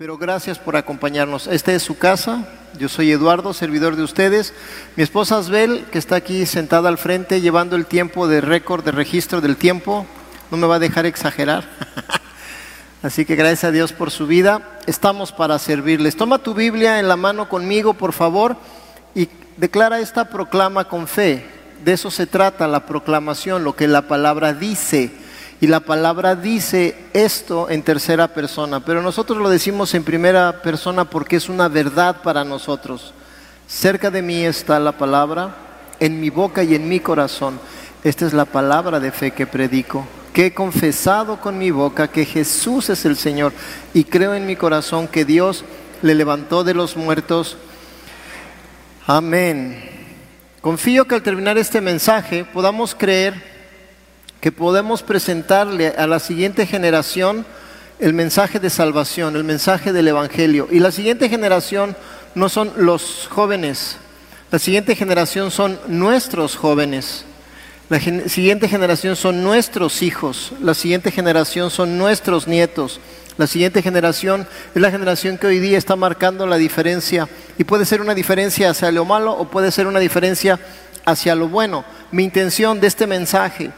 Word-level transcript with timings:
Pero 0.00 0.16
gracias 0.16 0.58
por 0.58 0.76
acompañarnos. 0.76 1.46
Esta 1.46 1.74
es 1.74 1.82
su 1.82 1.98
casa. 1.98 2.48
Yo 2.78 2.88
soy 2.88 3.12
Eduardo, 3.12 3.52
servidor 3.52 3.96
de 3.96 4.02
ustedes. 4.02 4.54
Mi 4.96 5.02
esposa 5.02 5.36
Asbel, 5.36 5.84
que 5.92 5.98
está 5.98 6.16
aquí 6.16 6.46
sentada 6.46 6.88
al 6.88 6.96
frente, 6.96 7.42
llevando 7.42 7.76
el 7.76 7.84
tiempo 7.84 8.26
de 8.26 8.40
récord, 8.40 8.82
de 8.82 8.92
registro 8.92 9.42
del 9.42 9.58
tiempo. 9.58 10.06
No 10.50 10.56
me 10.56 10.66
va 10.66 10.76
a 10.76 10.78
dejar 10.78 11.04
exagerar. 11.04 11.68
Así 13.02 13.26
que 13.26 13.36
gracias 13.36 13.64
a 13.64 13.72
Dios 13.72 13.92
por 13.92 14.10
su 14.10 14.26
vida. 14.26 14.62
Estamos 14.86 15.32
para 15.32 15.58
servirles. 15.58 16.16
Toma 16.16 16.38
tu 16.38 16.54
Biblia 16.54 16.98
en 16.98 17.06
la 17.06 17.16
mano 17.16 17.50
conmigo, 17.50 17.92
por 17.92 18.14
favor, 18.14 18.56
y 19.14 19.28
declara 19.58 20.00
esta 20.00 20.30
proclama 20.30 20.88
con 20.88 21.08
fe. 21.08 21.44
De 21.84 21.92
eso 21.92 22.10
se 22.10 22.26
trata 22.26 22.66
la 22.68 22.86
proclamación, 22.86 23.64
lo 23.64 23.76
que 23.76 23.86
la 23.86 24.08
palabra 24.08 24.54
dice. 24.54 25.10
Y 25.60 25.66
la 25.66 25.80
palabra 25.80 26.36
dice 26.36 26.96
esto 27.12 27.68
en 27.68 27.82
tercera 27.82 28.28
persona, 28.28 28.80
pero 28.80 29.02
nosotros 29.02 29.38
lo 29.38 29.50
decimos 29.50 29.92
en 29.94 30.04
primera 30.04 30.62
persona 30.62 31.04
porque 31.04 31.36
es 31.36 31.50
una 31.50 31.68
verdad 31.68 32.22
para 32.22 32.44
nosotros. 32.44 33.12
Cerca 33.68 34.10
de 34.10 34.22
mí 34.22 34.42
está 34.44 34.80
la 34.80 34.92
palabra, 34.92 35.54
en 36.00 36.18
mi 36.18 36.30
boca 36.30 36.62
y 36.62 36.74
en 36.74 36.88
mi 36.88 36.98
corazón. 36.98 37.60
Esta 38.02 38.26
es 38.26 38.32
la 38.32 38.46
palabra 38.46 38.98
de 39.00 39.12
fe 39.12 39.32
que 39.32 39.46
predico, 39.46 40.06
que 40.32 40.46
he 40.46 40.54
confesado 40.54 41.38
con 41.38 41.58
mi 41.58 41.70
boca 41.70 42.08
que 42.08 42.24
Jesús 42.24 42.88
es 42.88 43.04
el 43.04 43.16
Señor 43.16 43.52
y 43.92 44.04
creo 44.04 44.34
en 44.34 44.46
mi 44.46 44.56
corazón 44.56 45.08
que 45.08 45.26
Dios 45.26 45.64
le 46.00 46.14
levantó 46.14 46.64
de 46.64 46.72
los 46.72 46.96
muertos. 46.96 47.58
Amén. 49.06 49.84
Confío 50.62 51.06
que 51.06 51.16
al 51.16 51.22
terminar 51.22 51.58
este 51.58 51.82
mensaje 51.82 52.46
podamos 52.46 52.94
creer 52.94 53.49
que 54.40 54.52
podemos 54.52 55.02
presentarle 55.02 55.88
a 55.88 56.06
la 56.06 56.18
siguiente 56.18 56.66
generación 56.66 57.44
el 57.98 58.14
mensaje 58.14 58.58
de 58.58 58.70
salvación, 58.70 59.36
el 59.36 59.44
mensaje 59.44 59.92
del 59.92 60.08
Evangelio. 60.08 60.68
Y 60.70 60.80
la 60.80 60.90
siguiente 60.90 61.28
generación 61.28 61.94
no 62.34 62.48
son 62.48 62.72
los 62.76 63.28
jóvenes, 63.30 63.96
la 64.50 64.58
siguiente 64.58 64.96
generación 64.96 65.50
son 65.50 65.78
nuestros 65.86 66.56
jóvenes, 66.56 67.24
la 67.88 68.00
siguiente 68.00 68.68
generación 68.68 69.16
son 69.16 69.42
nuestros 69.42 70.02
hijos, 70.02 70.52
la 70.60 70.74
siguiente 70.74 71.10
generación 71.10 71.70
son 71.70 71.98
nuestros 71.98 72.46
nietos, 72.48 73.00
la 73.36 73.46
siguiente 73.46 73.82
generación 73.82 74.46
es 74.74 74.80
la 74.80 74.90
generación 74.90 75.38
que 75.38 75.48
hoy 75.48 75.58
día 75.58 75.76
está 75.76 75.96
marcando 75.96 76.46
la 76.46 76.56
diferencia 76.56 77.28
y 77.58 77.64
puede 77.64 77.84
ser 77.84 78.00
una 78.00 78.14
diferencia 78.14 78.70
hacia 78.70 78.92
lo 78.92 79.04
malo 79.04 79.32
o 79.32 79.50
puede 79.50 79.70
ser 79.70 79.86
una 79.86 79.98
diferencia 79.98 80.58
hacia 81.04 81.34
lo 81.34 81.48
bueno. 81.48 81.84
Mi 82.10 82.24
intención 82.24 82.80
de 82.80 82.86
este 82.86 83.06
mensaje 83.06 83.70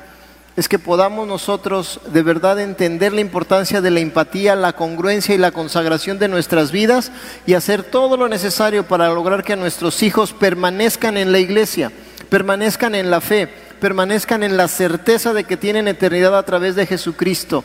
es 0.57 0.69
que 0.69 0.79
podamos 0.79 1.27
nosotros 1.27 2.01
de 2.13 2.23
verdad 2.23 2.61
entender 2.61 3.13
la 3.13 3.23
importancia 3.23 3.81
de 3.81 3.91
la 3.91 4.01
empatía, 4.01 4.55
la 4.55 4.75
congruencia 4.75 5.35
y 5.35 5.39
la 5.39 5.51
consagración 5.51 6.19
de 6.19 6.29
nuestras 6.29 6.73
vidas 6.73 7.11
y 7.47 7.55
hacer 7.55 7.83
todo 7.83 8.17
lo 8.19 8.29
necesario 8.29 8.87
para 8.87 9.09
lograr 9.09 9.45
que 9.45 9.57
nuestros 9.57 10.03
hijos 10.03 10.33
permanezcan 10.33 11.17
en 11.17 11.33
la 11.33 11.39
iglesia, 11.39 11.91
permanezcan 12.29 12.95
en 12.95 13.11
la 13.11 13.23
fe, 13.23 13.49
permanezcan 13.81 14.43
en 14.43 14.59
la 14.59 14.69
certeza 14.69 15.33
de 15.33 15.45
que 15.45 15.57
tienen 15.57 15.89
eternidad 15.89 16.37
a 16.37 16.45
través 16.45 16.77
de 16.77 16.87
Jesucristo. 16.87 17.65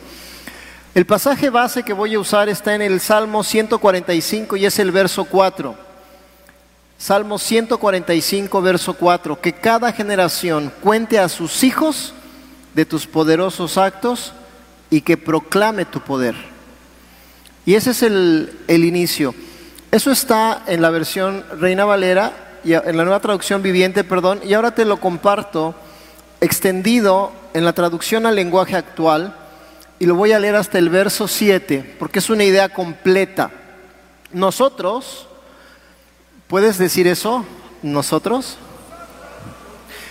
El 0.94 1.04
pasaje 1.04 1.50
base 1.50 1.82
que 1.82 1.92
voy 1.92 2.14
a 2.14 2.20
usar 2.20 2.48
está 2.48 2.74
en 2.74 2.80
el 2.80 3.00
Salmo 3.00 3.44
145 3.44 4.56
y 4.56 4.64
es 4.64 4.78
el 4.78 4.92
verso 4.92 5.26
4. 5.26 5.88
Salmo 6.96 7.38
145, 7.38 8.62
verso 8.62 8.94
4, 8.94 9.40
que 9.40 9.52
cada 9.52 9.92
generación 9.92 10.72
cuente 10.82 11.18
a 11.20 11.28
sus 11.28 11.62
hijos 11.62 12.14
de 12.74 12.84
tus 12.84 13.06
poderosos 13.06 13.78
actos 13.78 14.32
y 14.90 15.00
que 15.00 15.16
proclame 15.16 15.84
tu 15.84 16.00
poder. 16.00 16.34
Y 17.66 17.74
ese 17.74 17.90
es 17.90 18.02
el, 18.02 18.50
inicio. 18.68 19.34
Eso 19.90 20.10
está 20.10 20.62
en 20.66 20.80
la 20.80 20.90
versión 20.90 21.44
Reina 21.58 21.84
Valera, 21.84 22.44
y 22.64 22.72
en 22.72 22.96
la 22.96 23.04
nueva 23.04 23.20
traducción 23.20 23.62
viviente, 23.62 24.04
perdón, 24.04 24.40
y 24.44 24.54
ahora 24.54 24.74
te 24.74 24.84
lo 24.84 24.98
comparto 24.98 25.74
extendido 26.40 27.32
en 27.54 27.64
la 27.64 27.72
traducción 27.72 28.26
al 28.26 28.36
lenguaje 28.36 28.76
actual, 28.76 29.34
y 29.98 30.06
lo 30.06 30.14
voy 30.14 30.32
a 30.32 30.38
leer 30.38 30.56
hasta 30.56 30.78
el 30.78 30.88
verso 30.88 31.28
7, 31.28 31.96
porque 31.98 32.20
es 32.20 32.30
una 32.30 32.44
idea 32.44 32.68
completa. 32.68 33.50
Nosotros, 34.32 35.26
¿puedes 36.46 36.78
decir 36.78 37.06
eso? 37.06 37.44
¿Nosotros? 37.82 38.58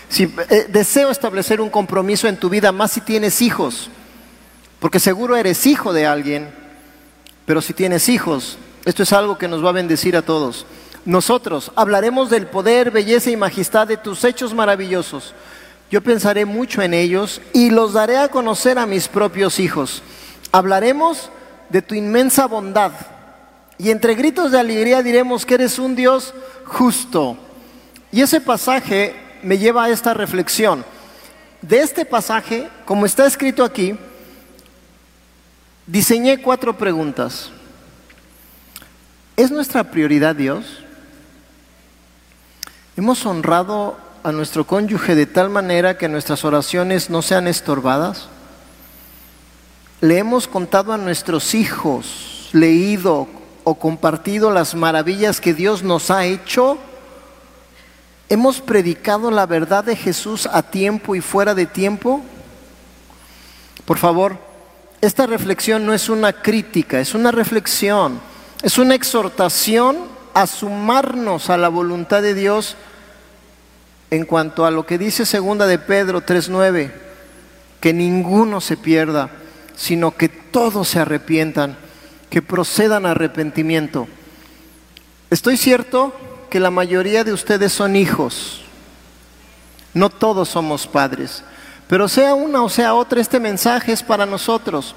Si 0.09 0.23
eh, 0.50 0.68
deseo 0.69 1.09
establecer 1.09 1.59
un 1.59 1.69
compromiso 1.69 2.28
en 2.28 2.38
tu 2.38 2.50
vida, 2.50 2.72
más 2.72 2.91
si 2.91 3.01
tienes 3.01 3.41
hijos, 3.41 3.90
porque 4.79 5.00
seguro 5.00 5.35
eres 5.35 5.66
hijo 5.66 5.91
de 5.91 6.06
alguien, 6.06 6.50
pero 7.45 7.62
si 7.62 7.73
tienes 7.73 8.09
hijos, 8.09 8.57
esto 8.85 9.03
es 9.03 9.12
algo 9.13 9.38
que 9.38 9.47
nos 9.47 9.63
va 9.63 9.69
a 9.69 9.73
bendecir 9.73 10.16
a 10.16 10.22
todos. 10.22 10.66
Nosotros 11.06 11.72
hablaremos 11.75 12.29
del 12.29 12.47
poder, 12.47 12.91
belleza 12.91 13.29
y 13.29 13.38
majestad 13.38 13.88
de 13.88 13.97
tus 13.97 14.23
hechos 14.23 14.53
maravillosos. 14.53 15.34
Yo 15.90 16.01
pensaré 16.01 16.45
mucho 16.45 16.81
en 16.81 16.94
ellos 16.94 17.41
y 17.53 17.69
los 17.69 17.94
daré 17.94 18.18
a 18.18 18.28
conocer 18.28 18.78
a 18.78 18.85
mis 18.85 19.07
propios 19.07 19.59
hijos. 19.59 20.03
Hablaremos 20.51 21.29
de 21.69 21.81
tu 21.81 21.95
inmensa 21.95 22.45
bondad 22.45 22.91
y 23.78 23.91
entre 23.91 24.16
gritos 24.16 24.51
de 24.51 24.59
alegría 24.59 25.03
diremos 25.03 25.45
que 25.45 25.53
eres 25.53 25.79
un 25.79 25.95
Dios 25.95 26.34
justo. 26.66 27.38
Y 28.12 28.22
ese 28.22 28.41
pasaje 28.41 29.16
me 29.44 29.58
lleva 29.58 29.86
a 29.86 29.90
esta 29.90 30.14
reflexión. 30.14 30.86
De 31.62 31.80
este 31.80 32.06
pasaje, 32.06 32.70
como 32.86 33.06
está 33.06 33.25
escrito 33.25 33.64
aquí, 33.64 33.98
diseñé 35.86 36.42
cuatro 36.42 36.78
preguntas. 36.78 37.50
¿Es 39.36 39.52
nuestra 39.52 39.84
prioridad 39.86 40.36
Dios? 40.36 40.84
¿Hemos 42.96 43.25
honrado 43.25 43.98
a 44.24 44.31
nuestro 44.31 44.66
cónyuge 44.66 45.16
de 45.16 45.25
tal 45.25 45.50
manera 45.50 45.98
que 45.98 46.09
nuestras 46.09 46.44
oraciones 46.44 47.09
no 47.09 47.22
sean 47.22 47.48
estorbadas? 47.48 48.28
¿Le 50.02 50.18
hemos 50.18 50.48
contado 50.48 50.94
a 50.94 50.98
nuestros 50.98 51.54
hijos, 51.54 52.50
leído 52.54 53.28
o 53.64 53.75
compartido 53.75 54.52
las 54.52 54.75
maravillas 54.75 55.42
que 55.42 55.54
Dios 55.54 55.84
nos 55.84 56.12
ha 56.12 56.25
hecho? 56.25 56.78
¿Hemos 58.30 58.60
predicado 58.60 59.32
la 59.32 59.46
verdad 59.46 59.86
de 59.86 59.96
Jesús 59.96 60.50
a 60.52 60.62
tiempo 60.62 61.16
y 61.16 61.22
fuera 61.22 61.56
de 61.56 61.66
tiempo? 61.66 62.22
Por 63.86 63.98
favor, 63.98 64.38
esta 65.00 65.28
reflexión 65.28 65.86
no 65.86 65.94
es 65.94 66.10
una 66.10 66.34
crítica, 66.34 67.00
es 67.00 67.14
una 67.14 67.32
reflexión, 67.32 68.20
es 68.64 68.78
una 68.78 68.96
exhortación 68.96 69.98
a 70.34 70.46
sumarnos 70.46 71.50
a 71.50 71.58
la 71.58 71.70
voluntad 71.70 72.22
de 72.22 72.34
Dios 72.34 72.76
en 74.12 74.26
cuanto 74.26 74.66
a 74.66 74.72
lo 74.72 74.86
que 74.86 74.98
dice 74.98 75.26
segunda 75.26 75.66
de 75.66 75.80
Pedro 75.80 76.20
3:9, 76.20 76.92
que 77.80 77.94
ninguno 77.94 78.60
se 78.60 78.76
pierda, 78.76 79.30
sino 79.78 80.12
que 80.12 80.28
todos 80.28 80.90
se 80.90 81.00
arrepientan, 81.00 81.78
que 82.30 82.42
procedan 82.42 83.06
a 83.06 83.12
arrepentimiento. 83.12 84.08
¿Estoy 85.30 85.56
cierto? 85.56 86.14
Que 86.50 86.59
la 86.59 86.72
mayoría 86.72 87.24
de 87.24 87.34
ustedes 87.34 87.74
son 87.74 87.96
hijos. 87.96 88.62
No 89.94 90.09
todos 90.09 90.50
somos 90.50 90.88
padres. 90.88 91.44
Pero 91.88 92.08
sea 92.08 92.34
una 92.34 92.62
o 92.62 92.69
sea 92.69 92.94
otra, 92.94 93.22
este 93.22 93.40
mensaje 93.40 93.94
es 93.94 94.03
para 94.03 94.25
nosotros. 94.25 94.96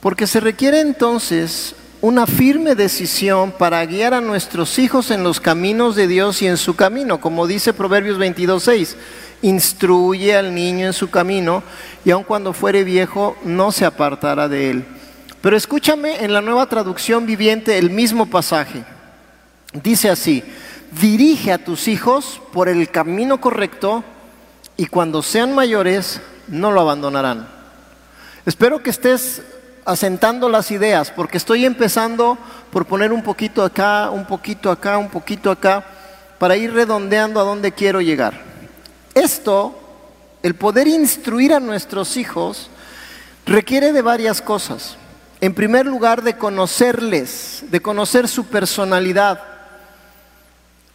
Porque 0.00 0.26
se 0.26 0.40
requiere 0.40 0.80
entonces 0.80 1.74
una 2.00 2.26
firme 2.26 2.74
decisión 2.74 3.52
para 3.52 3.84
guiar 3.86 4.12
a 4.12 4.20
nuestros 4.20 4.78
hijos 4.78 5.10
en 5.10 5.22
los 5.22 5.40
caminos 5.40 5.96
de 5.96 6.06
Dios 6.06 6.42
y 6.42 6.46
en 6.46 6.56
su 6.56 6.76
camino, 6.76 7.20
como 7.20 7.46
dice 7.46 7.72
Proverbios 7.72 8.18
22.6. 8.18 8.94
Instruye 9.42 10.36
al 10.36 10.54
niño 10.54 10.86
en 10.86 10.92
su 10.92 11.10
camino 11.10 11.62
y 12.04 12.10
aun 12.10 12.24
cuando 12.24 12.52
fuere 12.52 12.84
viejo 12.84 13.36
no 13.44 13.72
se 13.72 13.84
apartará 13.84 14.48
de 14.48 14.70
él. 14.70 14.84
Pero 15.40 15.56
escúchame 15.56 16.24
en 16.24 16.32
la 16.32 16.40
nueva 16.40 16.66
traducción 16.66 17.26
viviente 17.26 17.76
el 17.76 17.90
mismo 17.90 18.26
pasaje. 18.26 18.82
Dice 19.82 20.08
así, 20.08 20.42
dirige 21.00 21.52
a 21.52 21.58
tus 21.58 21.88
hijos 21.88 22.40
por 22.52 22.68
el 22.68 22.90
camino 22.90 23.40
correcto 23.40 24.04
y 24.76 24.86
cuando 24.86 25.22
sean 25.22 25.54
mayores 25.54 26.20
no 26.48 26.72
lo 26.72 26.80
abandonarán. 26.80 27.48
Espero 28.46 28.82
que 28.82 28.90
estés 28.90 29.42
asentando 29.84 30.48
las 30.48 30.70
ideas 30.70 31.10
porque 31.10 31.38
estoy 31.38 31.64
empezando 31.64 32.38
por 32.70 32.86
poner 32.86 33.12
un 33.12 33.22
poquito 33.22 33.62
acá, 33.62 34.10
un 34.10 34.26
poquito 34.26 34.70
acá, 34.70 34.98
un 34.98 35.08
poquito 35.08 35.50
acá, 35.50 35.84
para 36.38 36.56
ir 36.56 36.72
redondeando 36.72 37.40
a 37.40 37.44
dónde 37.44 37.72
quiero 37.72 38.00
llegar. 38.00 38.40
Esto, 39.14 39.78
el 40.42 40.54
poder 40.54 40.88
instruir 40.88 41.54
a 41.54 41.60
nuestros 41.60 42.16
hijos, 42.16 42.68
requiere 43.46 43.92
de 43.92 44.02
varias 44.02 44.42
cosas. 44.42 44.96
En 45.40 45.54
primer 45.54 45.86
lugar, 45.86 46.22
de 46.22 46.36
conocerles, 46.36 47.64
de 47.70 47.80
conocer 47.80 48.28
su 48.28 48.46
personalidad 48.46 49.53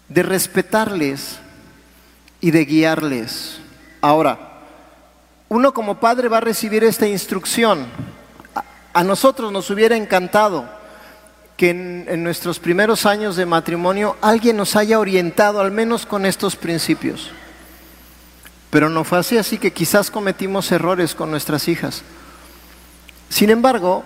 de 0.10 0.24
respetarles 0.24 1.40
y 2.42 2.52
de 2.52 2.66
guiarles. 2.66 3.60
Ahora, 4.02 4.50
uno 5.48 5.74
como 5.74 6.00
padre 6.00 6.28
va 6.28 6.38
a 6.38 6.42
recibir 6.42 6.84
esta 6.84 7.08
instrucción. 7.08 7.88
A 8.94 9.04
nosotros 9.04 9.52
nos 9.52 9.70
hubiera 9.70 9.96
encantado 9.96 10.68
que 11.58 11.72
en, 11.72 12.24
nuestros 12.24 12.58
primeros 12.60 13.06
años 13.06 13.36
de 13.36 13.46
matrimonio 13.46 14.16
alguien 14.22 14.56
nos 14.56 14.76
haya 14.76 15.00
orientado 15.00 15.60
al 15.60 15.72
menos 15.72 16.06
con 16.06 16.26
estos 16.26 16.56
principios. 16.56 17.32
Pero 18.70 18.90
no 18.90 19.04
fue 19.04 19.18
así, 19.18 19.38
así 19.38 19.58
que 19.58 19.74
quizás 19.74 20.10
cometimos 20.10 20.72
errores 20.72 21.16
con 21.16 21.32
nuestras 21.32 21.68
hijas. 21.68 22.04
Sin 23.28 23.50
embargo, 23.50 24.04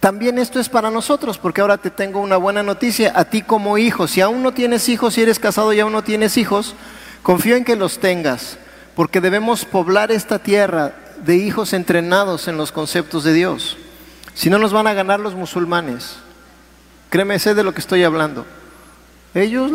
también 0.00 0.38
esto 0.38 0.60
es 0.60 0.68
para 0.68 0.90
nosotros, 0.90 1.38
porque 1.38 1.60
ahora 1.60 1.78
te 1.78 1.90
tengo 1.90 2.20
una 2.20 2.36
buena 2.36 2.62
noticia, 2.62 3.12
a 3.16 3.24
ti 3.24 3.42
como 3.42 3.78
hijo, 3.78 4.06
si 4.06 4.20
aún 4.20 4.42
no 4.42 4.52
tienes 4.52 4.88
hijos, 4.88 5.14
si 5.14 5.22
eres 5.22 5.40
casado 5.40 5.72
y 5.72 5.80
aún 5.80 5.92
no 5.92 6.04
tienes 6.04 6.36
hijos, 6.36 6.76
confío 7.22 7.56
en 7.56 7.64
que 7.64 7.74
los 7.74 7.98
tengas, 7.98 8.58
porque 8.94 9.20
debemos 9.20 9.64
poblar 9.64 10.12
esta 10.12 10.38
tierra 10.38 10.94
de 11.24 11.36
hijos 11.36 11.72
entrenados 11.72 12.46
en 12.46 12.56
los 12.56 12.70
conceptos 12.70 13.24
de 13.24 13.32
Dios. 13.32 13.76
Si 14.34 14.50
no 14.50 14.58
nos 14.58 14.72
van 14.72 14.86
a 14.86 14.94
ganar 14.94 15.18
los 15.18 15.34
musulmanes. 15.34 16.16
Créeme, 17.10 17.38
sé 17.40 17.54
de 17.54 17.64
lo 17.64 17.74
que 17.74 17.80
estoy 17.80 18.04
hablando. 18.04 18.46
Ellos, 19.34 19.72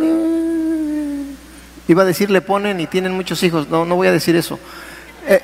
iba 1.88 2.02
a 2.02 2.06
decir, 2.06 2.32
le 2.32 2.40
ponen 2.40 2.80
y 2.80 2.88
tienen 2.88 3.14
muchos 3.14 3.44
hijos. 3.44 3.68
No, 3.68 3.84
no 3.84 3.96
voy 3.96 4.08
a 4.08 4.14
decir 4.14 4.38
eso. 4.38 4.58
Eh, 5.28 5.42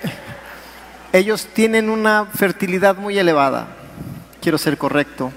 ellos 1.12 1.48
tienen 1.54 1.90
una 1.90 2.26
fertilidad 2.26 2.96
muy 2.96 3.20
elevada. 3.20 3.79
Quiero 4.50 4.58
ser 4.58 4.80
correcto. 4.80 5.32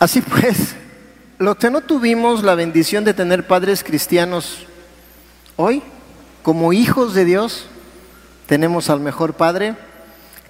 Así 0.00 0.20
pues, 0.20 0.74
los 1.38 1.54
que 1.54 1.70
no 1.70 1.80
tuvimos 1.80 2.42
la 2.42 2.56
bendición 2.56 3.04
de 3.04 3.14
tener 3.14 3.46
padres 3.46 3.84
cristianos 3.84 4.66
hoy, 5.54 5.80
como 6.42 6.72
hijos 6.72 7.14
de 7.14 7.24
Dios, 7.24 7.66
tenemos 8.46 8.90
al 8.90 8.98
mejor 8.98 9.34
Padre, 9.34 9.76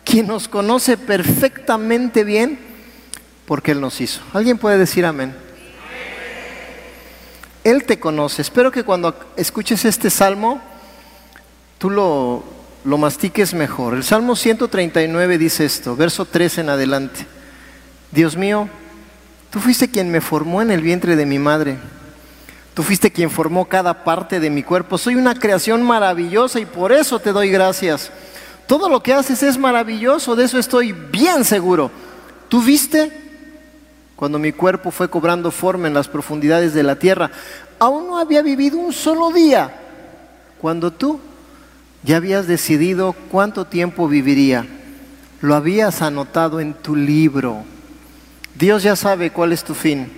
quien 0.06 0.26
nos 0.26 0.48
conoce 0.48 0.96
perfectamente 0.96 2.24
bien 2.24 2.58
porque 3.44 3.72
Él 3.72 3.82
nos 3.82 4.00
hizo. 4.00 4.22
¿Alguien 4.32 4.56
puede 4.56 4.78
decir 4.78 5.04
amén? 5.04 5.36
Él 7.62 7.84
te 7.84 8.00
conoce. 8.00 8.40
Espero 8.40 8.72
que 8.72 8.84
cuando 8.84 9.14
escuches 9.36 9.84
este 9.84 10.08
salmo, 10.08 10.62
tú 11.76 11.90
lo, 11.90 12.55
lo 12.86 12.98
mastiques 12.98 13.52
mejor. 13.52 13.94
El 13.94 14.04
Salmo 14.04 14.36
139 14.36 15.38
dice 15.38 15.64
esto, 15.64 15.96
verso 15.96 16.24
3 16.24 16.58
en 16.58 16.68
adelante. 16.70 17.26
Dios 18.12 18.36
mío, 18.36 18.68
tú 19.50 19.58
fuiste 19.58 19.90
quien 19.90 20.10
me 20.10 20.20
formó 20.20 20.62
en 20.62 20.70
el 20.70 20.80
vientre 20.80 21.16
de 21.16 21.26
mi 21.26 21.40
madre. 21.40 21.76
Tú 22.74 22.84
fuiste 22.84 23.10
quien 23.10 23.28
formó 23.28 23.64
cada 23.64 24.04
parte 24.04 24.38
de 24.38 24.50
mi 24.50 24.62
cuerpo. 24.62 24.98
Soy 24.98 25.16
una 25.16 25.34
creación 25.34 25.82
maravillosa 25.82 26.60
y 26.60 26.64
por 26.64 26.92
eso 26.92 27.18
te 27.18 27.32
doy 27.32 27.50
gracias. 27.50 28.12
Todo 28.68 28.88
lo 28.88 29.02
que 29.02 29.12
haces 29.12 29.42
es 29.42 29.58
maravilloso, 29.58 30.36
de 30.36 30.44
eso 30.44 30.58
estoy 30.58 30.92
bien 30.92 31.44
seguro. 31.44 31.90
¿Tú 32.48 32.62
viste 32.62 33.10
cuando 34.14 34.38
mi 34.38 34.52
cuerpo 34.52 34.90
fue 34.90 35.10
cobrando 35.10 35.50
forma 35.50 35.88
en 35.88 35.94
las 35.94 36.08
profundidades 36.08 36.72
de 36.72 36.82
la 36.82 36.96
tierra. 36.96 37.30
Aún 37.78 38.06
no 38.06 38.18
había 38.18 38.40
vivido 38.40 38.78
un 38.78 38.92
solo 38.92 39.30
día 39.30 39.70
cuando 40.58 40.90
tú 40.90 41.20
ya 42.06 42.18
habías 42.18 42.46
decidido 42.46 43.14
cuánto 43.32 43.64
tiempo 43.64 44.06
viviría. 44.06 44.64
Lo 45.40 45.56
habías 45.56 46.02
anotado 46.02 46.60
en 46.60 46.72
tu 46.72 46.94
libro. 46.94 47.64
Dios 48.54 48.84
ya 48.84 48.94
sabe 48.94 49.32
cuál 49.32 49.52
es 49.52 49.64
tu 49.64 49.74
fin. 49.74 50.12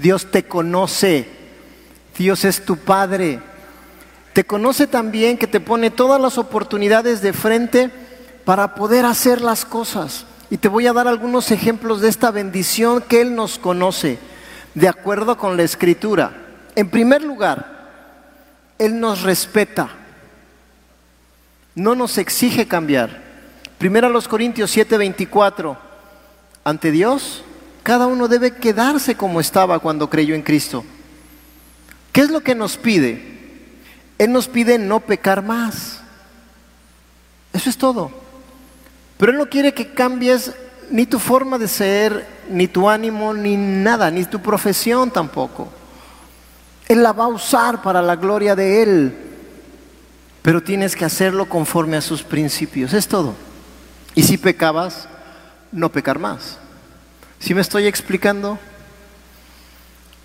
Dios 0.00 0.30
te 0.30 0.44
conoce. 0.44 1.28
Dios 2.16 2.44
es 2.44 2.64
tu 2.64 2.76
Padre. 2.76 3.40
Te 4.32 4.44
conoce 4.44 4.86
también 4.86 5.36
que 5.36 5.48
te 5.48 5.58
pone 5.58 5.90
todas 5.90 6.20
las 6.20 6.38
oportunidades 6.38 7.20
de 7.20 7.32
frente 7.32 7.90
para 8.44 8.76
poder 8.76 9.04
hacer 9.04 9.40
las 9.40 9.64
cosas. 9.64 10.26
Y 10.50 10.58
te 10.58 10.68
voy 10.68 10.86
a 10.86 10.92
dar 10.92 11.08
algunos 11.08 11.50
ejemplos 11.50 12.00
de 12.00 12.10
esta 12.10 12.30
bendición 12.30 13.02
que 13.02 13.20
Él 13.20 13.34
nos 13.34 13.58
conoce, 13.58 14.18
de 14.74 14.88
acuerdo 14.88 15.36
con 15.36 15.56
la 15.56 15.64
escritura. 15.64 16.30
En 16.76 16.90
primer 16.90 17.24
lugar, 17.24 17.88
Él 18.78 19.00
nos 19.00 19.22
respeta, 19.22 19.90
no 21.74 21.94
nos 21.94 22.18
exige 22.18 22.66
cambiar. 22.66 23.22
Primero 23.78 24.06
a 24.06 24.10
los 24.10 24.28
Corintios 24.28 24.70
7:24, 24.74 25.76
ante 26.64 26.90
Dios, 26.90 27.44
cada 27.82 28.06
uno 28.06 28.28
debe 28.28 28.56
quedarse 28.56 29.16
como 29.16 29.40
estaba 29.40 29.78
cuando 29.78 30.08
creyó 30.08 30.34
en 30.34 30.42
Cristo. 30.42 30.84
¿Qué 32.12 32.22
es 32.22 32.30
lo 32.30 32.40
que 32.40 32.54
nos 32.54 32.76
pide? 32.76 33.34
Él 34.18 34.32
nos 34.32 34.48
pide 34.48 34.78
no 34.78 35.00
pecar 35.00 35.42
más. 35.42 36.00
Eso 37.52 37.68
es 37.68 37.76
todo. 37.76 38.10
Pero 39.18 39.32
Él 39.32 39.38
no 39.38 39.46
quiere 39.46 39.74
que 39.74 39.92
cambies 39.92 40.52
ni 40.90 41.06
tu 41.06 41.18
forma 41.18 41.58
de 41.58 41.68
ser, 41.68 42.26
ni 42.48 42.68
tu 42.68 42.88
ánimo, 42.88 43.34
ni 43.34 43.56
nada, 43.56 44.10
ni 44.10 44.24
tu 44.24 44.40
profesión 44.40 45.10
tampoco. 45.10 45.68
Él 46.88 47.02
la 47.02 47.12
va 47.12 47.24
a 47.24 47.28
usar 47.28 47.82
para 47.82 48.02
la 48.02 48.16
gloria 48.16 48.54
de 48.54 48.82
Él, 48.82 49.23
pero 50.44 50.62
tienes 50.62 50.94
que 50.94 51.06
hacerlo 51.06 51.48
conforme 51.48 51.96
a 51.96 52.02
sus 52.02 52.22
principios, 52.22 52.92
es 52.92 53.08
todo. 53.08 53.34
Y 54.14 54.24
si 54.24 54.36
pecabas, 54.36 55.08
no 55.72 55.90
pecar 55.90 56.18
más. 56.18 56.58
¿Sí 57.38 57.54
me 57.54 57.62
estoy 57.62 57.86
explicando? 57.86 58.58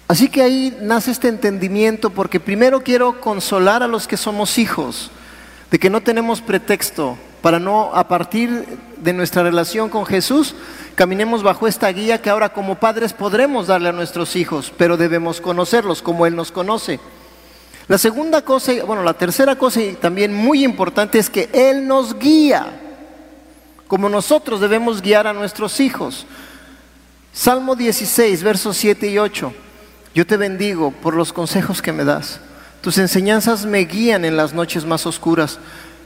Así 0.10 0.28
que 0.28 0.42
ahí 0.42 0.78
nace 0.82 1.12
este 1.12 1.30
entendimiento 1.30 2.10
porque 2.10 2.42
primero 2.42 2.84
quiero 2.84 3.22
consolar 3.22 3.82
a 3.82 3.88
los 3.88 4.10
que 4.10 4.18
somos 4.18 4.58
hijos 4.58 5.10
de 5.72 5.80
que 5.80 5.90
no 5.90 6.02
tenemos 6.02 6.42
pretexto 6.42 7.18
para 7.42 7.58
no, 7.58 7.96
a 7.96 8.10
partir 8.10 8.66
de 8.98 9.14
nuestra 9.14 9.42
relación 9.42 9.88
con 9.88 10.06
Jesús, 10.06 10.54
caminemos 10.96 11.44
bajo 11.44 11.66
esta 11.66 11.88
guía 11.94 12.22
que 12.22 12.30
ahora 12.30 12.50
como 12.50 12.76
padres 12.76 13.14
podremos 13.14 13.68
darle 13.68 13.88
a 13.88 13.94
nuestros 13.94 14.36
hijos, 14.36 14.74
pero 14.78 14.98
debemos 14.98 15.40
conocerlos 15.40 16.02
como 16.02 16.26
Él 16.26 16.36
nos 16.36 16.52
conoce. 16.52 17.00
La 17.90 17.98
segunda 17.98 18.44
cosa, 18.44 18.72
bueno, 18.86 19.02
la 19.02 19.16
tercera 19.16 19.56
cosa 19.56 19.82
y 19.82 19.94
también 19.94 20.32
muy 20.32 20.64
importante 20.64 21.18
es 21.18 21.28
que 21.28 21.50
Él 21.52 21.88
nos 21.88 22.20
guía, 22.20 22.68
como 23.88 24.08
nosotros 24.10 24.62
debemos 24.62 25.02
guiar 25.02 25.26
a 25.26 25.34
nuestros 25.34 25.80
hijos. 25.80 26.28
Salmo 27.34 27.76
16, 27.76 28.44
versos 28.44 28.78
7 28.78 29.08
y 29.10 29.18
8. 29.18 29.52
Yo 30.14 30.28
te 30.28 30.38
bendigo 30.38 30.92
por 30.92 31.16
los 31.16 31.34
consejos 31.34 31.82
que 31.82 31.92
me 31.92 32.06
das. 32.06 32.40
Tus 32.82 33.00
enseñanzas 33.00 33.66
me 33.66 33.80
guían 33.80 34.24
en 34.24 34.38
las 34.38 34.54
noches 34.54 34.86
más 34.86 35.08
oscuras. 35.08 35.58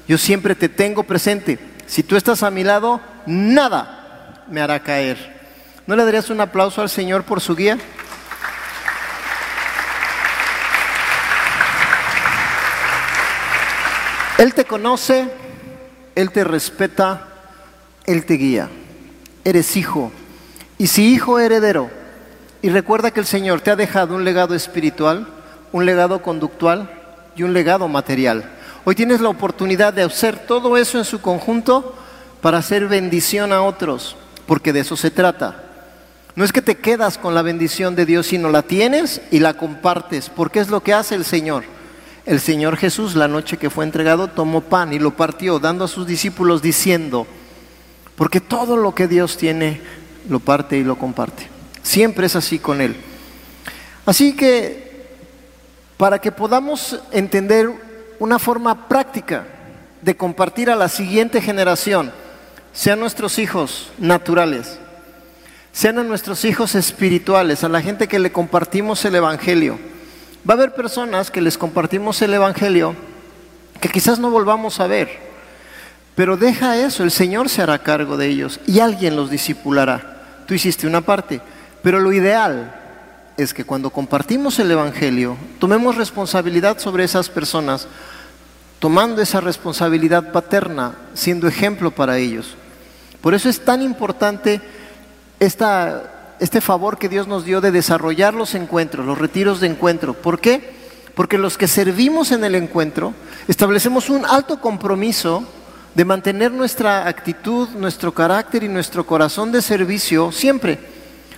Yo 0.07 0.17
siempre 0.17 0.55
te 0.55 0.69
tengo 0.69 1.03
presente. 1.03 1.59
Si 1.85 2.01
tú 2.01 2.15
estás 2.15 2.43
a 2.43 2.51
mi 2.51 2.63
lado, 2.63 3.01
nada 3.25 4.45
me 4.49 4.61
hará 4.61 4.81
caer. 4.81 5.17
¿No 5.85 5.97
le 5.97 6.05
darías 6.05 6.29
un 6.29 6.39
aplauso 6.39 6.81
al 6.81 6.89
Señor 6.89 7.25
por 7.25 7.41
su 7.41 7.57
guía? 7.57 7.77
Él 14.37 14.53
te 14.53 14.65
conoce, 14.65 15.29
Él 16.15 16.31
te 16.31 16.43
respeta, 16.43 17.27
Él 18.05 18.25
te 18.25 18.35
guía. 18.35 18.69
Eres 19.43 19.77
hijo. 19.77 20.11
Y 20.77 20.87
si 20.87 21.13
hijo 21.13 21.39
heredero, 21.39 21.89
y 22.61 22.69
recuerda 22.69 23.11
que 23.11 23.19
el 23.19 23.25
Señor 23.25 23.61
te 23.61 23.71
ha 23.71 23.75
dejado 23.75 24.15
un 24.15 24.23
legado 24.23 24.55
espiritual, 24.55 25.27
un 25.71 25.85
legado 25.85 26.21
conductual 26.21 26.89
y 27.35 27.43
un 27.43 27.53
legado 27.53 27.87
material. 27.87 28.49
Hoy 28.85 28.95
tienes 28.95 29.21
la 29.21 29.29
oportunidad 29.29 29.93
de 29.93 30.03
hacer 30.03 30.39
todo 30.39 30.77
eso 30.77 30.97
en 30.97 31.05
su 31.05 31.21
conjunto 31.21 31.95
para 32.41 32.57
hacer 32.57 32.87
bendición 32.87 33.53
a 33.53 33.61
otros, 33.61 34.15
porque 34.45 34.73
de 34.73 34.81
eso 34.81 34.97
se 34.97 35.11
trata. 35.11 35.63
No 36.35 36.43
es 36.43 36.51
que 36.51 36.61
te 36.61 36.75
quedas 36.75 37.17
con 37.17 37.35
la 37.35 37.43
bendición 37.43 37.95
de 37.95 38.05
Dios, 38.05 38.27
sino 38.27 38.49
la 38.49 38.63
tienes 38.63 39.21
y 39.29 39.39
la 39.39 39.53
compartes, 39.53 40.29
porque 40.29 40.59
es 40.59 40.69
lo 40.69 40.81
que 40.81 40.93
hace 40.93 41.15
el 41.15 41.25
Señor. 41.25 41.63
El 42.25 42.39
Señor 42.39 42.77
Jesús, 42.77 43.15
la 43.15 43.27
noche 43.27 43.57
que 43.57 43.69
fue 43.69 43.83
entregado, 43.83 44.29
tomó 44.29 44.61
pan 44.61 44.93
y 44.93 44.99
lo 44.99 45.11
partió, 45.11 45.59
dando 45.59 45.83
a 45.83 45.89
sus 45.89 46.07
discípulos 46.07 46.61
diciendo, 46.61 47.27
porque 48.15 48.39
todo 48.39 48.77
lo 48.77 48.95
que 48.95 49.09
Dios 49.09 49.35
tiene, 49.35 49.81
lo 50.29 50.39
parte 50.39 50.77
y 50.77 50.85
lo 50.85 50.97
comparte. 50.97 51.49
Siempre 51.81 52.27
es 52.27 52.37
así 52.37 52.59
con 52.59 52.79
Él. 52.79 52.95
Así 54.05 54.35
que, 54.37 55.05
para 55.97 56.19
que 56.19 56.31
podamos 56.31 57.01
entender 57.11 57.69
una 58.19 58.39
forma 58.39 58.87
práctica 58.87 59.45
de 60.01 60.15
compartir 60.15 60.69
a 60.69 60.77
la 60.77 60.87
siguiente 60.87 61.41
generación, 61.41 62.13
sean 62.71 63.01
nuestros 63.01 63.37
hijos 63.37 63.91
naturales, 63.97 64.79
sean 65.73 65.99
a 65.99 66.03
nuestros 66.03 66.45
hijos 66.45 66.75
espirituales, 66.75 67.65
a 67.65 67.69
la 67.69 67.81
gente 67.81 68.07
que 68.07 68.19
le 68.19 68.31
compartimos 68.31 69.03
el 69.03 69.15
Evangelio. 69.15 69.77
Va 70.47 70.53
a 70.53 70.57
haber 70.57 70.73
personas 70.73 71.31
que 71.31 71.41
les 71.41 71.57
compartimos 71.57 72.21
el 72.21 72.33
Evangelio 72.33 72.95
que 73.79 73.89
quizás 73.89 74.19
no 74.19 74.29
volvamos 74.29 74.79
a 74.79 74.87
ver, 74.87 75.09
pero 76.15 76.37
deja 76.37 76.77
eso, 76.77 77.03
el 77.03 77.11
Señor 77.11 77.49
se 77.49 77.61
hará 77.61 77.79
cargo 77.79 78.17
de 78.17 78.27
ellos 78.27 78.59
y 78.65 78.79
alguien 78.79 79.15
los 79.15 79.29
disipulará. 79.29 80.43
Tú 80.45 80.53
hiciste 80.53 80.87
una 80.87 81.01
parte, 81.01 81.41
pero 81.81 81.99
lo 81.99 82.13
ideal 82.13 82.75
es 83.35 83.53
que 83.53 83.65
cuando 83.65 83.89
compartimos 83.89 84.59
el 84.59 84.71
Evangelio, 84.71 85.37
tomemos 85.59 85.95
responsabilidad 85.95 86.77
sobre 86.77 87.03
esas 87.03 87.29
personas, 87.29 87.87
tomando 88.79 89.21
esa 89.21 89.41
responsabilidad 89.41 90.31
paterna, 90.31 90.93
siendo 91.13 91.47
ejemplo 91.47 91.91
para 91.91 92.17
ellos. 92.17 92.55
Por 93.21 93.33
eso 93.33 93.49
es 93.49 93.63
tan 93.63 93.81
importante 93.81 94.61
esta, 95.39 96.12
este 96.43 96.59
favor 96.59 96.97
que 96.97 97.07
Dios 97.07 97.25
nos 97.25 97.45
dio 97.45 97.61
de 97.61 97.71
desarrollar 97.71 98.33
los 98.33 98.53
encuentros, 98.53 99.05
los 99.05 99.17
retiros 99.17 99.61
de 99.61 99.67
encuentro. 99.67 100.13
¿Por 100.13 100.41
qué? 100.41 100.73
Porque 101.15 101.37
los 101.37 101.57
que 101.57 101.69
servimos 101.69 102.33
en 102.33 102.43
el 102.43 102.55
encuentro 102.55 103.13
establecemos 103.47 104.09
un 104.09 104.25
alto 104.25 104.59
compromiso 104.59 105.45
de 105.95 106.03
mantener 106.03 106.51
nuestra 106.51 107.07
actitud, 107.07 107.69
nuestro 107.69 108.13
carácter 108.13 108.65
y 108.65 108.67
nuestro 108.67 109.05
corazón 109.05 109.53
de 109.53 109.61
servicio 109.61 110.33
siempre. 110.33 110.79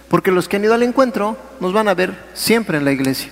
Porque 0.10 0.32
los 0.32 0.48
que 0.48 0.56
han 0.56 0.64
ido 0.64 0.74
al 0.74 0.82
encuentro 0.82 1.38
nos 1.60 1.72
van 1.72 1.88
a 1.88 1.94
ver 1.94 2.18
siempre 2.34 2.80
en 2.80 2.86
la 2.86 2.92
iglesia. 2.92 3.30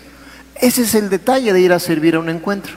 Ese 0.62 0.84
es 0.84 0.94
el 0.94 1.10
detalle 1.10 1.54
de 1.54 1.62
ir 1.62 1.74
a 1.74 1.80
servir 1.80 2.14
a 2.14 2.20
un 2.20 2.30
encuentro. 2.30 2.74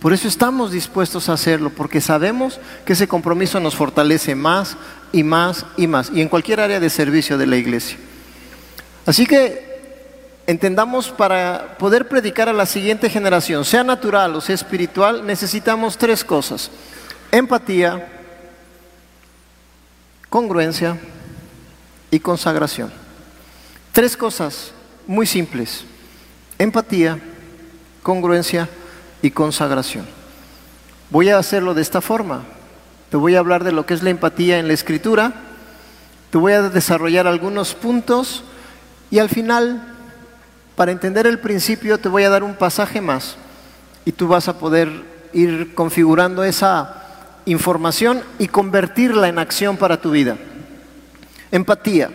Por 0.00 0.14
eso 0.14 0.28
estamos 0.28 0.72
dispuestos 0.72 1.28
a 1.28 1.34
hacerlo, 1.34 1.68
porque 1.68 2.00
sabemos 2.00 2.58
que 2.86 2.94
ese 2.94 3.06
compromiso 3.06 3.60
nos 3.60 3.76
fortalece 3.76 4.34
más 4.34 4.78
y 5.12 5.22
más 5.22 5.66
y 5.76 5.86
más, 5.86 6.10
y 6.14 6.22
en 6.22 6.30
cualquier 6.30 6.60
área 6.60 6.80
de 6.80 6.88
servicio 6.88 7.36
de 7.36 7.46
la 7.46 7.58
iglesia. 7.58 7.98
Así 9.06 9.26
que 9.26 10.42
entendamos 10.46 11.10
para 11.10 11.76
poder 11.78 12.08
predicar 12.08 12.48
a 12.48 12.52
la 12.52 12.66
siguiente 12.66 13.10
generación, 13.10 13.64
sea 13.64 13.84
natural 13.84 14.34
o 14.34 14.40
sea 14.40 14.54
espiritual, 14.54 15.26
necesitamos 15.26 15.98
tres 15.98 16.24
cosas. 16.24 16.70
Empatía, 17.30 18.08
congruencia 20.28 20.98
y 22.10 22.20
consagración. 22.20 22.92
Tres 23.92 24.16
cosas 24.16 24.72
muy 25.06 25.26
simples. 25.26 25.84
Empatía, 26.58 27.18
congruencia 28.02 28.68
y 29.22 29.30
consagración. 29.30 30.06
Voy 31.10 31.30
a 31.30 31.38
hacerlo 31.38 31.74
de 31.74 31.82
esta 31.82 32.00
forma. 32.00 32.44
Te 33.10 33.16
voy 33.16 33.36
a 33.36 33.38
hablar 33.38 33.64
de 33.64 33.72
lo 33.72 33.86
que 33.86 33.94
es 33.94 34.02
la 34.02 34.10
empatía 34.10 34.58
en 34.58 34.66
la 34.66 34.74
escritura, 34.74 35.32
te 36.30 36.38
voy 36.38 36.52
a 36.52 36.62
desarrollar 36.62 37.28
algunos 37.28 37.74
puntos 37.74 38.42
y 39.14 39.20
al 39.20 39.28
final 39.28 39.80
para 40.74 40.90
entender 40.90 41.24
el 41.28 41.38
principio 41.38 41.98
te 41.98 42.08
voy 42.08 42.24
a 42.24 42.30
dar 42.30 42.42
un 42.42 42.56
pasaje 42.56 43.00
más 43.00 43.36
y 44.04 44.10
tú 44.10 44.26
vas 44.26 44.48
a 44.48 44.58
poder 44.58 44.90
ir 45.32 45.72
configurando 45.72 46.42
esa 46.42 47.00
información 47.44 48.24
y 48.40 48.48
convertirla 48.48 49.28
en 49.28 49.38
acción 49.38 49.76
para 49.76 50.00
tu 50.00 50.10
vida. 50.10 50.36
Empatía. 51.52 52.10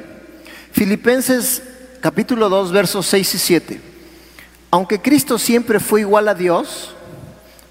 Filipenses 0.73 1.63
capítulo 2.01 2.49
2 2.49 2.73
versos 2.73 3.07
6 3.07 3.33
y 3.33 3.37
7. 3.37 3.81
Aunque 4.69 5.01
Cristo 5.01 5.39
siempre 5.39 5.79
fue 5.79 6.01
igual 6.01 6.27
a 6.27 6.35
Dios, 6.35 6.93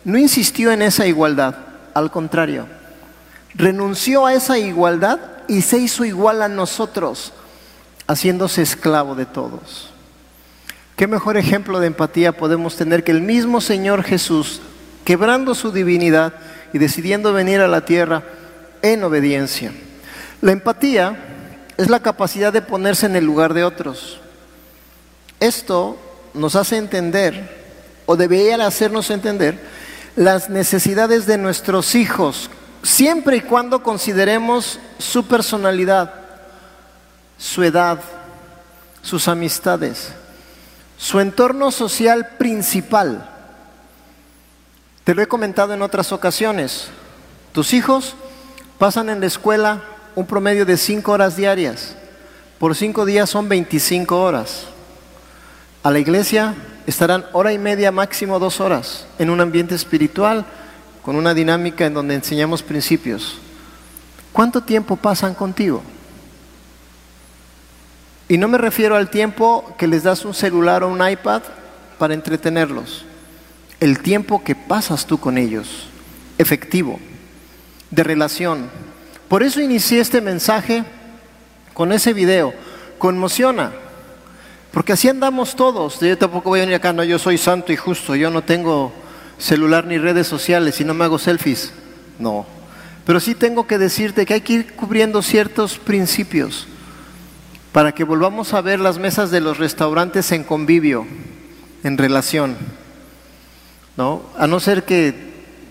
no 0.05 0.17
insistió 0.17 0.73
en 0.73 0.81
esa 0.81 1.07
igualdad, 1.07 1.55
al 1.93 2.11
contrario, 2.11 2.67
renunció 3.55 4.25
a 4.25 4.33
esa 4.33 4.59
igualdad 4.59 5.21
y 5.49 5.61
se 5.61 5.77
hizo 5.77 6.07
igual 6.07 6.41
a 6.41 6.49
nosotros, 6.49 7.35
haciéndose 8.09 8.63
esclavo 8.63 9.15
de 9.15 9.27
todos. 9.27 9.91
¿Qué 10.97 11.07
mejor 11.07 11.37
ejemplo 11.37 11.79
de 11.79 11.87
empatía 11.87 12.33
podemos 12.33 12.75
tener 12.75 13.05
que 13.05 13.13
el 13.13 13.21
mismo 13.21 13.61
Señor 13.61 14.03
Jesús, 14.03 14.61
quebrando 15.05 15.55
su 15.55 15.71
divinidad 15.71 16.33
y 16.73 16.79
decidiendo 16.79 17.33
venir 17.33 17.61
a 17.61 17.69
la 17.69 17.85
tierra 17.85 18.25
en 18.83 19.05
obediencia? 19.05 19.73
La 20.41 20.51
empatía 20.51 21.17
es 21.77 21.89
la 21.89 22.01
capacidad 22.01 22.53
de 22.53 22.63
ponerse 22.63 23.07
en 23.07 23.15
el 23.15 23.25
lugar 23.25 23.55
de 23.55 23.63
otros. 23.63 24.19
Esto 25.39 25.97
nos 26.35 26.57
hace 26.57 26.79
entender, 26.79 27.57
o 28.07 28.17
debería 28.17 28.67
hacernos 28.67 29.11
entender, 29.11 29.61
las 30.17 30.51
necesidades 30.51 31.27
de 31.27 31.39
nuestros 31.39 31.95
hijos, 31.95 32.51
siempre 32.83 33.37
y 33.37 33.41
cuando 33.43 33.85
consideremos 33.85 34.81
su 34.99 35.29
personalidad, 35.29 36.18
su 37.39 37.63
edad, 37.63 38.01
sus 39.03 39.29
amistades 39.29 40.13
su 40.99 41.21
entorno 41.21 41.71
social 41.71 42.31
principal. 42.39 43.27
Te 45.05 45.15
lo 45.15 45.23
he 45.23 45.29
comentado 45.29 45.73
en 45.73 45.81
otras 45.81 46.13
ocasiones. 46.13 46.89
Tus 47.53 47.73
hijos 47.73 48.15
pasan 48.79 49.09
en 49.09 49.21
la 49.21 49.27
escuela 49.27 49.81
un 50.17 50.27
promedio 50.27 50.67
de 50.67 50.77
cinco 50.77 51.13
horas 51.13 51.37
diarias. 51.37 51.95
Por 52.59 52.75
cinco 52.75 53.07
días 53.07 53.31
son 53.31 53.49
25 53.49 54.21
horas. 54.21 54.65
A 55.85 55.91
la 55.93 56.01
iglesia 56.01 56.55
estarán 56.87 57.25
hora 57.33 57.53
y 57.53 57.59
media, 57.59 57.93
máximo 57.93 58.41
dos 58.41 58.61
horas, 58.61 59.07
en 59.19 59.31
un 59.31 59.41
ambiente 59.41 59.77
espiritual, 59.77 60.45
con 61.03 61.15
una 61.15 61.33
dinámica 61.33 61.87
en 61.87 61.95
donde 61.95 62.17
enseñamos 62.17 62.63
principios. 62.63 63.39
¿Cuánto 64.33 64.61
tiempo 64.61 64.97
pasan 64.97 65.35
contigo? 65.35 65.83
Y 68.29 68.37
no 68.37 68.47
me 68.47 68.59
refiero 68.59 68.95
al 68.95 69.09
tiempo 69.09 69.75
que 69.79 69.87
les 69.87 70.03
das 70.03 70.27
un 70.27 70.35
celular 70.35 70.85
o 70.85 70.89
un 70.89 71.09
iPad 71.09 71.43
para 71.99 72.13
entretenerlos. 72.13 73.07
El 73.81 74.01
tiempo 74.01 74.45
que 74.45 74.55
pasas 74.55 75.07
tú 75.07 75.19
con 75.19 75.39
ellos, 75.39 75.89
efectivo, 76.37 77.01
de 77.91 78.05
relación. 78.05 78.71
Por 79.29 79.43
eso 79.43 79.63
inicié 79.63 80.01
este 80.01 80.21
mensaje 80.21 80.85
con 81.73 81.91
ese 81.91 82.13
video. 82.13 82.53
Conmociona. 82.99 83.73
Porque 84.73 84.93
así 84.93 85.09
andamos 85.09 85.57
todos. 85.57 85.99
Yo 86.01 86.19
tampoco 86.19 86.51
voy 86.51 86.61
a 86.61 86.63
venir 86.63 86.75
acá, 86.75 86.93
no, 86.93 87.05
yo 87.05 87.19
soy 87.19 87.39
santo 87.39 87.73
y 87.73 87.77
justo, 87.77 88.15
yo 88.15 88.31
no 88.31 88.43
tengo 88.43 88.93
celular 89.39 89.87
ni 89.87 89.97
redes 89.97 90.27
sociales 90.27 90.79
y 90.81 90.85
no 90.85 90.93
me 90.93 91.05
hago 91.05 91.19
selfies. 91.19 91.73
No. 92.19 92.45
Pero 93.07 93.21
sí 93.21 93.35
tengo 93.35 93.67
que 93.67 93.79
decirte 93.79 94.27
que 94.27 94.35
hay 94.35 94.41
que 94.43 94.53
ir 94.53 94.75
cubriendo 94.75 95.23
ciertos 95.23 95.79
principios 95.79 96.67
para 97.79 97.93
que 97.93 98.03
volvamos 98.03 98.55
a 98.55 98.61
ver 98.61 98.81
las 98.81 98.99
mesas 98.99 99.31
de 99.31 99.41
los 99.41 99.59
restaurantes 99.59 100.33
en 100.33 100.43
convivio, 100.43 101.07
en 101.85 101.97
relación. 101.97 102.57
¿No? 103.97 104.23
A 104.37 104.49
no 104.49 104.59
ser 104.59 104.83
que 104.83 105.15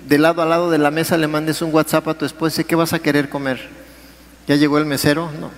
de 0.08 0.18
lado 0.18 0.42
a 0.42 0.46
lado 0.46 0.72
de 0.72 0.78
la 0.78 0.90
mesa 0.90 1.18
le 1.18 1.28
mandes 1.28 1.62
un 1.62 1.74
WhatsApp 1.74 2.08
a 2.08 2.14
tu 2.14 2.24
esposa, 2.24 2.64
¿qué 2.64 2.76
vas 2.76 2.94
a 2.94 3.00
querer 3.00 3.28
comer? 3.28 3.60
¿Ya 4.48 4.56
llegó 4.56 4.78
el 4.78 4.86
mesero? 4.86 5.30
No. 5.38 5.52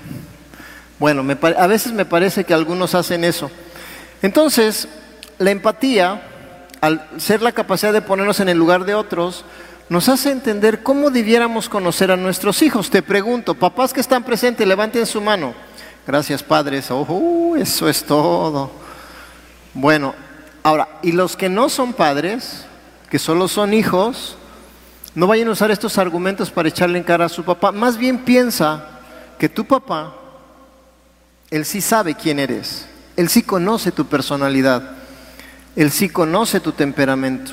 Bueno, 0.98 1.24
a 1.56 1.68
veces 1.68 1.94
me 1.94 2.06
parece 2.06 2.46
que 2.46 2.56
algunos 2.56 2.96
hacen 2.96 3.24
eso. 3.26 3.52
Entonces, 4.24 4.88
la 5.38 5.52
empatía, 5.52 6.24
al 6.82 7.08
ser 7.18 7.44
la 7.44 7.52
capacidad 7.52 7.94
de 7.94 8.02
ponernos 8.02 8.40
en 8.40 8.50
el 8.50 8.58
lugar 8.58 8.86
de 8.86 8.96
otros, 8.96 9.46
nos 9.88 10.10
hace 10.10 10.32
entender 10.32 10.82
cómo 10.82 11.12
debiéramos 11.12 11.70
conocer 11.70 12.10
a 12.10 12.18
nuestros 12.18 12.64
hijos. 12.64 12.90
Te 12.90 13.04
pregunto, 13.04 13.54
papás 13.54 13.94
que 13.94 14.02
están 14.02 14.24
presentes, 14.24 14.68
levanten 14.68 15.06
su 15.06 15.22
mano. 15.22 15.69
Gracias, 16.10 16.42
padres. 16.42 16.88
Oh, 16.90 17.56
eso 17.56 17.88
es 17.88 18.04
todo. 18.04 18.72
Bueno, 19.76 20.16
ahora, 20.64 20.88
y 21.04 21.12
los 21.12 21.38
que 21.38 21.50
no 21.50 21.70
son 21.70 21.94
padres, 21.94 22.66
que 23.12 23.20
solo 23.20 23.48
son 23.48 23.76
hijos, 23.76 24.36
no 25.14 25.28
vayan 25.28 25.50
a 25.50 25.52
usar 25.52 25.70
estos 25.70 26.00
argumentos 26.00 26.50
para 26.50 26.68
echarle 26.68 26.98
en 26.98 27.04
cara 27.04 27.26
a 27.26 27.30
su 27.30 27.44
papá. 27.44 27.72
Más 27.72 27.96
bien 27.96 28.26
piensa 28.26 28.90
que 29.38 29.50
tu 29.50 29.66
papá, 29.66 30.16
él 31.52 31.64
sí 31.64 31.80
sabe 31.80 32.16
quién 32.16 32.40
eres. 32.40 32.88
Él 33.16 33.30
sí 33.30 33.44
conoce 33.44 33.92
tu 33.92 34.08
personalidad. 34.08 34.82
Él 35.76 35.92
sí 35.92 36.10
conoce 36.10 36.60
tu 36.60 36.72
temperamento. 36.72 37.52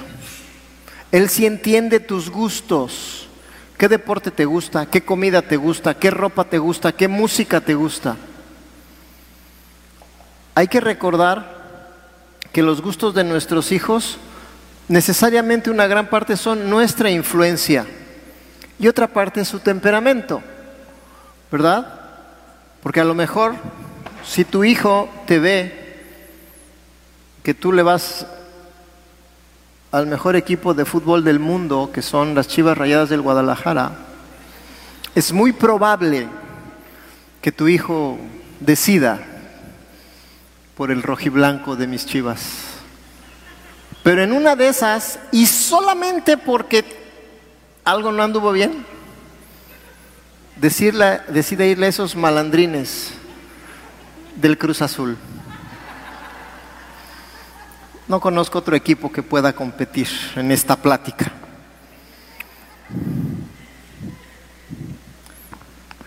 Él 1.12 1.28
sí 1.28 1.44
entiende 1.44 2.00
tus 2.00 2.30
gustos. 2.30 3.28
¿Qué 3.76 3.86
deporte 3.86 4.30
te 4.30 4.46
gusta? 4.46 4.86
¿Qué 4.86 5.02
comida 5.02 5.42
te 5.42 5.58
gusta? 5.58 5.92
¿Qué 5.92 6.10
ropa 6.10 6.44
te 6.44 6.56
gusta? 6.56 6.92
¿Qué 6.92 7.06
música 7.06 7.60
te 7.60 7.74
gusta? 7.74 8.16
Hay 10.56 10.68
que 10.68 10.80
recordar 10.80 11.54
que 12.50 12.62
los 12.62 12.80
gustos 12.80 13.14
de 13.14 13.24
nuestros 13.24 13.72
hijos 13.72 14.16
necesariamente 14.88 15.70
una 15.70 15.86
gran 15.86 16.08
parte 16.08 16.34
son 16.34 16.70
nuestra 16.70 17.10
influencia 17.10 17.84
y 18.78 18.88
otra 18.88 19.06
parte 19.06 19.42
es 19.42 19.48
su 19.48 19.58
temperamento, 19.58 20.40
¿verdad? 21.52 22.00
Porque 22.82 23.00
a 23.00 23.04
lo 23.04 23.12
mejor 23.12 23.54
si 24.24 24.46
tu 24.46 24.64
hijo 24.64 25.10
te 25.26 25.38
ve 25.38 26.02
que 27.42 27.52
tú 27.52 27.70
le 27.70 27.82
vas 27.82 28.26
al 29.92 30.06
mejor 30.06 30.36
equipo 30.36 30.72
de 30.72 30.86
fútbol 30.86 31.22
del 31.22 31.38
mundo, 31.38 31.90
que 31.92 32.00
son 32.00 32.34
las 32.34 32.48
Chivas 32.48 32.78
Rayadas 32.78 33.10
del 33.10 33.20
Guadalajara, 33.20 33.92
es 35.14 35.34
muy 35.34 35.52
probable 35.52 36.26
que 37.42 37.52
tu 37.52 37.68
hijo 37.68 38.16
decida 38.60 39.35
por 40.76 40.90
el 40.90 41.02
rojiblanco 41.02 41.74
de 41.74 41.86
mis 41.86 42.04
chivas. 42.04 42.40
Pero 44.02 44.22
en 44.22 44.32
una 44.32 44.54
de 44.54 44.68
esas, 44.68 45.18
y 45.32 45.46
solamente 45.46 46.36
porque 46.36 46.84
algo 47.82 48.12
no 48.12 48.22
anduvo 48.22 48.52
bien, 48.52 48.84
decirle, 50.56 51.20
decide 51.28 51.66
irle 51.66 51.86
a 51.86 51.88
esos 51.88 52.14
malandrines 52.14 53.12
del 54.36 54.58
Cruz 54.58 54.82
Azul. 54.82 55.16
No 58.06 58.20
conozco 58.20 58.58
otro 58.58 58.76
equipo 58.76 59.10
que 59.10 59.22
pueda 59.22 59.54
competir 59.54 60.08
en 60.36 60.52
esta 60.52 60.76
plática. 60.76 61.32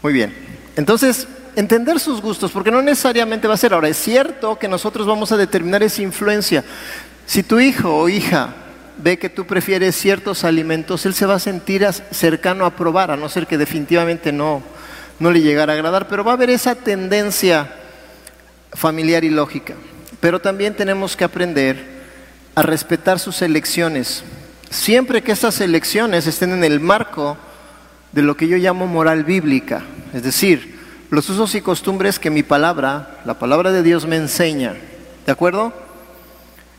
Muy 0.01 0.13
bien. 0.13 0.33
Entonces, 0.77 1.27
entender 1.55 1.99
sus 1.99 2.21
gustos, 2.21 2.51
porque 2.51 2.71
no 2.71 2.81
necesariamente 2.81 3.47
va 3.47 3.53
a 3.53 3.57
ser. 3.57 3.73
Ahora, 3.73 3.89
es 3.89 3.97
cierto 3.97 4.57
que 4.57 4.67
nosotros 4.67 5.05
vamos 5.07 5.31
a 5.31 5.37
determinar 5.37 5.83
esa 5.83 6.01
influencia. 6.01 6.63
Si 7.25 7.43
tu 7.43 7.59
hijo 7.59 7.95
o 7.95 8.09
hija 8.09 8.53
ve 8.97 9.17
que 9.17 9.29
tú 9.29 9.45
prefieres 9.45 9.95
ciertos 9.95 10.43
alimentos, 10.43 11.05
él 11.05 11.13
se 11.13 11.25
va 11.25 11.35
a 11.35 11.39
sentir 11.39 11.87
cercano 12.11 12.65
a 12.65 12.75
probar, 12.75 13.11
a 13.11 13.17
no 13.17 13.29
ser 13.29 13.47
que 13.47 13.57
definitivamente 13.57 14.31
no, 14.31 14.61
no 15.19 15.31
le 15.31 15.41
llegara 15.41 15.73
a 15.73 15.75
agradar, 15.75 16.07
pero 16.07 16.23
va 16.23 16.31
a 16.31 16.35
haber 16.35 16.49
esa 16.49 16.75
tendencia 16.75 17.73
familiar 18.73 19.23
y 19.23 19.29
lógica. 19.29 19.75
Pero 20.19 20.39
también 20.39 20.75
tenemos 20.75 21.15
que 21.15 21.23
aprender 21.23 21.99
a 22.55 22.61
respetar 22.61 23.19
sus 23.19 23.41
elecciones, 23.41 24.23
siempre 24.69 25.23
que 25.23 25.31
estas 25.31 25.61
elecciones 25.61 26.27
estén 26.27 26.51
en 26.51 26.63
el 26.63 26.79
marco 26.79 27.37
de 28.11 28.21
lo 28.21 28.35
que 28.35 28.47
yo 28.47 28.57
llamo 28.57 28.87
moral 28.87 29.23
bíblica, 29.23 29.83
es 30.13 30.23
decir, 30.23 30.78
los 31.09 31.29
usos 31.29 31.55
y 31.55 31.61
costumbres 31.61 32.19
que 32.19 32.29
mi 32.29 32.43
palabra, 32.43 33.19
la 33.25 33.39
palabra 33.39 33.71
de 33.71 33.83
Dios 33.83 34.05
me 34.05 34.15
enseña. 34.15 34.75
¿De 35.25 35.31
acuerdo? 35.31 35.73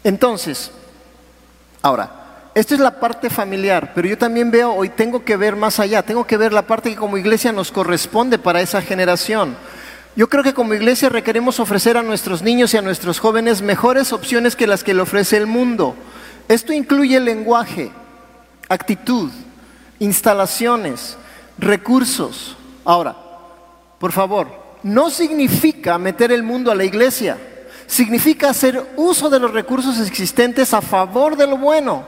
Entonces, 0.05 0.71
ahora, 1.83 2.21
esta 2.55 2.75
es 2.75 2.81
la 2.81 2.99
parte 2.99 3.31
familiar, 3.31 3.93
pero 3.95 4.09
yo 4.09 4.19
también 4.19 4.51
veo, 4.51 4.73
hoy 4.73 4.89
tengo 4.89 5.25
que 5.25 5.37
ver 5.37 5.57
más 5.57 5.79
allá, 5.81 6.03
tengo 6.03 6.27
que 6.27 6.37
ver 6.37 6.53
la 6.53 6.63
parte 6.63 6.91
que 6.91 6.97
como 6.97 7.19
iglesia 7.19 7.53
nos 7.53 7.71
corresponde 7.71 8.39
para 8.39 8.61
esa 8.61 8.83
generación. 8.83 9.57
Yo 10.17 10.29
creo 10.29 10.43
que 10.43 10.55
como 10.55 10.75
iglesia 10.75 11.09
requerimos 11.09 11.61
ofrecer 11.61 11.97
a 11.97 12.03
nuestros 12.03 12.43
niños 12.43 12.75
y 12.75 12.77
a 12.77 12.83
nuestros 12.83 13.21
jóvenes 13.21 13.63
mejores 13.63 14.13
opciones 14.13 14.57
que 14.57 14.67
las 14.67 14.83
que 14.83 14.95
le 14.95 15.03
ofrece 15.03 15.37
el 15.37 15.47
mundo. 15.47 15.95
Esto 16.49 16.73
incluye 16.73 17.21
lenguaje, 17.21 17.93
actitud, 18.69 19.31
instalaciones, 20.01 21.17
recursos. 21.59 22.57
Ahora, 22.85 23.15
por 24.01 24.13
favor, 24.13 24.49
no 24.83 25.11
significa 25.11 25.99
meter 25.99 26.33
el 26.33 26.43
mundo 26.43 26.73
a 26.73 26.75
la 26.75 26.85
iglesia, 26.85 27.37
significa 27.87 28.49
hacer 28.49 28.95
uso 28.97 29.29
de 29.29 29.39
los 29.39 29.53
recursos 29.53 30.01
existentes 30.01 30.73
a 30.73 30.81
favor 30.81 31.37
de 31.37 31.47
lo 31.47 31.59
bueno. 31.59 32.03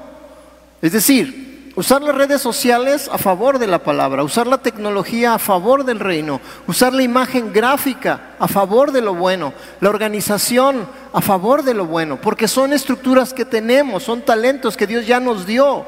Es 0.81 0.93
decir, 0.93 1.53
Usar 1.75 2.03
las 2.03 2.15
redes 2.15 2.43
sociales 2.43 3.09
a 3.11 3.17
favor 3.17 3.59
de 3.59 3.67
la 3.67 3.79
palabra, 3.79 4.23
usar 4.23 4.47
la 4.47 4.59
tecnología 4.59 5.33
a 5.33 5.39
favor 5.39 5.85
del 5.85 6.01
reino, 6.01 6.39
usar 6.67 6.93
la 6.93 7.03
imagen 7.03 7.51
gráfica 7.51 8.35
a 8.39 8.47
favor 8.47 8.93
de 8.93 9.01
lo 9.01 9.15
bueno, 9.15 9.55
la 9.81 9.89
organización 9.89 10.87
a 11.15 11.23
favor 11.23 11.63
de 11.63 11.73
lo 11.73 11.87
bueno, 11.87 12.21
porque 12.21 12.47
son 12.47 12.75
estructuras 12.75 13.33
que 13.33 13.47
tenemos, 13.47 14.03
son 14.03 14.21
talentos 14.21 14.77
que 14.77 14.87
Dios 14.87 15.07
ya 15.07 15.19
nos 15.19 15.47
dio 15.47 15.87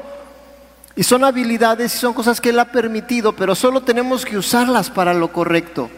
y 0.95 1.03
son 1.03 1.23
habilidades 1.23 1.93
y 1.93 1.97
son 1.97 2.13
cosas 2.13 2.39
que 2.39 2.49
Él 2.49 2.59
ha 2.59 2.71
permitido, 2.71 3.33
pero 3.33 3.53
solo 3.53 3.81
tenemos 3.81 4.25
que 4.25 4.37
usarlas 4.37 4.89
para 4.89 5.13
lo 5.13 5.31
correcto. 5.33 5.89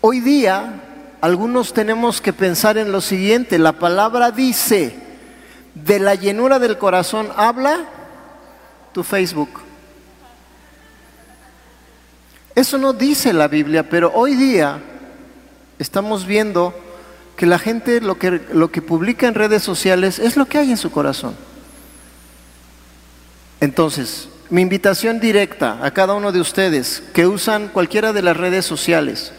Hoy 0.00 0.20
día 0.20 0.82
algunos 1.20 1.72
tenemos 1.72 2.20
que 2.20 2.32
pensar 2.32 2.78
en 2.78 2.92
lo 2.92 3.00
siguiente, 3.00 3.58
la 3.58 3.72
palabra 3.72 4.30
dice, 4.30 4.94
de 5.74 5.98
la 5.98 6.14
llenura 6.14 6.58
del 6.58 6.78
corazón 6.78 7.28
habla 7.36 7.86
tu 8.92 9.02
Facebook. 9.02 9.48
Eso 12.54 12.78
no 12.78 12.92
dice 12.92 13.32
la 13.32 13.48
Biblia, 13.48 13.88
pero 13.88 14.12
hoy 14.14 14.36
día 14.36 14.78
estamos 15.80 16.24
viendo 16.24 16.72
que 17.36 17.46
la 17.46 17.58
gente 17.58 18.00
lo 18.00 18.16
que, 18.16 18.40
lo 18.52 18.70
que 18.70 18.80
publica 18.80 19.26
en 19.26 19.34
redes 19.34 19.64
sociales 19.64 20.20
es 20.20 20.36
lo 20.36 20.46
que 20.46 20.58
hay 20.58 20.70
en 20.70 20.76
su 20.76 20.92
corazón. 20.92 21.34
Entonces, 23.64 24.28
mi 24.50 24.60
invitación 24.60 25.20
directa 25.20 25.78
a 25.82 25.90
cada 25.90 26.12
uno 26.12 26.32
de 26.32 26.40
ustedes 26.40 27.02
que 27.14 27.26
usan 27.26 27.68
cualquiera 27.68 28.12
de 28.12 28.20
las 28.20 28.36
redes 28.36 28.66
sociales, 28.66 29.32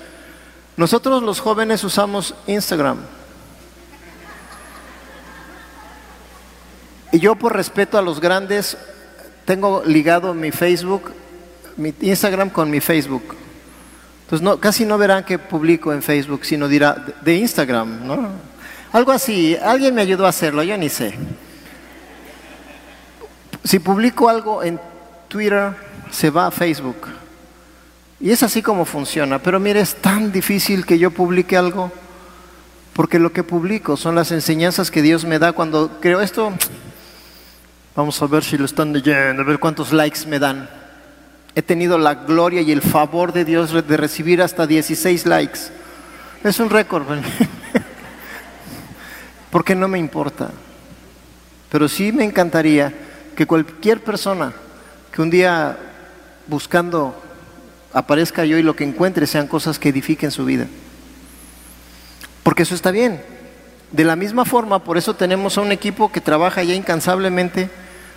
nosotros 0.77 1.21
los 1.21 1.39
jóvenes 1.39 1.83
usamos 1.83 2.33
Instagram. 2.47 2.97
Y 7.11 7.19
yo 7.19 7.35
por 7.35 7.55
respeto 7.55 7.99
a 7.99 8.01
los 8.01 8.19
grandes 8.19 8.79
tengo 9.45 9.83
ligado 9.85 10.33
mi 10.33 10.49
Facebook, 10.49 11.11
mi 11.77 11.93
Instagram 12.01 12.49
con 12.49 12.71
mi 12.71 12.79
Facebook. 12.79 13.35
Entonces 14.23 14.43
no, 14.43 14.59
casi 14.59 14.85
no 14.85 14.97
verán 14.97 15.23
que 15.23 15.37
publico 15.37 15.93
en 15.93 16.01
Facebook, 16.01 16.45
sino 16.45 16.67
dirá 16.67 17.05
de 17.21 17.35
Instagram, 17.35 18.07
¿no? 18.07 18.29
Algo 18.91 19.11
así, 19.11 19.55
alguien 19.55 19.93
me 19.93 20.01
ayudó 20.01 20.25
a 20.25 20.29
hacerlo, 20.29 20.63
yo 20.63 20.75
ni 20.79 20.89
sé. 20.89 21.13
Si 23.65 23.79
publico 23.79 24.29
algo 24.29 24.63
en 24.63 24.79
Twitter, 25.27 25.73
se 26.09 26.29
va 26.29 26.47
a 26.47 26.51
Facebook. 26.51 27.07
Y 28.21 28.31
es 28.31 28.43
así 28.43 28.61
como 28.61 28.85
funciona. 28.85 29.39
Pero 29.39 29.59
mire, 29.59 29.81
es 29.81 29.95
tan 29.95 30.31
difícil 30.31 30.85
que 30.85 30.97
yo 30.97 31.11
publique 31.11 31.57
algo, 31.57 31.91
porque 32.93 33.19
lo 33.19 33.33
que 33.33 33.43
publico 33.43 33.97
son 33.97 34.15
las 34.15 34.31
enseñanzas 34.31 34.89
que 34.89 35.01
Dios 35.01 35.25
me 35.25 35.39
da 35.39 35.51
cuando 35.51 35.99
creo 35.99 36.21
esto, 36.21 36.53
Vamos 37.95 38.21
a 38.21 38.27
ver 38.27 38.43
si 38.43 38.57
lo 38.57 38.65
están 38.65 38.91
leyendo, 38.91 39.41
a 39.41 39.45
ver 39.45 39.57
cuántos 39.57 39.93
likes 39.93 40.27
me 40.27 40.37
dan. 40.37 40.69
He 41.55 41.61
tenido 41.61 41.97
la 41.97 42.13
gloria 42.13 42.61
y 42.61 42.73
el 42.73 42.81
favor 42.81 43.31
de 43.31 43.45
Dios 43.45 43.71
de 43.71 43.97
recibir 43.97 44.41
hasta 44.41 44.67
16 44.67 45.25
likes. 45.25 45.59
Es 46.43 46.59
un 46.59 46.69
récord. 46.69 47.05
Porque 49.49 49.75
no 49.75 49.87
me 49.87 49.97
importa. 49.97 50.51
Pero 51.71 51.87
sí 51.87 52.11
me 52.11 52.25
encantaría 52.25 52.93
que 53.35 53.45
cualquier 53.45 54.03
persona 54.03 54.53
que 55.11 55.21
un 55.21 55.29
día 55.29 55.77
buscando 56.47 57.21
aparezca 57.93 58.45
yo 58.45 58.57
y 58.57 58.63
lo 58.63 58.75
que 58.75 58.83
encuentre 58.83 59.27
sean 59.27 59.47
cosas 59.47 59.79
que 59.79 59.89
edifiquen 59.89 60.31
su 60.31 60.45
vida. 60.45 60.67
Porque 62.43 62.63
eso 62.63 62.75
está 62.75 62.91
bien. 62.91 63.21
De 63.91 64.03
la 64.03 64.15
misma 64.15 64.45
forma, 64.45 64.83
por 64.83 64.97
eso 64.97 65.15
tenemos 65.15 65.57
a 65.57 65.61
un 65.61 65.71
equipo 65.71 66.11
que 66.11 66.21
trabaja 66.21 66.63
ya 66.63 66.73
incansablemente 66.73 67.69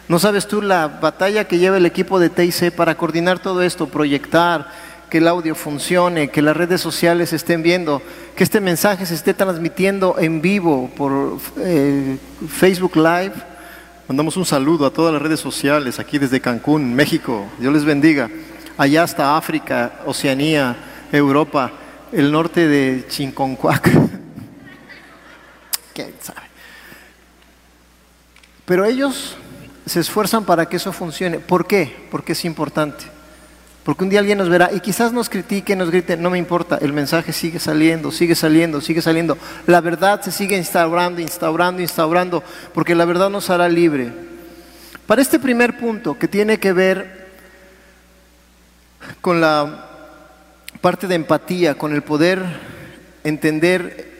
no 0.08 0.18
sabes 0.18 0.48
tú 0.48 0.62
la 0.62 0.88
batalla 0.88 1.44
que 1.44 1.58
lleva 1.58 1.76
el 1.76 1.84
equipo 1.84 2.18
de 2.18 2.30
TIC 2.30 2.72
para 2.72 2.96
coordinar 2.96 3.40
todo 3.40 3.62
esto, 3.62 3.88
proyectar, 3.88 4.70
que 5.10 5.18
el 5.18 5.28
audio 5.28 5.54
funcione, 5.54 6.28
que 6.30 6.40
las 6.40 6.56
redes 6.56 6.80
sociales 6.80 7.34
estén 7.34 7.62
viendo, 7.62 8.00
que 8.34 8.42
este 8.42 8.60
mensaje 8.60 9.04
se 9.04 9.14
esté 9.14 9.34
transmitiendo 9.34 10.16
en 10.18 10.40
vivo 10.40 10.90
por 10.96 11.38
eh, 11.58 12.16
Facebook 12.48 12.96
Live. 12.96 13.34
Mandamos 14.08 14.38
un 14.38 14.46
saludo 14.46 14.86
a 14.86 14.90
todas 14.90 15.12
las 15.12 15.20
redes 15.20 15.38
sociales 15.38 15.98
aquí 15.98 16.18
desde 16.18 16.40
Cancún, 16.40 16.94
México. 16.94 17.46
Dios 17.58 17.74
les 17.74 17.84
bendiga. 17.84 18.30
Allá 18.78 19.02
hasta 19.02 19.36
África, 19.36 20.00
Oceanía, 20.06 20.74
Europa, 21.12 21.70
el 22.10 22.32
norte 22.32 22.66
de 22.66 23.04
Chinconcuac. 23.06 23.82
¿Quién 25.92 26.14
sabe? 26.22 26.40
Pero 28.64 28.86
ellos 28.86 29.36
se 29.84 30.00
esfuerzan 30.00 30.46
para 30.46 30.66
que 30.66 30.78
eso 30.78 30.90
funcione. 30.90 31.38
¿Por 31.38 31.66
qué? 31.66 32.08
Porque 32.10 32.32
es 32.32 32.46
importante. 32.46 33.04
Porque 33.84 34.04
un 34.04 34.10
día 34.10 34.20
alguien 34.20 34.38
nos 34.38 34.48
verá 34.48 34.70
y 34.72 34.80
quizás 34.80 35.12
nos 35.12 35.30
critique, 35.30 35.74
nos 35.74 35.90
grite, 35.90 36.16
no 36.16 36.30
me 36.30 36.38
importa, 36.38 36.78
el 36.80 36.92
mensaje 36.92 37.32
sigue 37.32 37.58
saliendo, 37.58 38.10
sigue 38.10 38.34
saliendo, 38.34 38.80
sigue 38.80 39.00
saliendo. 39.00 39.38
La 39.66 39.80
verdad 39.80 40.20
se 40.20 40.30
sigue 40.30 40.56
instaurando, 40.56 41.20
instaurando, 41.20 41.80
instaurando, 41.80 42.42
porque 42.74 42.94
la 42.94 43.06
verdad 43.06 43.30
nos 43.30 43.48
hará 43.48 43.68
libre. 43.68 44.12
Para 45.06 45.22
este 45.22 45.38
primer 45.38 45.78
punto, 45.78 46.18
que 46.18 46.28
tiene 46.28 46.58
que 46.58 46.74
ver 46.74 47.28
con 49.22 49.40
la 49.40 49.86
parte 50.80 51.06
de 51.06 51.14
empatía, 51.14 51.76
con 51.76 51.94
el 51.94 52.02
poder 52.02 52.44
entender 53.24 54.18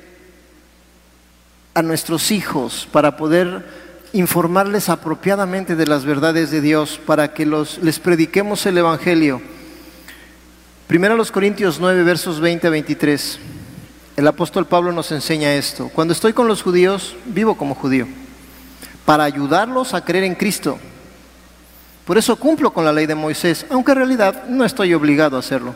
a 1.75 1.83
nuestros 1.83 2.31
hijos 2.31 2.88
para 2.90 3.16
poder 3.16 3.78
informarles 4.12 4.88
apropiadamente 4.88 5.77
de 5.77 5.87
las 5.87 6.05
verdades 6.05 6.51
de 6.51 6.61
Dios 6.61 7.01
para 7.05 7.33
que 7.35 7.47
los, 7.47 7.79
les 7.79 7.99
prediquemos 7.99 8.64
el 8.66 8.79
Evangelio. 8.79 9.40
Primero 10.87 11.16
los 11.16 11.31
Corintios 11.31 11.79
9, 11.81 12.03
versos 12.03 12.40
20 12.40 12.66
a 12.66 12.71
23. 12.71 13.38
El 14.16 14.27
apóstol 14.27 14.66
Pablo 14.66 14.92
nos 14.92 15.12
enseña 15.12 15.55
esto. 15.55 15.90
Cuando 15.94 16.12
estoy 16.12 16.33
con 16.33 16.49
los 16.49 16.62
judíos, 16.62 17.14
vivo 17.27 17.57
como 17.57 17.75
judío, 17.75 18.09
para 19.05 19.25
ayudarlos 19.25 19.94
a 19.94 20.05
creer 20.05 20.25
en 20.25 20.35
Cristo. 20.35 20.79
Por 22.05 22.16
eso 22.16 22.37
cumplo 22.37 22.73
con 22.73 22.85
la 22.85 22.92
ley 22.92 23.07
de 23.07 23.14
Moisés, 23.14 23.66
aunque 23.71 23.92
en 23.92 23.99
realidad 23.99 24.47
no 24.49 24.64
estoy 24.64 24.94
obligado 24.94 25.37
a 25.37 25.40
hacerlo. 25.40 25.75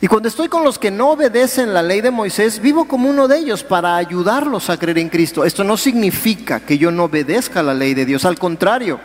Y 0.00 0.06
cuando 0.06 0.28
estoy 0.28 0.48
con 0.48 0.62
los 0.62 0.78
que 0.78 0.92
no 0.92 1.10
obedecen 1.10 1.74
la 1.74 1.82
ley 1.82 2.00
de 2.00 2.12
Moisés, 2.12 2.60
vivo 2.60 2.86
como 2.86 3.10
uno 3.10 3.26
de 3.26 3.38
ellos 3.38 3.64
para 3.64 3.96
ayudarlos 3.96 4.70
a 4.70 4.76
creer 4.76 4.98
en 4.98 5.08
Cristo. 5.08 5.44
Esto 5.44 5.64
no 5.64 5.76
significa 5.76 6.60
que 6.60 6.78
yo 6.78 6.92
no 6.92 7.04
obedezca 7.04 7.62
la 7.64 7.74
ley 7.74 7.94
de 7.94 8.04
Dios, 8.04 8.24
al 8.24 8.38
contrario, 8.38 9.00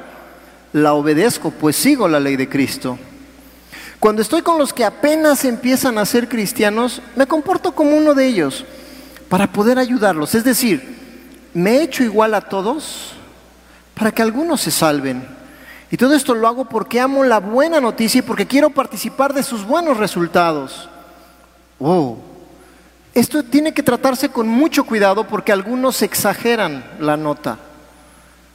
la 0.72 0.94
obedezco, 0.94 1.50
pues 1.52 1.76
sigo 1.76 2.08
la 2.08 2.20
ley 2.20 2.36
de 2.36 2.48
Cristo. 2.48 3.00
Cuando 4.00 4.22
estoy 4.22 4.42
con 4.42 4.60
los 4.60 4.74
que 4.74 4.86
apenas 4.86 5.46
empiezan 5.46 5.98
a 5.98 6.06
ser 6.06 6.28
cristianos, 6.28 7.02
me 7.16 7.26
comporto 7.26 7.74
como 7.74 7.96
uno 7.96 8.14
de 8.14 8.28
ellos 8.28 8.66
para 9.30 9.52
poder 9.52 9.80
ayudarlos. 9.80 10.36
Es 10.36 10.44
decir, 10.44 10.94
me 11.54 11.78
he 11.78 11.84
hecho 11.84 12.04
igual 12.04 12.36
a 12.36 12.42
todos 12.42 13.14
para 13.96 14.12
que 14.12 14.22
algunos 14.22 14.62
se 14.62 14.72
salven. 14.72 15.26
Y 15.94 15.98
todo 15.98 16.16
esto 16.16 16.34
lo 16.34 16.48
hago 16.48 16.66
porque 16.66 17.00
amo 17.00 17.24
la 17.24 17.40
buena 17.40 17.80
noticia 17.80 18.18
y 18.18 18.22
porque 18.24 18.48
quiero 18.48 18.72
participar 18.72 19.32
de 19.32 19.44
sus 19.44 19.64
buenos 19.64 19.98
resultados. 19.98 20.90
Wow, 21.78 22.18
Esto 23.14 23.44
tiene 23.44 23.76
que 23.76 23.84
tratarse 23.84 24.30
con 24.30 24.48
mucho 24.48 24.86
cuidado 24.86 25.28
porque 25.28 25.52
algunos 25.52 26.02
exageran 26.02 26.84
la 27.00 27.16
nota. 27.16 27.60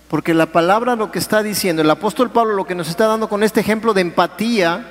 Porque 0.09 0.35
la 0.35 0.47
palabra 0.47 0.97
lo 0.97 1.13
que 1.13 1.21
está 1.21 1.41
diciendo, 1.45 1.83
el 1.83 1.91
apóstol 1.91 2.33
Pablo 2.33 2.55
lo 2.55 2.67
que 2.67 2.75
nos 2.75 2.89
está 2.89 3.07
dando 3.07 3.29
con 3.29 3.45
este 3.45 3.61
ejemplo 3.61 3.95
de 3.95 4.01
empatía, 4.01 4.85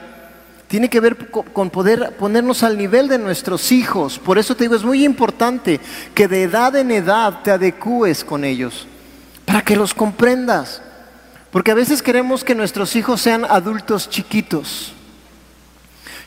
tiene 0.69 0.89
que 0.89 1.01
ver 1.01 1.29
con 1.29 1.69
poder 1.69 2.15
ponernos 2.15 2.63
al 2.63 2.77
nivel 2.77 3.09
de 3.09 3.17
nuestros 3.17 3.73
hijos. 3.73 4.19
Por 4.19 4.37
eso 4.37 4.55
te 4.55 4.63
digo, 4.63 4.75
es 4.75 4.85
muy 4.85 5.03
importante 5.03 5.81
que 6.15 6.29
de 6.29 6.43
edad 6.43 6.77
en 6.77 6.91
edad 6.91 7.41
te 7.43 7.51
adecúes 7.51 8.23
con 8.23 8.45
ellos, 8.45 8.87
para 9.43 9.63
que 9.63 9.75
los 9.75 9.93
comprendas. 9.93 10.81
Porque 11.51 11.71
a 11.71 11.75
veces 11.75 12.01
queremos 12.01 12.43
que 12.43 12.55
nuestros 12.55 12.95
hijos 12.95 13.21
sean 13.21 13.45
adultos 13.45 14.09
chiquitos. 14.09 14.93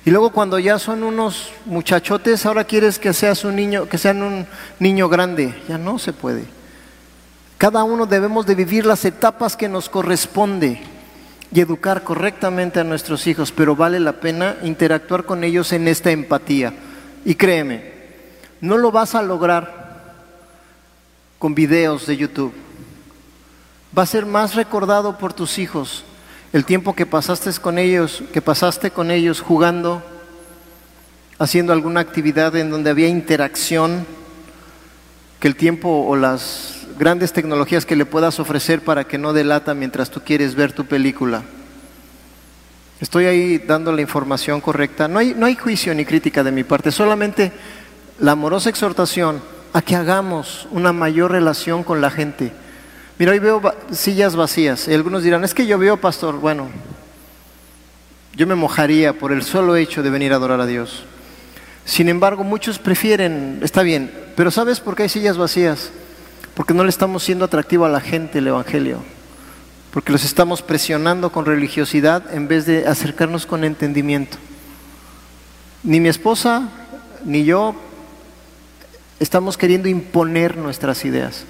Y 0.05 0.11
luego 0.11 0.31
cuando 0.31 0.59
ya 0.59 0.79
son 0.79 1.03
unos 1.03 1.53
muchachotes, 1.67 2.47
ahora 2.47 2.65
quieres 2.65 2.99
que 2.99 3.13
seas 3.13 3.45
un 3.45 3.57
niño, 3.57 3.87
que 3.87 3.99
sean 3.99 4.23
un 4.23 4.47
niño 4.79 5.09
grande. 5.09 5.55
Ya 5.69 5.77
no 5.77 5.99
se 5.99 6.13
puede. 6.13 6.45
Cada 7.59 7.85
uno 7.85 8.07
debemos 8.07 8.47
de 8.47 8.55
vivir 8.55 8.87
las 8.87 9.05
etapas 9.05 9.57
que 9.57 9.69
nos 9.69 9.91
corresponde 9.91 10.81
y 11.53 11.61
educar 11.61 12.03
correctamente 12.03 12.81
a 12.81 12.85
nuestros 12.85 13.27
hijos, 13.27 13.53
pero 13.53 13.77
vale 13.77 14.01
la 14.01 14.13
pena 14.13 14.57
interactuar 14.63 15.25
con 15.25 15.45
ellos 15.45 15.73
en 15.73 15.87
esta 15.87 16.11
empatía. 16.11 16.73
Y 17.27 17.35
créeme, 17.35 17.93
no 18.63 18.79
lo 18.79 18.91
vas 18.91 19.15
a 19.15 19.23
lograr 19.23 20.15
con 21.39 21.55
videos 21.55 22.07
de 22.07 22.17
YouTube. 22.17 22.55
Va 23.97 24.03
a 24.03 24.07
ser 24.07 24.25
más 24.25 24.55
recordado 24.55 25.19
por 25.19 25.33
tus 25.33 25.59
hijos 25.59 26.05
el 26.53 26.65
tiempo 26.65 26.95
que 26.95 27.07
pasaste 27.07 27.53
con 27.61 27.79
ellos, 27.79 28.23
que 28.33 28.43
pasaste 28.43 28.91
con 28.91 29.11
ellos 29.11 29.41
jugando, 29.41 30.03
haciendo 31.39 31.73
alguna 31.73 32.01
actividad 32.01 32.57
en 32.57 32.71
donde 32.71 32.91
había 32.91 33.09
interacción, 33.09 34.05
que 35.39 35.49
el 35.49 35.57
tiempo 35.57 36.05
o 36.07 36.17
las 36.17 36.87
grandes 36.99 37.33
tecnologías 37.33 37.87
que 37.87 37.97
le 37.97 38.05
puedas 38.05 38.41
ofrecer 38.41 38.83
para 38.83 39.05
que 39.05 39.17
no 39.17 39.33
delata 39.33 39.75
mientras 39.75 40.11
tú 40.11 40.23
quieres 40.23 40.55
ver 40.55 40.73
tu 40.73 40.87
película. 40.87 41.43
Estoy 43.01 43.27
ahí 43.27 43.59
dando 43.59 43.93
la 43.93 44.03
información 44.03 44.61
correcta. 44.61 45.09
No 45.09 45.21
hay, 45.21 45.35
no 45.35 45.47
hay 45.47 45.57
juicio 45.57 45.95
ni 45.95 46.05
crítica 46.05 46.45
de 46.45 46.53
mi 46.53 46.65
parte, 46.65 46.91
solamente 46.93 47.53
la 48.19 48.33
amorosa 48.33 48.69
exhortación 48.69 49.41
a 49.73 49.83
que 49.83 49.97
hagamos 49.97 50.69
una 50.73 50.93
mayor 50.93 51.31
relación 51.31 51.85
con 51.85 52.01
la 52.01 52.11
gente 52.11 52.53
Mira, 53.21 53.33
hoy 53.33 53.39
veo 53.39 53.61
sillas 53.93 54.35
vacías 54.35 54.89
y 54.89 54.95
algunos 54.95 55.23
dirán, 55.23 55.45
es 55.45 55.53
que 55.53 55.67
yo 55.67 55.77
veo, 55.77 55.99
pastor, 55.99 56.39
bueno, 56.39 56.71
yo 58.35 58.47
me 58.47 58.55
mojaría 58.55 59.13
por 59.13 59.31
el 59.31 59.43
solo 59.43 59.77
hecho 59.77 60.03
de 60.03 60.09
venir 60.09 60.33
a 60.33 60.37
adorar 60.37 60.59
a 60.59 60.65
Dios. 60.65 61.05
Sin 61.85 62.09
embargo, 62.09 62.45
muchos 62.45 62.79
prefieren, 62.79 63.61
está 63.63 63.83
bien, 63.83 64.11
pero 64.37 64.51
¿sabes 64.51 64.81
por 64.81 64.97
qué 64.97 65.03
hay 65.03 65.11
sillas 65.11 65.37
vacías? 65.37 65.91
Porque 66.55 66.73
no 66.73 66.83
le 66.83 66.89
estamos 66.89 67.23
siendo 67.23 67.45
atractivo 67.45 67.85
a 67.85 67.91
la 67.91 68.01
gente 68.01 68.39
el 68.39 68.47
Evangelio. 68.47 69.03
Porque 69.91 70.13
los 70.13 70.25
estamos 70.25 70.63
presionando 70.63 71.31
con 71.31 71.45
religiosidad 71.45 72.23
en 72.33 72.49
vez 72.49 72.65
de 72.65 72.87
acercarnos 72.87 73.45
con 73.45 73.65
entendimiento. 73.65 74.39
Ni 75.83 76.01
mi 76.01 76.09
esposa 76.09 76.71
ni 77.27 77.45
yo 77.45 77.75
estamos 79.19 79.59
queriendo 79.59 79.91
imponer 79.91 80.57
nuestras 80.57 81.05
ideas. 81.05 81.45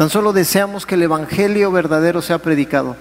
Tan 0.00 0.08
solo 0.08 0.32
deseamos 0.32 0.86
que 0.86 0.94
el 0.94 1.02
Evangelio 1.02 1.70
verdadero 1.70 2.22
sea 2.22 2.38
predicado, 2.38 2.96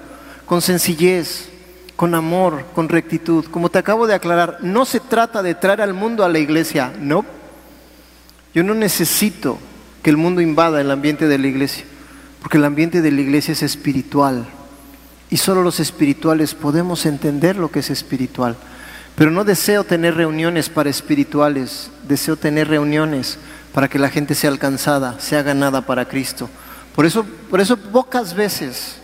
con 0.46 0.62
sencillez, 0.62 1.48
con 1.96 2.14
amor, 2.14 2.66
con 2.76 2.90
rectitud. 2.90 3.46
Como 3.46 3.70
te 3.70 3.80
acabo 3.80 4.06
de 4.06 4.16
aclarar, 4.16 4.58
no 4.60 4.84
se 4.84 5.00
trata 5.00 5.42
de 5.42 5.56
traer 5.56 5.80
al 5.80 5.94
mundo 5.94 6.26
a 6.26 6.28
la 6.28 6.40
iglesia, 6.40 6.92
no. 7.00 7.24
Yo 8.54 8.66
no 8.66 8.74
necesito 8.74 9.60
que 10.04 10.10
el 10.10 10.18
mundo 10.18 10.42
invada 10.42 10.82
el 10.82 10.92
ambiente 10.92 11.30
de 11.30 11.38
la 11.38 11.48
iglesia, 11.48 11.86
porque 12.42 12.58
el 12.58 12.66
ambiente 12.66 13.02
de 13.02 13.12
la 13.12 13.22
iglesia 13.22 13.54
es 13.54 13.64
espiritual. 13.64 14.46
Y 15.30 15.38
solo 15.38 15.64
los 15.64 15.80
espirituales 15.80 16.54
podemos 16.54 17.06
entender 17.06 17.56
lo 17.56 17.72
que 17.72 17.80
es 17.80 17.92
espiritual. 17.92 18.58
Pero 19.16 19.32
no 19.32 19.46
deseo 19.46 19.86
tener 19.86 20.16
reuniones 20.16 20.68
para 20.68 20.90
espirituales, 20.90 21.92
deseo 22.10 22.36
tener 22.36 22.68
reuniones 22.68 23.40
para 23.74 23.88
que 23.88 24.00
la 24.00 24.10
gente 24.10 24.36
sea 24.36 24.50
alcanzada, 24.50 25.18
sea 25.22 25.44
ganada 25.44 25.86
para 25.86 26.04
Cristo. 26.04 26.50
Por 27.00 27.06
eso, 27.06 27.24
por 27.50 27.62
eso 27.62 27.78
pocas 27.78 28.34
veces 28.34 28.98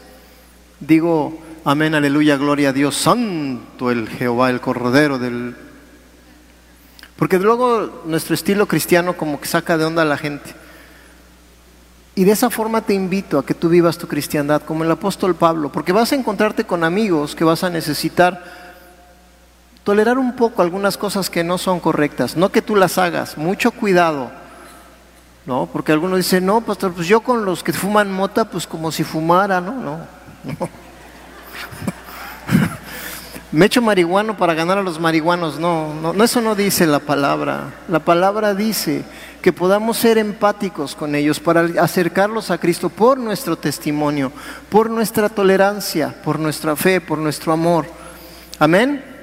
digo, 0.82 1.40
amén, 1.64 1.96
aleluya, 1.96 2.36
gloria 2.36 2.68
a 2.68 2.74
Dios, 2.74 2.94
santo 2.94 3.90
el 3.90 4.10
Jehová, 4.10 4.50
el 4.50 4.60
Cordero 4.60 5.18
del... 5.18 5.56
Porque 7.16 7.40
luego 7.40 8.04
nuestro 8.06 8.36
estilo 8.36 8.68
cristiano 8.68 9.16
como 9.16 9.40
que 9.40 9.48
saca 9.48 9.78
de 9.78 9.86
onda 9.86 10.02
a 10.02 10.06
la 10.06 10.18
gente. 10.18 10.54
Y 12.16 12.26
de 12.26 12.34
esa 12.34 12.50
forma 12.50 12.82
te 12.82 12.94
invito 12.94 13.40
a 13.40 13.46
que 13.46 13.54
tú 13.54 13.70
vivas 13.70 13.98
tu 13.98 14.10
cristiandad 14.10 14.64
como 14.64 14.84
el 14.84 14.92
apóstol 14.92 15.34
Pablo, 15.34 15.72
porque 15.72 15.94
vas 15.94 16.12
a 16.12 16.16
encontrarte 16.16 16.66
con 16.66 16.84
amigos 16.84 17.34
que 17.34 17.46
vas 17.46 17.64
a 17.64 17.70
necesitar 17.70 18.44
tolerar 19.86 20.18
un 20.18 20.36
poco 20.36 20.62
algunas 20.62 20.98
cosas 20.98 21.30
que 21.30 21.46
no 21.46 21.58
son 21.58 21.80
correctas, 21.80 22.36
no 22.36 22.52
que 22.52 22.62
tú 22.62 22.76
las 22.76 22.98
hagas, 22.98 23.38
mucho 23.38 23.72
cuidado 23.72 24.44
¿no? 25.46 25.68
Porque 25.72 25.92
algunos 25.92 26.18
dicen, 26.18 26.46
no, 26.46 26.62
pastor, 26.62 26.94
pues 26.94 27.08
yo 27.08 27.22
con 27.22 27.46
los 27.46 27.64
que 27.64 27.74
fuman 27.74 28.12
mota, 28.12 28.46
pues 28.46 28.66
como 28.68 28.92
si 28.92 29.04
fumara, 29.04 29.62
¿no? 29.62 29.74
No, 29.74 29.98
no. 30.44 30.70
Me 33.52 33.68
echo 33.68 33.82
marihuano 33.82 34.36
para 34.36 34.54
ganar 34.54 34.78
a 34.80 34.84
los 34.84 35.00
marihuanos, 35.00 35.60
no, 35.60 35.94
no, 35.94 36.12
no, 36.12 36.24
eso 36.24 36.42
no 36.42 36.56
dice 36.56 36.86
la 36.86 37.00
palabra. 37.00 37.76
La 37.88 38.00
palabra 38.00 38.54
dice 38.54 39.06
que 39.42 39.54
podamos 39.54 39.98
ser 39.98 40.18
empáticos 40.18 40.94
con 40.96 41.16
ellos 41.16 41.40
para 41.40 41.62
acercarlos 41.82 42.52
a 42.52 42.58
Cristo 42.58 42.90
por 42.90 43.18
nuestro 43.18 43.56
testimonio, 43.56 44.34
por 44.70 44.90
nuestra 44.90 45.30
tolerancia, 45.30 46.14
por 46.24 46.38
nuestra 46.38 46.76
fe, 46.76 47.00
por 47.00 47.18
nuestro 47.18 47.54
amor. 47.54 47.86
Amén. 48.60 49.15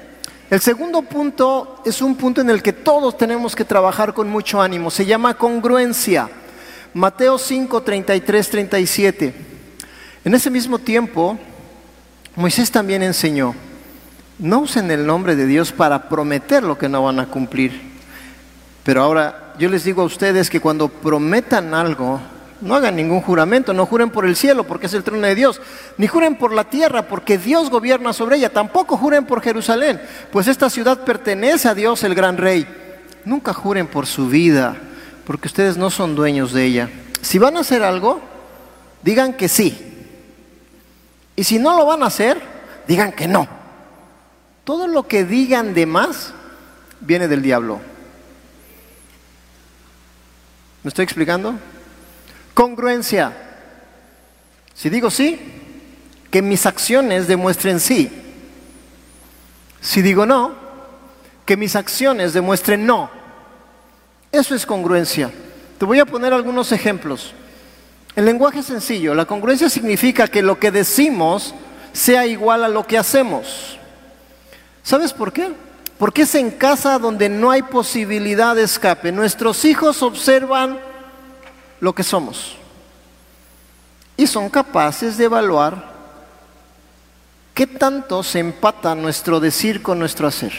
El 0.52 0.60
segundo 0.60 1.00
punto 1.00 1.80
es 1.82 2.02
un 2.02 2.14
punto 2.14 2.42
en 2.42 2.50
el 2.50 2.62
que 2.62 2.74
todos 2.74 3.16
tenemos 3.16 3.56
que 3.56 3.64
trabajar 3.64 4.12
con 4.12 4.28
mucho 4.28 4.60
ánimo. 4.60 4.90
Se 4.90 5.06
llama 5.06 5.32
congruencia. 5.32 6.28
Mateo 6.92 7.38
5, 7.38 7.82
33, 7.82 8.50
37. 8.50 9.34
En 10.26 10.34
ese 10.34 10.50
mismo 10.50 10.78
tiempo, 10.78 11.38
Moisés 12.36 12.70
también 12.70 13.02
enseñó, 13.02 13.54
no 14.38 14.58
usen 14.58 14.90
el 14.90 15.06
nombre 15.06 15.36
de 15.36 15.46
Dios 15.46 15.72
para 15.72 16.10
prometer 16.10 16.62
lo 16.62 16.76
que 16.76 16.90
no 16.90 17.02
van 17.02 17.18
a 17.18 17.28
cumplir. 17.28 17.80
Pero 18.84 19.04
ahora 19.04 19.54
yo 19.58 19.70
les 19.70 19.84
digo 19.84 20.02
a 20.02 20.04
ustedes 20.04 20.50
que 20.50 20.60
cuando 20.60 20.90
prometan 20.90 21.72
algo, 21.72 22.20
no 22.62 22.76
hagan 22.76 22.96
ningún 22.96 23.20
juramento, 23.20 23.72
no 23.72 23.86
juren 23.86 24.10
por 24.10 24.24
el 24.24 24.36
cielo 24.36 24.64
porque 24.64 24.86
es 24.86 24.94
el 24.94 25.02
trono 25.02 25.26
de 25.26 25.34
Dios, 25.34 25.60
ni 25.98 26.06
juren 26.06 26.36
por 26.36 26.52
la 26.52 26.64
tierra 26.64 27.08
porque 27.08 27.36
Dios 27.36 27.70
gobierna 27.70 28.12
sobre 28.12 28.36
ella, 28.36 28.52
tampoco 28.52 28.96
juren 28.96 29.26
por 29.26 29.42
Jerusalén, 29.42 30.00
pues 30.30 30.46
esta 30.48 30.70
ciudad 30.70 31.04
pertenece 31.04 31.68
a 31.68 31.74
Dios 31.74 32.02
el 32.04 32.14
gran 32.14 32.38
rey. 32.38 32.66
Nunca 33.24 33.52
juren 33.52 33.86
por 33.86 34.06
su 34.06 34.28
vida, 34.28 34.76
porque 35.26 35.48
ustedes 35.48 35.76
no 35.76 35.90
son 35.90 36.14
dueños 36.14 36.52
de 36.52 36.64
ella. 36.64 36.90
Si 37.20 37.38
van 37.38 37.56
a 37.56 37.60
hacer 37.60 37.82
algo, 37.82 38.20
digan 39.02 39.34
que 39.34 39.48
sí. 39.48 39.76
Y 41.36 41.44
si 41.44 41.58
no 41.58 41.76
lo 41.76 41.86
van 41.86 42.02
a 42.02 42.06
hacer, 42.06 42.40
digan 42.86 43.12
que 43.12 43.28
no. 43.28 43.48
Todo 44.64 44.86
lo 44.86 45.06
que 45.08 45.24
digan 45.24 45.74
de 45.74 45.86
más 45.86 46.32
viene 47.00 47.28
del 47.28 47.42
diablo. 47.42 47.80
¿Me 50.82 50.88
estoy 50.88 51.04
explicando? 51.04 51.54
Congruencia. 52.54 53.32
Si 54.74 54.90
digo 54.90 55.10
sí, 55.10 55.38
que 56.30 56.42
mis 56.42 56.66
acciones 56.66 57.26
demuestren 57.26 57.80
sí. 57.80 58.10
Si 59.80 60.00
digo 60.02 60.26
no, 60.26 60.54
que 61.44 61.56
mis 61.56 61.76
acciones 61.76 62.32
demuestren 62.32 62.86
no. 62.86 63.10
Eso 64.30 64.54
es 64.54 64.64
congruencia. 64.64 65.30
Te 65.78 65.84
voy 65.84 65.98
a 65.98 66.06
poner 66.06 66.32
algunos 66.32 66.72
ejemplos. 66.72 67.34
El 68.14 68.26
lenguaje 68.26 68.62
sencillo, 68.62 69.14
la 69.14 69.24
congruencia 69.24 69.68
significa 69.68 70.28
que 70.28 70.42
lo 70.42 70.58
que 70.58 70.70
decimos 70.70 71.54
sea 71.92 72.26
igual 72.26 72.64
a 72.64 72.68
lo 72.68 72.86
que 72.86 72.98
hacemos. 72.98 73.78
¿Sabes 74.82 75.12
por 75.12 75.32
qué? 75.32 75.52
Porque 75.98 76.22
es 76.22 76.34
en 76.34 76.50
casa 76.50 76.98
donde 76.98 77.28
no 77.28 77.50
hay 77.50 77.62
posibilidad 77.62 78.56
de 78.56 78.64
escape. 78.64 79.12
Nuestros 79.12 79.64
hijos 79.64 80.02
observan 80.02 80.78
lo 81.82 81.92
que 81.92 82.04
somos. 82.04 82.54
Y 84.16 84.28
son 84.28 84.48
capaces 84.48 85.16
de 85.18 85.24
evaluar 85.24 85.90
qué 87.54 87.66
tanto 87.66 88.22
se 88.22 88.38
empata 88.38 88.94
nuestro 88.94 89.40
decir 89.40 89.82
con 89.82 89.98
nuestro 89.98 90.28
hacer. 90.28 90.52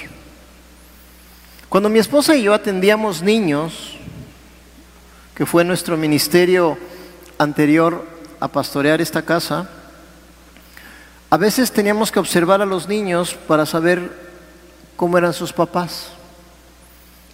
Cuando 1.69 1.87
mi 1.87 1.99
esposa 1.99 2.35
y 2.35 2.43
yo 2.43 2.53
atendíamos 2.53 3.21
niños, 3.21 3.95
que 5.33 5.45
fue 5.45 5.63
nuestro 5.63 5.95
ministerio 5.95 6.77
anterior 7.37 8.05
a 8.41 8.49
pastorear 8.49 8.99
esta 8.99 9.21
casa, 9.21 9.69
a 11.29 11.37
veces 11.37 11.71
teníamos 11.71 12.11
que 12.11 12.19
observar 12.19 12.61
a 12.61 12.65
los 12.65 12.89
niños 12.89 13.33
para 13.33 13.65
saber 13.65 14.11
cómo 14.97 15.17
eran 15.17 15.31
sus 15.31 15.53
papás. 15.53 16.09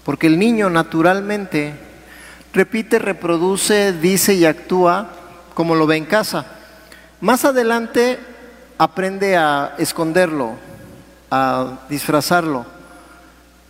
Porque 0.03 0.27
el 0.27 0.37
niño 0.37 0.69
naturalmente 0.69 1.88
repite, 2.53 2.99
reproduce, 2.99 3.93
dice 3.93 4.33
y 4.33 4.45
actúa 4.45 5.09
como 5.53 5.75
lo 5.75 5.87
ve 5.87 5.97
en 5.97 6.05
casa. 6.05 6.45
Más 7.21 7.45
adelante 7.45 8.19
aprende 8.77 9.35
a 9.37 9.75
esconderlo, 9.77 10.55
a 11.29 11.79
disfrazarlo. 11.89 12.65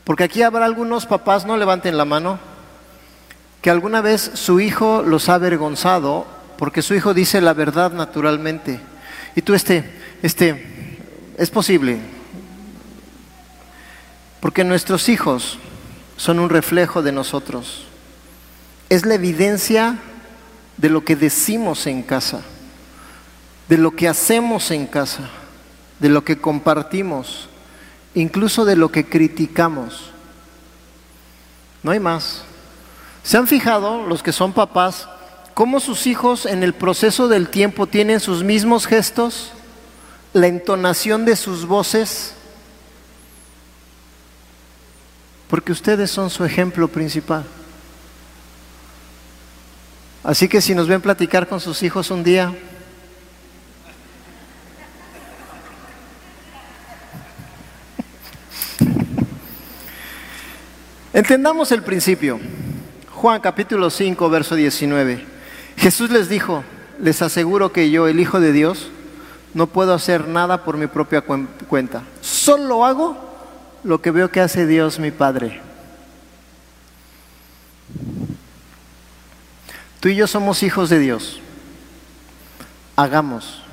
Porque 0.04 0.24
aquí 0.24 0.42
habrá 0.42 0.66
algunos 0.66 1.06
papás, 1.06 1.46
no 1.46 1.58
levanten 1.58 1.98
la 1.98 2.06
mano, 2.06 2.40
que 3.62 3.70
alguna 3.70 4.02
vez 4.02 4.32
su 4.34 4.60
hijo 4.60 5.04
los 5.06 5.30
ha 5.30 5.36
avergonzado 5.36 6.26
porque 6.60 6.82
su 6.82 6.94
hijo 6.94 7.14
dice 7.14 7.40
la 7.40 7.54
verdad 7.54 7.94
naturalmente. 7.94 8.80
Y 9.34 9.42
tú 9.42 9.54
este, 9.54 9.90
este, 10.22 10.94
es 11.38 11.50
posible. 11.50 12.00
Porque 14.42 14.66
nuestros 14.66 15.08
hijos 15.08 15.58
son 16.18 16.38
un 16.38 16.50
reflejo 16.50 17.02
de 17.02 17.14
nosotros. 17.14 17.89
Es 18.90 19.06
la 19.06 19.14
evidencia 19.14 20.00
de 20.78 20.90
lo 20.90 21.06
que 21.06 21.16
decimos 21.16 21.86
en 21.86 22.02
casa, 22.02 22.42
de 23.68 23.78
lo 23.78 23.92
que 23.92 24.08
hacemos 24.08 24.72
en 24.72 24.88
casa, 24.88 25.30
de 26.00 26.10
lo 26.10 26.24
que 26.24 26.40
compartimos, 26.40 27.50
incluso 28.16 28.66
de 28.66 28.76
lo 28.76 28.92
que 28.92 29.06
criticamos. 29.06 30.12
No 31.84 31.92
hay 31.92 32.00
más. 32.00 32.44
¿Se 33.24 33.38
han 33.38 33.48
fijado 33.48 34.08
los 34.08 34.24
que 34.24 34.32
son 34.32 34.54
papás 34.54 35.08
cómo 35.54 35.80
sus 35.80 36.08
hijos 36.08 36.46
en 36.46 36.64
el 36.64 36.74
proceso 36.74 37.28
del 37.28 37.50
tiempo 37.50 37.86
tienen 37.86 38.20
sus 38.20 38.44
mismos 38.44 38.88
gestos, 38.88 39.52
la 40.34 40.48
entonación 40.48 41.26
de 41.26 41.36
sus 41.36 41.66
voces? 41.66 42.34
Porque 45.48 45.72
ustedes 45.72 46.10
son 46.10 46.30
su 46.30 46.44
ejemplo 46.44 46.88
principal. 46.88 47.46
Así 50.24 50.48
que 50.48 50.62
si 50.62 50.76
nos 50.76 50.88
ven 50.88 51.02
platicar 51.02 51.48
con 51.48 51.60
sus 51.60 51.82
hijos 51.84 52.12
un 52.12 52.24
día, 52.24 52.54
Entendamos 61.12 61.72
el 61.72 61.84
principio. 61.84 62.40
Juan 63.12 63.42
capítulo 63.42 63.90
5, 63.90 64.30
verso 64.30 64.56
19. 64.56 65.26
Jesús 65.76 66.12
les 66.12 66.30
dijo, 66.30 66.64
les 67.02 67.22
aseguro 67.22 67.74
que 67.74 67.90
yo, 67.90 68.08
el 68.08 68.20
Hijo 68.20 68.40
de 68.40 68.54
Dios, 68.54 68.90
no 69.54 69.68
puedo 69.68 69.94
hacer 69.94 70.28
nada 70.28 70.64
por 70.64 70.78
mi 70.78 70.88
propia 70.88 71.22
cuenta. 71.22 72.04
Solo 72.22 72.86
hago 72.86 73.18
lo 73.84 74.02
que 74.02 74.12
veo 74.12 74.30
que 74.30 74.40
hace 74.40 74.68
Dios 74.68 75.00
mi 75.00 75.12
Padre. 75.12 75.62
Tú 80.00 80.10
y 80.10 80.16
yo 80.16 80.28
somos 80.28 80.64
hijos 80.64 80.90
de 80.90 81.00
Dios. 81.00 81.40
Hagamos 82.96 83.64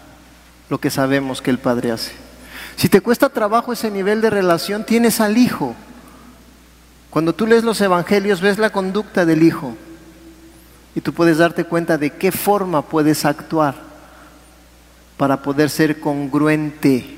lo 0.69 0.79
que 0.79 0.91
sabemos 0.91 1.43
que 1.43 1.51
el 1.51 1.59
Padre 1.59 1.93
hace. 1.93 2.13
Si 2.77 2.89
te 2.89 3.01
cuesta 3.01 3.29
trabajo 3.29 3.73
ese 3.73 3.91
nivel 3.91 4.21
de 4.21 4.31
relación, 4.31 4.85
tienes 4.85 5.21
al 5.21 5.39
Hijo 5.39 5.75
cuando 7.17 7.35
tú 7.35 7.47
lees 7.47 7.65
los 7.65 7.81
evangelios 7.81 8.43
ves 8.43 8.59
la 8.59 8.69
conducta 8.69 9.25
del 9.25 9.43
Hijo 9.43 9.75
y 10.95 11.01
tú 11.01 11.15
puedes 11.15 11.39
darte 11.39 11.65
cuenta 11.65 11.97
de 11.97 12.11
qué 12.11 12.31
forma 12.31 12.83
puedes 12.83 13.25
actuar 13.25 13.75
para 15.17 15.41
poder 15.41 15.71
ser 15.71 15.99
congruente 15.99 17.17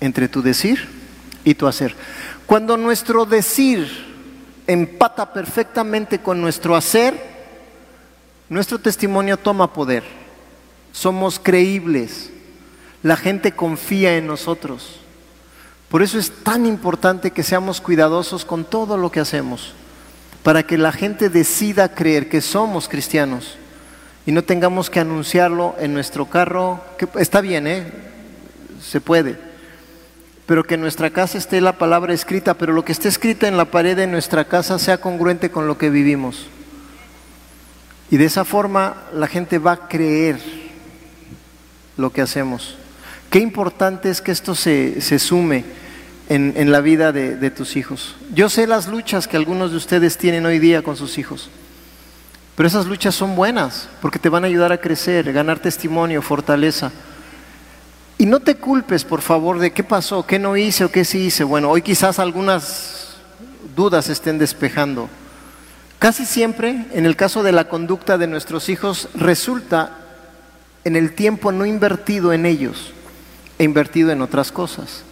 entre 0.00 0.28
tu 0.28 0.40
decir 0.40 0.88
y 1.44 1.54
tu 1.54 1.66
hacer. 1.66 1.94
Cuando 2.46 2.78
nuestro 2.78 3.26
decir 3.26 3.86
empata 4.66 5.30
perfectamente 5.34 6.20
con 6.20 6.40
nuestro 6.40 6.74
hacer, 6.74 7.33
nuestro 8.48 8.78
testimonio 8.78 9.36
toma 9.36 9.72
poder. 9.72 10.04
Somos 10.92 11.38
creíbles. 11.38 12.30
La 13.02 13.16
gente 13.16 13.52
confía 13.52 14.16
en 14.16 14.26
nosotros. 14.26 15.00
Por 15.88 16.02
eso 16.02 16.18
es 16.18 16.30
tan 16.42 16.66
importante 16.66 17.30
que 17.30 17.42
seamos 17.42 17.80
cuidadosos 17.80 18.44
con 18.44 18.64
todo 18.64 18.96
lo 18.96 19.10
que 19.12 19.20
hacemos, 19.20 19.74
para 20.42 20.64
que 20.64 20.76
la 20.76 20.90
gente 20.90 21.28
decida 21.28 21.94
creer 21.94 22.28
que 22.28 22.40
somos 22.40 22.88
cristianos 22.88 23.56
y 24.26 24.32
no 24.32 24.42
tengamos 24.42 24.90
que 24.90 25.00
anunciarlo 25.00 25.76
en 25.78 25.94
nuestro 25.94 26.26
carro, 26.26 26.80
que 26.98 27.06
está 27.20 27.40
bien, 27.40 27.66
¿eh? 27.66 27.92
se 28.82 29.00
puede, 29.00 29.38
pero 30.46 30.64
que 30.64 30.74
en 30.74 30.80
nuestra 30.80 31.10
casa 31.10 31.38
esté 31.38 31.60
la 31.60 31.78
palabra 31.78 32.12
escrita, 32.12 32.54
pero 32.54 32.72
lo 32.72 32.84
que 32.84 32.92
esté 32.92 33.08
escrita 33.08 33.46
en 33.46 33.56
la 33.56 33.66
pared 33.66 33.96
de 33.96 34.06
nuestra 34.06 34.46
casa 34.46 34.78
sea 34.78 34.98
congruente 34.98 35.50
con 35.50 35.66
lo 35.66 35.78
que 35.78 35.90
vivimos. 35.90 36.48
Y 38.10 38.16
de 38.16 38.26
esa 38.26 38.44
forma 38.44 39.04
la 39.12 39.26
gente 39.26 39.58
va 39.58 39.72
a 39.72 39.88
creer 39.88 40.38
lo 41.96 42.10
que 42.10 42.22
hacemos. 42.22 42.76
Qué 43.30 43.38
importante 43.40 44.10
es 44.10 44.20
que 44.20 44.32
esto 44.32 44.54
se, 44.54 45.00
se 45.00 45.18
sume 45.18 45.64
en, 46.28 46.70
la 46.70 46.80
vida 46.80 47.12
de, 47.12 47.36
de 47.36 47.50
tus 47.50 47.76
hijos. 47.76 48.16
Yo 48.32 48.48
sé 48.48 48.66
las 48.66 48.88
luchas 48.88 49.28
que 49.28 49.36
algunos 49.36 49.70
de 49.72 49.76
ustedes 49.76 50.16
tienen 50.16 50.46
hoy 50.46 50.58
día 50.58 50.82
con 50.82 50.96
sus 50.96 51.18
hijos, 51.18 51.50
pero 52.56 52.66
esas 52.66 52.86
luchas 52.86 53.14
son 53.14 53.34
buenas 53.34 53.88
porque 54.00 54.18
te 54.18 54.28
van 54.28 54.44
a 54.44 54.46
ayudar 54.46 54.72
a 54.72 54.80
crecer, 54.80 55.32
ganar 55.32 55.58
testimonio, 55.58 56.22
fortaleza. 56.22 56.92
Y 58.16 58.26
no 58.26 58.40
te 58.40 58.54
culpes, 58.54 59.04
por 59.04 59.20
favor, 59.20 59.58
de 59.58 59.72
qué 59.72 59.82
pasó, 59.82 60.24
qué 60.24 60.38
no 60.38 60.56
hice 60.56 60.84
o 60.84 60.90
qué 60.90 61.04
sí 61.04 61.26
hice. 61.26 61.42
Bueno, 61.42 61.70
hoy 61.70 61.82
quizás 61.82 62.18
algunas 62.18 63.16
dudas 63.74 64.08
estén 64.08 64.38
despejando. 64.38 65.08
Casi 65.98 66.26
siempre, 66.26 66.86
en 66.92 67.06
el 67.06 67.16
caso 67.16 67.42
de 67.42 67.52
la 67.52 67.68
conducta 67.68 68.18
de 68.18 68.26
nuestros 68.26 68.68
hijos, 68.68 69.08
resulta 69.14 69.98
en 70.84 70.96
el 70.96 71.14
tiempo 71.14 71.50
no 71.50 71.64
invertido 71.64 72.32
en 72.32 72.46
ellos 72.46 72.92
e 73.58 73.64
invertido 73.64 74.10
en 74.10 74.20
otras 74.20 74.52
cosas. 74.52 75.02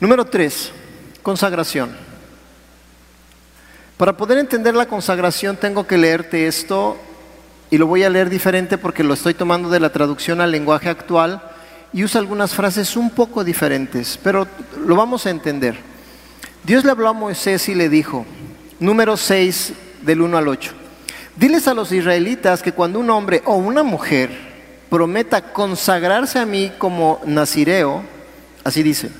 Número 0.00 0.26
tres, 0.26 0.70
consagración. 1.22 1.96
Para 3.96 4.16
poder 4.16 4.38
entender 4.38 4.74
la 4.74 4.86
consagración 4.86 5.56
tengo 5.56 5.86
que 5.86 5.96
leerte 5.96 6.46
esto 6.46 6.98
y 7.70 7.78
lo 7.78 7.86
voy 7.86 8.02
a 8.02 8.10
leer 8.10 8.28
diferente 8.28 8.76
porque 8.76 9.04
lo 9.04 9.14
estoy 9.14 9.34
tomando 9.34 9.70
de 9.70 9.80
la 9.80 9.92
traducción 9.92 10.40
al 10.40 10.50
lenguaje 10.50 10.90
actual 10.90 11.40
y 11.92 12.04
usa 12.04 12.20
algunas 12.20 12.54
frases 12.54 12.96
un 12.96 13.10
poco 13.10 13.44
diferentes, 13.44 14.18
pero 14.22 14.46
lo 14.84 14.96
vamos 14.96 15.26
a 15.26 15.30
entender. 15.30 15.93
Dios 16.64 16.82
le 16.82 16.92
habló 16.92 17.10
a 17.10 17.12
Moisés 17.12 17.68
y 17.68 17.74
le 17.74 17.90
dijo, 17.90 18.24
número 18.80 19.18
6 19.18 19.74
del 20.00 20.22
1 20.22 20.38
al 20.38 20.48
8, 20.48 20.72
diles 21.36 21.68
a 21.68 21.74
los 21.74 21.92
israelitas 21.92 22.62
que 22.62 22.72
cuando 22.72 23.00
un 23.00 23.10
hombre 23.10 23.42
o 23.44 23.56
una 23.56 23.82
mujer 23.82 24.30
prometa 24.88 25.52
consagrarse 25.52 26.38
a 26.38 26.46
mí 26.46 26.72
como 26.78 27.20
nazireo, 27.26 28.02
así 28.64 28.82
dice, 28.82 29.10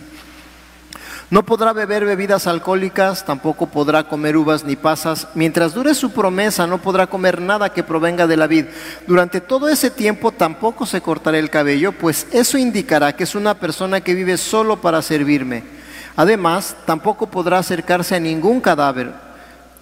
no 1.28 1.44
podrá 1.44 1.74
beber 1.74 2.06
bebidas 2.06 2.46
alcohólicas, 2.46 3.26
tampoco 3.26 3.66
podrá 3.66 4.08
comer 4.08 4.38
uvas 4.38 4.64
ni 4.64 4.76
pasas. 4.76 5.28
Mientras 5.34 5.74
dure 5.74 5.94
su 5.94 6.12
promesa, 6.12 6.66
no 6.66 6.78
podrá 6.78 7.08
comer 7.08 7.42
nada 7.42 7.74
que 7.74 7.82
provenga 7.82 8.26
de 8.26 8.38
la 8.38 8.46
vid. 8.46 8.66
Durante 9.06 9.42
todo 9.42 9.68
ese 9.68 9.90
tiempo 9.90 10.32
tampoco 10.32 10.86
se 10.86 11.02
cortará 11.02 11.38
el 11.38 11.50
cabello, 11.50 11.92
pues 11.92 12.26
eso 12.32 12.56
indicará 12.56 13.14
que 13.14 13.24
es 13.24 13.34
una 13.34 13.58
persona 13.58 14.00
que 14.00 14.14
vive 14.14 14.38
solo 14.38 14.80
para 14.80 15.02
servirme. 15.02 15.83
Además, 16.16 16.76
tampoco 16.86 17.26
podrá 17.26 17.58
acercarse 17.58 18.14
a 18.14 18.20
ningún 18.20 18.60
cadáver, 18.60 19.12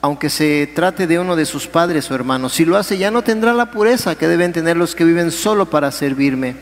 aunque 0.00 0.30
se 0.30 0.66
trate 0.74 1.06
de 1.06 1.18
uno 1.18 1.36
de 1.36 1.44
sus 1.44 1.66
padres 1.66 2.10
o 2.10 2.14
hermanos. 2.14 2.54
Si 2.54 2.64
lo 2.64 2.76
hace, 2.76 2.98
ya 2.98 3.10
no 3.10 3.22
tendrá 3.22 3.52
la 3.52 3.70
pureza 3.70 4.14
que 4.16 4.28
deben 4.28 4.52
tener 4.52 4.76
los 4.76 4.94
que 4.94 5.04
viven 5.04 5.30
solo 5.30 5.66
para 5.66 5.92
servirme. 5.92 6.56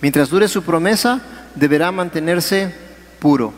Mientras 0.00 0.28
dure 0.28 0.46
su 0.46 0.62
promesa, 0.62 1.20
deberá 1.54 1.90
mantenerse 1.90 2.74
puro. 3.18 3.52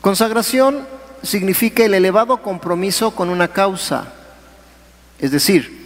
Consagración 0.00 0.86
significa 1.22 1.84
el 1.84 1.94
elevado 1.94 2.42
compromiso 2.42 3.12
con 3.12 3.28
una 3.28 3.48
causa, 3.48 4.12
es 5.18 5.30
decir, 5.30 5.82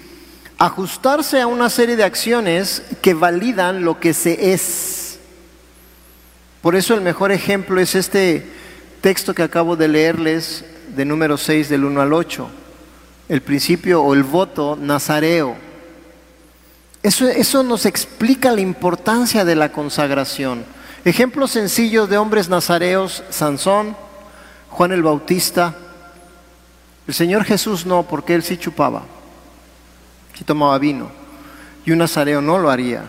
ajustarse 0.59 1.41
a 1.41 1.47
una 1.47 1.71
serie 1.71 1.97
de 1.97 2.05
acciones 2.05 2.83
que 3.03 3.15
validan 3.15 3.85
lo 3.85 4.01
que 4.01 4.15
se 4.15 4.53
es. 4.53 5.06
Por 6.67 6.75
eso 6.75 6.95
el 6.95 7.01
mejor 7.01 7.31
ejemplo 7.31 7.81
es 7.81 7.95
este 7.95 8.45
texto 9.01 9.33
que 9.33 9.45
acabo 9.45 9.77
de 9.77 9.87
leerles 9.87 10.65
de 10.97 11.05
número 11.05 11.37
6 11.37 11.69
del 11.69 11.85
1 11.85 12.01
al 12.01 12.13
8, 12.13 12.49
el 13.29 13.41
principio 13.41 14.03
o 14.03 14.15
el 14.15 14.25
voto 14.25 14.75
nazareo. 14.75 15.55
Eso, 17.05 17.29
eso 17.29 17.63
nos 17.63 17.87
explica 17.87 18.51
la 18.51 18.63
importancia 18.63 19.45
de 19.45 19.55
la 19.55 19.71
consagración. 19.71 20.65
Ejemplos 21.05 21.53
sencillos 21.53 22.09
de 22.09 22.19
hombres 22.19 22.49
nazareos, 22.49 23.23
Sansón, 23.31 23.97
Juan 24.69 24.91
el 24.91 25.05
Bautista. 25.05 25.73
El 27.07 27.15
Señor 27.15 27.45
Jesús 27.45 27.87
no, 27.87 28.03
porque 28.03 28.35
él 28.35 28.43
sí 28.43 28.57
chupaba, 28.57 29.05
sí 30.37 30.43
tomaba 30.43 30.77
vino. 30.79 31.13
Y 31.85 31.93
un 31.93 31.99
nazareo 31.99 32.43
no 32.43 32.59
lo 32.59 32.71
haría. 32.71 33.05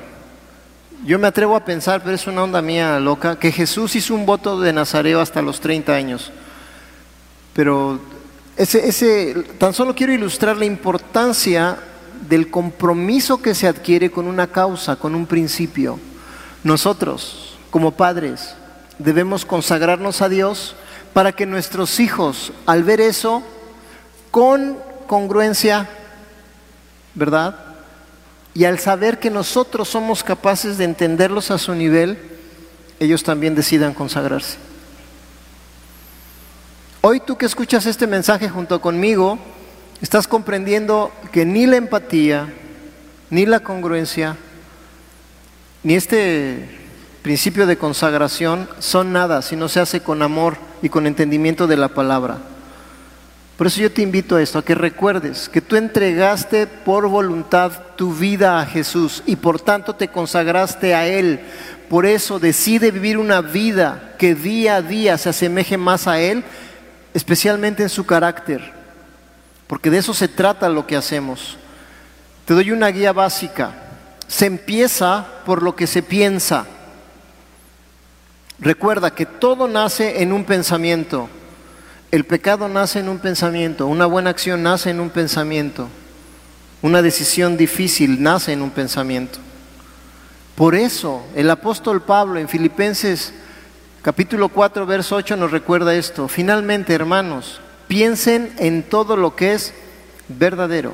Yo 1.05 1.19
me 1.19 1.27
atrevo 1.27 1.55
a 1.55 1.63
pensar, 1.63 2.01
pero 2.01 2.15
es 2.15 2.25
una 2.25 2.43
onda 2.43 2.62
mía 2.62 2.99
loca, 2.99 3.38
que 3.38 3.51
Jesús 3.51 3.95
hizo 3.95 4.15
un 4.15 4.25
voto 4.25 4.60
de 4.60 4.73
nazareo 4.73 5.21
hasta 5.21 5.41
los 5.41 5.60
30 5.60 5.93
años. 5.93 6.31
Pero 7.53 7.99
ese, 8.55 8.88
ese, 8.88 9.33
tan 9.60 9.73
solo 9.73 9.93
quiero 9.93 10.12
ilustrar 10.12 10.57
la 10.57 10.65
importancia 10.65 11.77
del 12.27 12.49
compromiso 12.49 13.41
que 13.41 13.53
se 13.53 13.67
adquiere 13.67 14.10
con 14.10 14.27
una 14.27 14.47
causa, 14.47 14.95
con 14.95 15.13
un 15.13 15.27
principio. 15.27 15.99
Nosotros, 16.63 17.57
como 17.69 17.91
padres, 17.91 18.55
debemos 18.97 19.45
consagrarnos 19.45 20.21
a 20.23 20.29
Dios 20.29 20.75
para 21.13 21.31
que 21.31 21.45
nuestros 21.45 21.99
hijos, 21.99 22.51
al 22.65 22.83
ver 22.83 23.01
eso, 23.01 23.43
con 24.31 24.77
congruencia, 25.05 25.88
¿verdad? 27.13 27.66
Y 28.58 28.65
al 28.65 28.80
saber 28.80 29.20
que 29.20 29.30
nosotros 29.30 29.88
somos 29.88 30.24
capaces 30.24 30.80
de 30.80 30.84
entenderlos 30.84 31.52
a 31.52 31.60
su 31.60 31.76
nivel, 31.76 32.17
ellos 33.00 33.22
también 33.22 33.54
decidan 33.54 33.93
consagrarse. 33.93 34.58
Hoy 37.02 37.20
tú 37.20 37.38
que 37.38 37.46
escuchas 37.46 37.86
este 37.86 38.08
mensaje 38.08 38.50
junto 38.50 38.82
conmigo, 38.82 39.38
estás 40.02 40.28
comprendiendo 40.28 41.12
que 41.32 41.46
ni 41.46 41.67
la 41.67 41.76
empatía, 41.76 42.52
ni 43.30 43.46
la 43.46 43.60
congruencia, 43.60 44.38
ni 45.84 45.93
este 45.93 46.80
principio 47.22 47.67
de 47.67 47.78
consagración 47.78 48.67
son 48.80 49.13
nada 49.13 49.43
si 49.43 49.56
no 49.56 49.70
se 49.70 49.82
hace 49.82 50.02
con 50.02 50.24
amor 50.24 50.58
y 50.82 50.89
con 50.89 51.06
entendimiento 51.06 51.67
de 51.67 51.78
la 51.78 51.89
palabra. 51.89 52.39
Por 53.58 53.65
eso 53.65 53.82
yo 53.82 53.91
te 53.91 54.04
invito 54.04 54.36
a 54.36 54.41
esto, 54.41 54.60
a 54.60 54.65
que 54.65 54.76
recuerdes 54.76 55.50
que 55.50 55.62
tú 55.62 55.76
entregaste 55.76 56.67
por 56.67 57.08
voluntad 57.08 57.72
tu 57.96 58.13
vida 58.13 58.60
a 58.60 58.65
Jesús 58.67 59.24
y 59.26 59.36
por 59.36 59.60
tanto 59.60 59.96
te 59.96 60.10
consagraste 60.10 60.93
a 60.93 61.08
Él. 61.08 61.39
Por 61.89 62.06
eso 62.06 62.38
decide 62.38 62.91
vivir 62.91 63.17
una 63.17 63.41
vida 63.41 64.13
que 64.20 64.36
día 64.36 64.76
a 64.76 64.82
día 64.84 65.17
se 65.17 65.30
asemeje 65.30 65.76
más 65.76 66.06
a 66.08 66.20
Él, 66.20 66.43
especialmente 67.15 67.82
en 67.82 67.89
su 67.89 68.06
carácter, 68.06 68.62
porque 69.65 69.89
de 69.89 69.98
eso 69.98 70.13
se 70.13 70.28
trata 70.28 70.70
lo 70.70 70.86
que 70.86 70.96
hacemos. 70.96 71.58
Te 72.46 72.54
doy 72.54 72.72
una 72.72 72.89
guía 72.89 73.12
básica. 73.12 73.74
Se 74.28 74.46
empieza 74.46 75.26
por 75.46 75.63
lo 75.63 75.76
que 75.76 75.88
se 75.88 76.04
piensa. 76.04 76.65
Recuerda 78.60 79.15
que 79.15 79.26
todo 79.26 79.67
nace 79.67 80.22
en 80.22 80.32
un 80.32 80.46
pensamiento. 80.46 81.28
El 82.10 82.24
pecado 82.24 82.70
nace 82.70 83.00
en 83.00 83.10
un 83.10 83.20
pensamiento, 83.20 83.86
una 83.86 84.06
buena 84.06 84.30
acción 84.30 84.63
nace 84.63 84.91
en 84.91 85.02
un 85.02 85.10
pensamiento, 85.10 85.89
una 86.82 87.02
decisión 87.02 87.58
difícil 87.58 88.24
nace 88.24 88.54
en 88.54 88.62
un 88.62 88.70
pensamiento. 88.70 89.39
Por 90.56 90.74
eso 90.74 91.26
el 91.36 91.50
apóstol 91.50 92.02
Pablo 92.02 92.39
en 92.39 92.48
Filipenses 92.48 93.34
capítulo 94.02 94.48
4, 94.48 94.86
verso 94.86 95.17
8 95.17 95.36
nos 95.36 95.52
recuerda 95.52 95.93
esto. 95.96 96.30
Finalmente, 96.30 96.93
hermanos, 96.93 97.60
piensen 97.89 98.54
en 98.58 98.84
todo 98.84 99.17
lo 99.17 99.36
que 99.36 99.54
es 99.54 99.74
verdadero, 100.30 100.93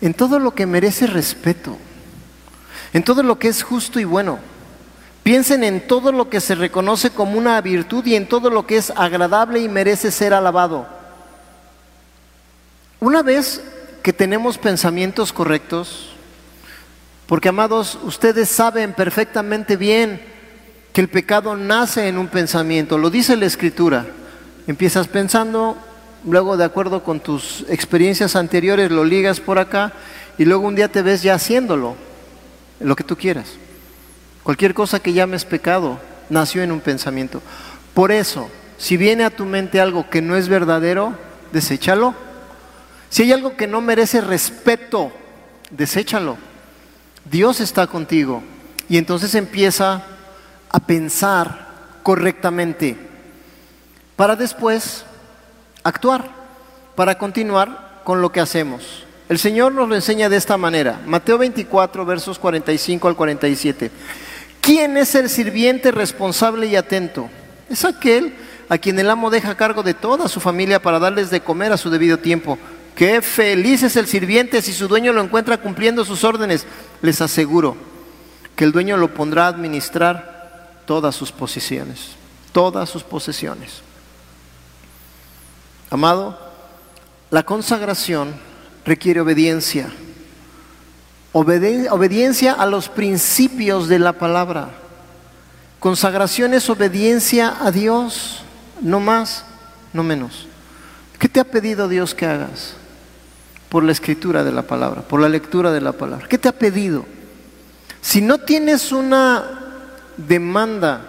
en 0.00 0.14
todo 0.14 0.38
lo 0.38 0.54
que 0.54 0.64
merece 0.64 1.08
respeto, 1.08 1.76
en 2.92 3.02
todo 3.02 3.24
lo 3.24 3.36
que 3.40 3.48
es 3.48 3.64
justo 3.64 3.98
y 3.98 4.04
bueno 4.04 4.38
Piensen 5.22 5.64
en 5.64 5.86
todo 5.86 6.12
lo 6.12 6.30
que 6.30 6.40
se 6.40 6.54
reconoce 6.54 7.10
como 7.10 7.38
una 7.38 7.60
virtud 7.60 8.04
y 8.06 8.14
en 8.16 8.26
todo 8.26 8.50
lo 8.50 8.66
que 8.66 8.78
es 8.78 8.90
agradable 8.96 9.60
y 9.60 9.68
merece 9.68 10.10
ser 10.10 10.32
alabado. 10.32 10.86
Una 13.00 13.22
vez 13.22 13.62
que 14.02 14.12
tenemos 14.12 14.58
pensamientos 14.58 15.32
correctos, 15.32 16.10
porque 17.26 17.48
amados, 17.48 17.98
ustedes 18.02 18.48
saben 18.48 18.92
perfectamente 18.92 19.76
bien 19.76 20.20
que 20.92 21.00
el 21.00 21.08
pecado 21.08 21.56
nace 21.56 22.08
en 22.08 22.18
un 22.18 22.28
pensamiento, 22.28 22.98
lo 22.98 23.10
dice 23.10 23.36
la 23.36 23.46
escritura. 23.46 24.06
Empiezas 24.66 25.06
pensando, 25.06 25.76
luego 26.24 26.56
de 26.56 26.64
acuerdo 26.64 27.04
con 27.04 27.20
tus 27.20 27.64
experiencias 27.68 28.36
anteriores 28.36 28.90
lo 28.90 29.04
ligas 29.04 29.38
por 29.38 29.58
acá 29.58 29.92
y 30.38 30.44
luego 30.44 30.66
un 30.66 30.74
día 30.74 30.88
te 30.88 31.02
ves 31.02 31.22
ya 31.22 31.34
haciéndolo, 31.34 31.94
lo 32.80 32.96
que 32.96 33.04
tú 33.04 33.16
quieras. 33.16 33.46
Cualquier 34.42 34.74
cosa 34.74 35.00
que 35.00 35.12
llames 35.12 35.44
pecado 35.44 35.98
nació 36.28 36.62
en 36.62 36.72
un 36.72 36.80
pensamiento. 36.80 37.42
Por 37.94 38.12
eso, 38.12 38.48
si 38.78 38.96
viene 38.96 39.24
a 39.24 39.30
tu 39.30 39.44
mente 39.44 39.80
algo 39.80 40.08
que 40.08 40.22
no 40.22 40.36
es 40.36 40.48
verdadero, 40.48 41.14
deséchalo. 41.52 42.14
Si 43.10 43.22
hay 43.22 43.32
algo 43.32 43.56
que 43.56 43.66
no 43.66 43.80
merece 43.80 44.20
respeto, 44.20 45.12
deséchalo. 45.70 46.38
Dios 47.30 47.60
está 47.60 47.86
contigo. 47.86 48.42
Y 48.88 48.96
entonces 48.96 49.34
empieza 49.34 50.02
a 50.70 50.80
pensar 50.80 51.68
correctamente 52.02 52.96
para 54.16 54.36
después 54.36 55.04
actuar, 55.82 56.30
para 56.94 57.18
continuar 57.18 58.00
con 58.04 58.20
lo 58.20 58.32
que 58.32 58.40
hacemos. 58.40 59.04
El 59.28 59.38
Señor 59.38 59.72
nos 59.72 59.88
lo 59.88 59.94
enseña 59.94 60.28
de 60.28 60.36
esta 60.36 60.56
manera. 60.56 61.00
Mateo 61.06 61.38
24, 61.38 62.04
versos 62.04 62.38
45 62.38 63.08
al 63.08 63.16
47. 63.16 63.90
¿Quién 64.60 64.96
es 64.96 65.14
el 65.14 65.28
sirviente 65.28 65.90
responsable 65.90 66.66
y 66.66 66.76
atento? 66.76 67.30
Es 67.68 67.84
aquel 67.84 68.34
a 68.68 68.78
quien 68.78 68.98
el 68.98 69.10
amo 69.10 69.30
deja 69.30 69.56
cargo 69.56 69.82
de 69.82 69.94
toda 69.94 70.28
su 70.28 70.40
familia 70.40 70.80
para 70.80 70.98
darles 70.98 71.30
de 71.30 71.40
comer 71.40 71.72
a 71.72 71.76
su 71.76 71.90
debido 71.90 72.18
tiempo. 72.18 72.58
Qué 72.94 73.22
feliz 73.22 73.82
es 73.82 73.96
el 73.96 74.06
sirviente 74.06 74.62
si 74.62 74.72
su 74.72 74.86
dueño 74.86 75.12
lo 75.12 75.22
encuentra 75.22 75.58
cumpliendo 75.58 76.04
sus 76.04 76.22
órdenes. 76.24 76.66
Les 77.02 77.20
aseguro 77.20 77.76
que 78.54 78.64
el 78.64 78.72
dueño 78.72 78.96
lo 78.96 79.14
pondrá 79.14 79.46
a 79.46 79.48
administrar 79.48 80.82
todas 80.84 81.14
sus 81.14 81.32
posiciones, 81.32 82.10
todas 82.52 82.90
sus 82.90 83.02
posesiones. 83.02 83.82
Amado, 85.88 86.38
la 87.30 87.42
consagración 87.42 88.34
requiere 88.84 89.20
obediencia 89.20 89.90
obediencia 91.32 92.52
a 92.52 92.66
los 92.66 92.88
principios 92.88 93.88
de 93.88 93.98
la 93.98 94.12
palabra. 94.14 94.70
Consagración 95.78 96.54
es 96.54 96.68
obediencia 96.68 97.56
a 97.60 97.70
Dios, 97.70 98.42
no 98.82 99.00
más, 99.00 99.44
no 99.92 100.02
menos. 100.02 100.46
¿Qué 101.18 101.28
te 101.28 101.40
ha 101.40 101.44
pedido 101.44 101.88
Dios 101.88 102.14
que 102.14 102.26
hagas? 102.26 102.74
Por 103.68 103.84
la 103.84 103.92
escritura 103.92 104.42
de 104.42 104.52
la 104.52 104.62
palabra, 104.62 105.02
por 105.02 105.20
la 105.20 105.28
lectura 105.28 105.70
de 105.70 105.80
la 105.80 105.92
palabra. 105.92 106.26
¿Qué 106.28 106.38
te 106.38 106.48
ha 106.48 106.52
pedido? 106.52 107.06
Si 108.00 108.20
no 108.20 108.38
tienes 108.38 108.92
una 108.92 109.44
demanda 110.16 111.02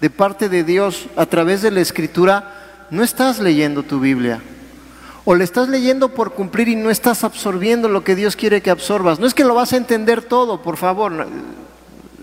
de 0.00 0.10
parte 0.10 0.48
de 0.48 0.64
Dios 0.64 1.06
a 1.16 1.26
través 1.26 1.62
de 1.62 1.70
la 1.70 1.80
escritura, 1.80 2.86
no 2.90 3.02
estás 3.02 3.38
leyendo 3.40 3.82
tu 3.82 3.98
Biblia. 4.00 4.40
O 5.30 5.34
le 5.34 5.44
estás 5.44 5.68
leyendo 5.68 6.08
por 6.08 6.32
cumplir 6.32 6.68
y 6.68 6.74
no 6.74 6.88
estás 6.88 7.22
absorbiendo 7.22 7.90
lo 7.90 8.02
que 8.02 8.16
Dios 8.16 8.34
quiere 8.34 8.62
que 8.62 8.70
absorbas. 8.70 9.18
No 9.18 9.26
es 9.26 9.34
que 9.34 9.44
lo 9.44 9.54
vas 9.54 9.74
a 9.74 9.76
entender 9.76 10.22
todo, 10.22 10.62
por 10.62 10.78
favor. 10.78 11.28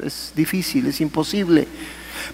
Es 0.04 0.32
difícil, 0.36 0.88
es 0.88 1.00
imposible. 1.02 1.68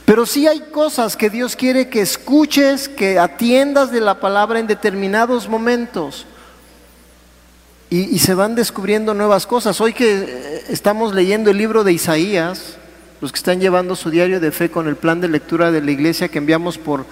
Pero 0.06 0.26
sí 0.26 0.48
hay 0.48 0.62
cosas 0.72 1.18
que 1.18 1.30
Dios 1.30 1.58
quiere 1.58 1.90
que 1.90 2.00
escuches, 2.00 2.88
que 2.88 3.20
atiendas 3.20 3.92
de 3.92 4.00
la 4.00 4.22
palabra 4.22 4.60
en 4.60 4.68
determinados 4.68 5.50
momentos. 5.50 6.26
Y, 7.90 8.04
y, 8.04 8.20
se 8.20 8.34
van 8.34 8.56
descubriendo 8.56 9.14
nuevas 9.14 9.46
cosas. 9.46 9.82
Hoy 9.82 9.92
que 9.92 10.24
eh, 10.26 10.64
estamos 10.70 11.14
leyendo 11.14 11.52
el 11.52 11.58
libro 11.58 11.84
de 11.84 11.92
Isaías, 11.92 12.78
los 13.20 13.34
que 13.34 13.40
están 13.40 13.60
llevando 13.60 13.98
su 13.98 14.10
diario 14.10 14.40
de 14.40 14.54
fe 14.54 14.72
con 14.72 14.88
el 14.88 14.96
plan 14.96 15.20
de 15.20 15.28
lectura 15.28 15.70
de 15.70 15.82
la 15.82 15.92
iglesia 15.92 16.30
que 16.30 16.38
enviamos 16.38 16.78
por 16.78 17.06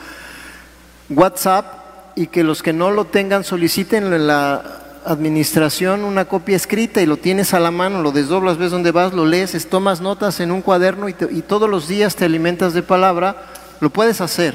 WhatsApp, 1.09 1.88
y 2.19 2.27
que 2.27 2.43
los 2.43 2.61
que 2.61 2.73
no 2.73 2.91
lo 2.91 3.05
tengan 3.05 3.45
soliciten 3.45 4.11
en 4.11 4.27
la 4.27 4.99
administración 5.05 6.03
una 6.03 6.25
copia 6.25 6.57
escrita 6.57 7.01
y 7.01 7.05
lo 7.05 7.15
tienes 7.15 7.53
a 7.53 7.61
la 7.61 7.71
mano, 7.71 8.01
lo 8.01 8.11
desdoblas, 8.11 8.57
ves 8.57 8.71
dónde 8.71 8.91
vas, 8.91 9.13
lo 9.13 9.25
lees, 9.25 9.69
tomas 9.69 10.01
notas 10.01 10.41
en 10.41 10.51
un 10.51 10.61
cuaderno 10.61 11.07
y, 11.07 11.13
todos 11.13 11.69
los 11.69 11.87
días 11.87 12.17
te 12.17 12.25
alimentas 12.25 12.73
de 12.73 12.83
palabra, 12.83 13.37
lo 13.79 13.89
puedes 13.89 14.19
hacer. 14.19 14.53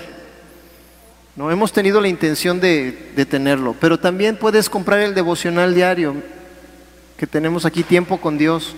No 1.37 1.51
hemos 1.51 1.73
tenido 1.73 2.03
la 2.03 2.09
intención 2.09 2.61
de 2.61 3.27
tenerlo, 3.31 3.75
pero 3.81 3.99
también 3.99 4.37
puedes 4.37 4.69
comprar 4.69 5.01
el 5.01 5.15
devocional 5.15 5.75
diario 5.75 6.17
que 7.17 7.27
tenemos 7.27 7.65
aquí 7.65 7.83
tiempo 7.83 8.21
con 8.21 8.37
Dios 8.37 8.77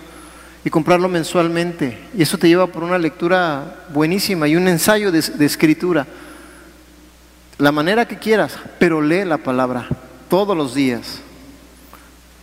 y 0.63 0.69
comprarlo 0.69 1.09
mensualmente 1.09 2.07
y 2.17 2.21
eso 2.21 2.37
te 2.37 2.47
lleva 2.47 2.67
por 2.67 2.83
una 2.83 2.97
lectura 2.97 3.85
buenísima 3.93 4.47
y 4.47 4.55
un 4.55 4.69
ensayo 4.69 5.11
de 5.11 5.45
escritura 5.45 6.07
la 7.57 7.71
manera 7.71 8.07
que 8.07 8.17
quieras, 8.17 8.53
pero 8.79 9.01
lee 9.01 9.25
la 9.25 9.37
palabra 9.37 9.87
todos 10.29 10.55
los 10.55 10.75
días, 10.75 11.19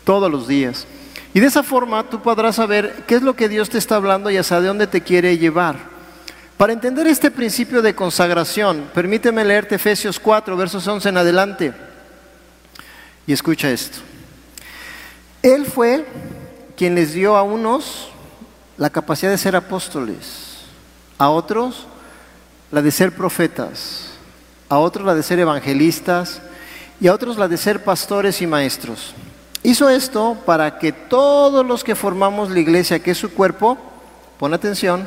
todos 0.05 0.31
los 0.31 0.49
días. 0.49 0.87
Y 1.33 1.41
de 1.41 1.47
esa 1.47 1.63
forma 1.63 2.09
tú 2.09 2.21
podrás 2.21 2.57
saber 2.57 3.05
qué 3.07 3.17
es 3.17 3.23
lo 3.23 3.35
que 3.35 3.49
Dios 3.49 3.71
te 3.71 3.79
está 3.79 3.97
hablando 3.97 4.31
y 4.31 4.37
hacia 4.37 4.61
dónde 4.61 4.87
te 4.87 5.03
quiere 5.03 5.39
llevar. 5.39 5.77
Para 6.57 6.73
entender 6.73 7.07
este 7.07 7.31
principio 7.31 7.83
de 7.83 7.95
consagración, 7.95 8.89
permíteme 8.95 9.45
leerte 9.45 9.75
Efesios 9.75 10.21
4, 10.21 10.57
versos 10.57 10.87
11 10.87 11.09
en 11.09 11.17
adelante. 11.17 11.75
Y 13.27 13.33
escucha 13.33 13.71
esto. 13.71 13.99
Él 15.43 15.67
fue 15.67 16.07
quien 16.77 16.95
les 16.95 17.13
dio 17.13 17.37
a 17.37 17.43
unos 17.43 18.09
la 18.77 18.91
capacidad 18.91 19.31
de 19.31 19.39
ser 19.39 19.57
apóstoles, 19.57 20.59
a 21.19 21.29
otros 21.31 21.87
la 22.71 22.83
de 22.83 22.91
ser 22.91 23.13
profetas 23.13 24.14
a 24.75 24.79
otros 24.79 25.07
la 25.07 25.15
de 25.15 25.23
ser 25.23 25.39
evangelistas 25.39 26.43
y 27.01 27.07
a 27.07 27.15
otros 27.15 27.39
la 27.39 27.47
de 27.47 27.57
ser 27.57 27.85
pastores 27.85 28.43
y 28.43 28.47
maestros. 28.49 29.15
Hizo 29.63 29.89
esto 29.89 30.37
para 30.45 30.81
que 30.81 30.91
todos 30.91 31.65
los 31.65 31.85
que 31.85 31.95
formamos 31.95 32.51
la 32.51 32.59
iglesia, 32.59 32.99
que 32.99 33.13
es 33.13 33.19
su 33.19 33.33
cuerpo, 33.33 33.79
pon 34.37 34.53
atención, 34.53 35.07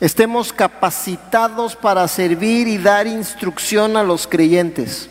estemos 0.00 0.52
capacitados 0.52 1.74
para 1.74 2.06
servir 2.06 2.68
y 2.68 2.78
dar 2.78 3.08
instrucción 3.08 3.96
a 3.96 4.04
los 4.04 4.28
creyentes. 4.28 5.10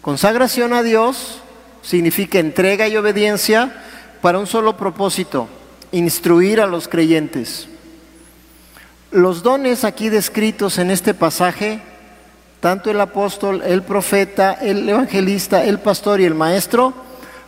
Consagración 0.00 0.72
a 0.72 0.82
Dios 0.82 1.40
significa 1.82 2.38
entrega 2.38 2.88
y 2.88 2.96
obediencia 2.96 3.82
para 4.22 4.38
un 4.38 4.46
solo 4.46 4.78
propósito, 4.78 5.46
instruir 5.92 6.58
a 6.58 6.66
los 6.66 6.88
creyentes. 6.88 7.68
Los 9.10 9.42
dones 9.42 9.84
aquí 9.84 10.08
descritos 10.08 10.78
en 10.78 10.90
este 10.90 11.12
pasaje, 11.12 11.82
tanto 12.60 12.90
el 12.90 13.00
apóstol, 13.00 13.62
el 13.64 13.82
profeta, 13.82 14.52
el 14.54 14.88
evangelista, 14.88 15.64
el 15.64 15.78
pastor 15.78 16.20
y 16.20 16.24
el 16.24 16.34
maestro, 16.34 16.92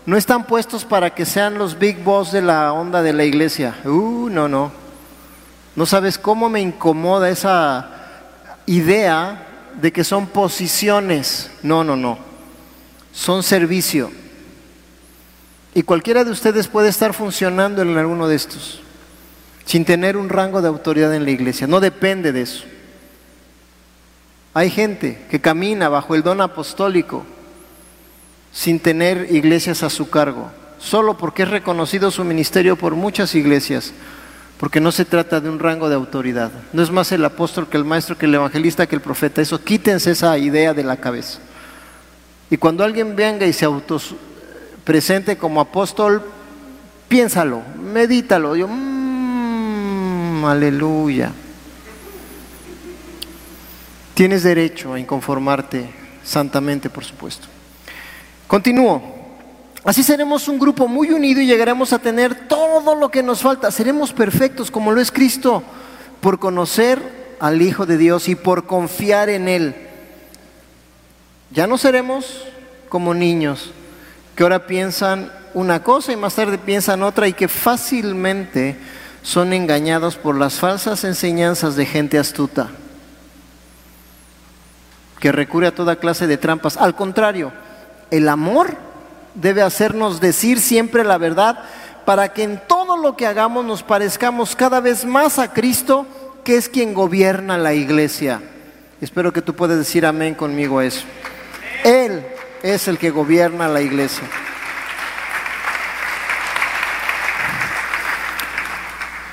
no 0.07 0.17
están 0.17 0.45
puestos 0.45 0.85
para 0.85 1.15
que 1.15 1.27
sean 1.27 1.59
los 1.59 1.79
big 1.79 2.03
boss 2.03 2.33
de 2.33 2.43
la 2.43 2.73
onda 2.73 3.03
de 3.03 3.13
la 3.13 3.25
iglesia. 3.25 3.77
Uh, 3.85 4.29
no, 4.31 4.49
no. 4.49 4.73
No 5.77 5.87
sabes 5.87 6.19
cómo 6.19 6.49
me 6.49 6.61
incomoda 6.61 7.29
esa 7.29 7.91
idea 8.67 9.47
de 9.81 9.93
que 9.93 10.05
son 10.05 10.27
posiciones. 10.27 11.51
No, 11.63 11.85
no, 11.85 11.97
no. 11.97 12.19
Son 13.13 13.43
servicio. 13.43 14.11
Y 15.75 15.83
cualquiera 15.83 16.25
de 16.25 16.31
ustedes 16.33 16.67
puede 16.67 16.89
estar 16.89 17.15
funcionando 17.15 17.83
en 17.83 17.97
alguno 17.97 18.27
de 18.27 18.37
estos, 18.37 18.81
sin 19.65 19.85
tener 19.85 20.17
un 20.17 20.29
rango 20.29 20.61
de 20.61 20.69
autoridad 20.69 21.15
en 21.15 21.25
la 21.25 21.31
iglesia. 21.31 21.67
No 21.67 21.79
depende 21.79 22.33
de 22.33 22.43
eso. 22.43 22.65
Hay 24.53 24.71
gente 24.71 25.27
que 25.31 25.41
camina 25.41 25.89
bajo 25.89 26.15
el 26.15 26.23
don 26.23 26.41
apostólico 26.41 27.25
sin 28.53 28.81
tener 28.81 29.29
iglesias 29.31 29.83
a 29.85 29.91
su 29.91 30.11
cargo, 30.11 30.51
solo 30.79 31.17
porque 31.17 31.45
es 31.45 31.51
reconocido 31.51 32.11
su 32.11 32.25
ministerio 32.25 32.77
por 32.77 32.97
muchas 32.97 33.35
iglesias, 33.37 33.93
porque 34.59 34.81
no 34.81 34.91
se 34.91 35.05
trata 35.05 35.41
de 35.41 35.49
un 35.49 35.61
rango 35.61 35.89
de 35.89 35.95
autoridad. 35.95 36.51
No 36.73 36.83
es 36.83 36.91
más 36.91 37.13
el 37.13 37.25
apóstol 37.25 37.69
que 37.69 37.77
el 37.77 37.85
maestro, 37.85 38.19
que 38.19 38.27
el 38.27 38.35
evangelista, 38.35 38.87
que 38.87 38.97
el 38.97 39.01
profeta. 39.01 39.41
Eso, 39.41 39.63
quítense 39.63 40.11
esa 40.11 40.37
idea 40.37 40.75
de 40.75 40.83
la 40.83 40.97
cabeza. 40.97 41.39
Y 42.51 42.57
cuando 42.57 42.83
alguien 42.83 43.15
venga 43.15 43.47
y 43.47 43.53
se 43.53 43.65
autos 43.65 44.15
presente 44.85 45.39
como 45.39 45.61
apóstol, 45.61 46.23
piénsalo, 47.09 47.63
medítalo. 47.81 48.57
Yo, 48.57 48.67
mmm, 48.67 50.45
aleluya. 50.45 51.31
Tienes 54.21 54.43
derecho 54.43 54.93
a 54.93 55.01
inconformarte 55.01 55.89
santamente, 56.23 56.91
por 56.91 57.07
supuesto. 57.07 57.49
Continúo. 58.47 59.01
Así 59.83 60.03
seremos 60.03 60.47
un 60.47 60.59
grupo 60.59 60.87
muy 60.87 61.11
unido 61.11 61.41
y 61.41 61.47
llegaremos 61.47 61.95
a 61.95 62.01
tener 62.01 62.47
todo 62.47 62.95
lo 62.95 63.11
que 63.11 63.23
nos 63.23 63.41
falta. 63.41 63.71
Seremos 63.71 64.13
perfectos 64.13 64.71
como 64.71 64.93
lo 64.93 65.01
es 65.01 65.11
Cristo 65.11 65.63
por 66.21 66.39
conocer 66.39 67.01
al 67.41 67.63
Hijo 67.63 67.87
de 67.87 67.97
Dios 67.97 68.29
y 68.29 68.35
por 68.35 68.67
confiar 68.67 69.31
en 69.31 69.49
Él. 69.49 69.75
Ya 71.51 71.67
no 71.67 71.79
seremos 71.79 72.45
como 72.91 73.15
niños 73.15 73.71
que 74.37 74.43
ahora 74.43 74.67
piensan 74.67 75.33
una 75.55 75.83
cosa 75.83 76.13
y 76.13 76.17
más 76.17 76.35
tarde 76.35 76.59
piensan 76.59 77.03
otra 77.03 77.27
y 77.27 77.33
que 77.33 77.49
fácilmente 77.49 78.77
son 79.23 79.55
engañados 79.55 80.17
por 80.17 80.37
las 80.37 80.57
falsas 80.61 81.05
enseñanzas 81.05 81.75
de 81.75 81.87
gente 81.87 82.19
astuta 82.19 82.69
que 85.21 85.31
recurre 85.31 85.69
a 85.69 85.75
toda 85.75 85.97
clase 85.97 86.27
de 86.27 86.39
trampas. 86.39 86.77
Al 86.77 86.97
contrario, 86.97 87.53
el 88.11 88.29
amor 88.29 88.77
debe 89.35 89.63
hacernos 89.63 90.21
decir 90.21 90.61
siempre 90.61 91.05
la 91.05 91.19
verdad 91.19 91.63
para 92.05 92.33
que 92.33 92.43
en 92.43 92.61
todo 92.67 92.97
lo 92.97 93.17
que 93.17 93.27
hagamos 93.27 93.65
nos 93.65 93.83
parezcamos 93.83 94.57
cada 94.57 94.81
vez 94.81 95.05
más 95.05 95.39
a 95.39 95.53
Cristo, 95.53 96.07
que 96.43 96.57
es 96.57 96.69
quien 96.69 96.95
gobierna 96.95 97.59
la 97.59 97.75
iglesia. 97.75 98.41
Espero 99.01 99.33
que 99.33 99.43
tú 99.43 99.55
puedas 99.55 99.79
decir 99.79 100.05
amén 100.05 100.35
conmigo 100.35 100.79
a 100.79 100.87
eso. 100.87 101.05
Él 101.85 102.25
es 102.63 102.89
el 102.89 102.99
que 102.99 103.11
gobierna 103.11 103.69
la 103.69 103.83
iglesia. 103.83 104.25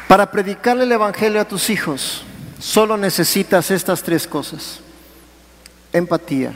Para 0.08 0.32
predicarle 0.32 0.84
el 0.84 0.92
Evangelio 0.92 1.42
a 1.42 1.46
tus 1.46 1.70
hijos, 1.70 2.24
solo 2.60 2.96
necesitas 2.98 3.72
estas 3.72 4.04
tres 4.04 4.26
cosas. 4.26 4.82
Empatía, 5.94 6.54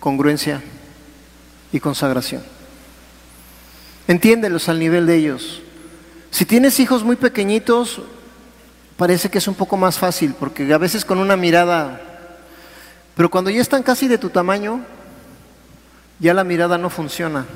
congruencia 0.00 0.62
y 1.72 1.80
consagración. 1.80 2.42
Entiéndelos 4.08 4.68
al 4.68 4.78
nivel 4.78 5.06
de 5.06 5.16
ellos. 5.16 5.62
Si 6.30 6.44
tienes 6.44 6.78
hijos 6.80 7.02
muy 7.02 7.16
pequeñitos, 7.16 8.00
parece 8.96 9.30
que 9.30 9.38
es 9.38 9.48
un 9.48 9.54
poco 9.54 9.76
más 9.76 9.98
fácil, 9.98 10.34
porque 10.38 10.72
a 10.72 10.78
veces 10.78 11.04
con 11.04 11.18
una 11.18 11.36
mirada, 11.36 12.00
pero 13.16 13.30
cuando 13.30 13.50
ya 13.50 13.60
están 13.60 13.82
casi 13.82 14.06
de 14.08 14.18
tu 14.18 14.30
tamaño, 14.30 14.80
ya 16.18 16.34
la 16.34 16.44
mirada 16.44 16.78
no 16.78 16.90
funciona. 16.90 17.46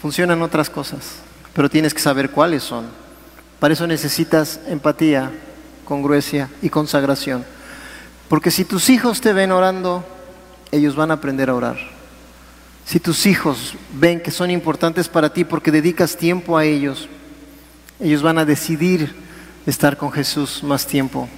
Funcionan 0.00 0.42
otras 0.42 0.68
cosas, 0.68 1.16
pero 1.54 1.70
tienes 1.70 1.94
que 1.94 2.00
saber 2.00 2.30
cuáles 2.30 2.62
son. 2.62 2.86
Para 3.60 3.74
eso 3.74 3.86
necesitas 3.86 4.60
empatía, 4.66 5.30
congruencia 5.84 6.50
y 6.60 6.68
consagración. 6.68 7.44
Porque 8.28 8.50
si 8.50 8.64
tus 8.64 8.90
hijos 8.90 9.20
te 9.20 9.32
ven 9.32 9.52
orando, 9.52 10.04
ellos 10.70 10.96
van 10.96 11.10
a 11.10 11.14
aprender 11.14 11.50
a 11.50 11.54
orar. 11.54 11.76
Si 12.84 13.00
tus 13.00 13.26
hijos 13.26 13.74
ven 13.94 14.20
que 14.20 14.30
son 14.30 14.50
importantes 14.50 15.08
para 15.08 15.32
ti 15.32 15.44
porque 15.44 15.70
dedicas 15.70 16.16
tiempo 16.16 16.58
a 16.58 16.64
ellos, 16.64 17.08
ellos 18.00 18.22
van 18.22 18.38
a 18.38 18.44
decidir 18.44 19.14
estar 19.66 19.96
con 19.96 20.12
Jesús 20.12 20.62
más 20.62 20.86
tiempo. 20.86 21.28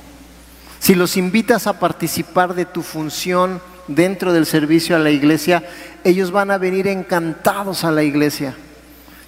Si 0.81 0.95
los 0.95 1.17
invitas 1.17 1.67
a 1.67 1.79
participar 1.79 2.55
de 2.55 2.65
tu 2.65 2.83
función 2.83 3.61
dentro 3.89 4.33
del 4.33 4.47
servicio 4.47 4.97
a 4.97 5.01
la 5.01 5.11
iglesia, 5.11 5.63
ellos 6.05 6.31
van 6.31 6.51
a 6.51 6.59
venir 6.59 6.87
encantados 6.87 7.85
a 7.85 7.91
la 7.91 8.03
iglesia. 8.03 8.55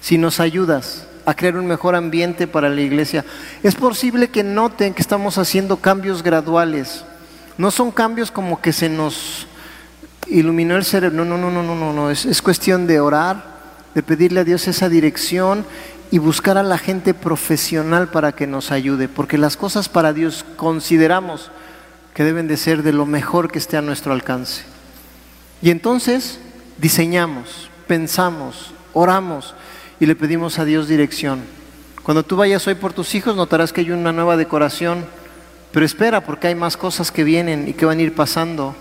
Si 0.01 0.17
nos 0.17 0.39
ayudas 0.39 1.07
a 1.25 1.33
crear 1.33 1.57
un 1.57 1.67
mejor 1.67 1.95
ambiente 1.95 2.47
para 2.47 2.69
la 2.69 2.81
iglesia, 2.81 3.25
es 3.63 3.75
posible 3.75 4.29
que 4.29 4.43
noten 4.43 4.93
que 4.93 5.01
estamos 5.01 5.37
haciendo 5.37 5.77
cambios 5.77 6.23
graduales. 6.23 7.03
No 7.59 7.71
son 7.71 7.91
cambios 7.91 8.31
como 8.31 8.61
que 8.61 8.71
se 8.71 8.87
nos 8.87 9.45
iluminó 10.27 10.77
el 10.77 10.85
cerebro. 10.85 11.25
No, 11.25 11.37
no, 11.37 11.51
no, 11.51 11.61
no, 11.61 11.75
no, 11.75 11.91
no. 11.91 12.09
Es, 12.09 12.25
es 12.25 12.41
cuestión 12.41 12.87
de 12.87 13.01
orar, 13.01 13.43
de 13.93 14.01
pedirle 14.01 14.39
a 14.39 14.43
Dios 14.45 14.65
esa 14.69 14.87
dirección 14.87 15.65
y 16.09 16.19
buscar 16.19 16.57
a 16.57 16.63
la 16.63 16.77
gente 16.77 17.13
profesional 17.13 18.07
para 18.07 18.31
que 18.31 18.47
nos 18.47 18.71
ayude, 18.71 19.09
porque 19.09 19.37
las 19.37 19.57
cosas 19.57 19.89
para 19.89 20.13
Dios 20.13 20.45
consideramos 20.55 21.51
que 22.13 22.23
deben 22.23 22.47
de 22.47 22.55
ser 22.55 22.81
de 22.81 22.93
lo 22.93 23.05
mejor 23.05 23.51
que 23.51 23.59
esté 23.59 23.75
a 23.75 23.81
nuestro 23.81 24.13
alcance. 24.13 24.63
Y 25.61 25.69
entonces 25.69 26.39
diseñamos, 26.77 27.69
pensamos, 27.87 28.73
oramos 28.93 29.53
y 29.99 30.05
le 30.05 30.15
pedimos 30.15 30.59
a 30.59 30.65
Dios 30.65 30.87
dirección. 30.87 31.41
Cuando 32.03 32.23
tú 32.23 32.37
vayas 32.37 32.65
hoy 32.67 32.75
por 32.75 32.93
tus 32.93 33.15
hijos 33.15 33.35
notarás 33.35 33.73
que 33.73 33.81
hay 33.81 33.91
una 33.91 34.13
nueva 34.13 34.37
decoración, 34.37 35.18
pero 35.71 35.85
espera 35.85 36.23
porque 36.23 36.47
hay 36.47 36.55
más 36.55 36.77
cosas 36.77 37.11
que 37.11 37.23
vienen 37.23 37.67
y 37.67 37.73
que 37.73 37.85
van 37.85 37.99
a 37.99 38.01
ir 38.01 38.15
pasando 38.15 38.75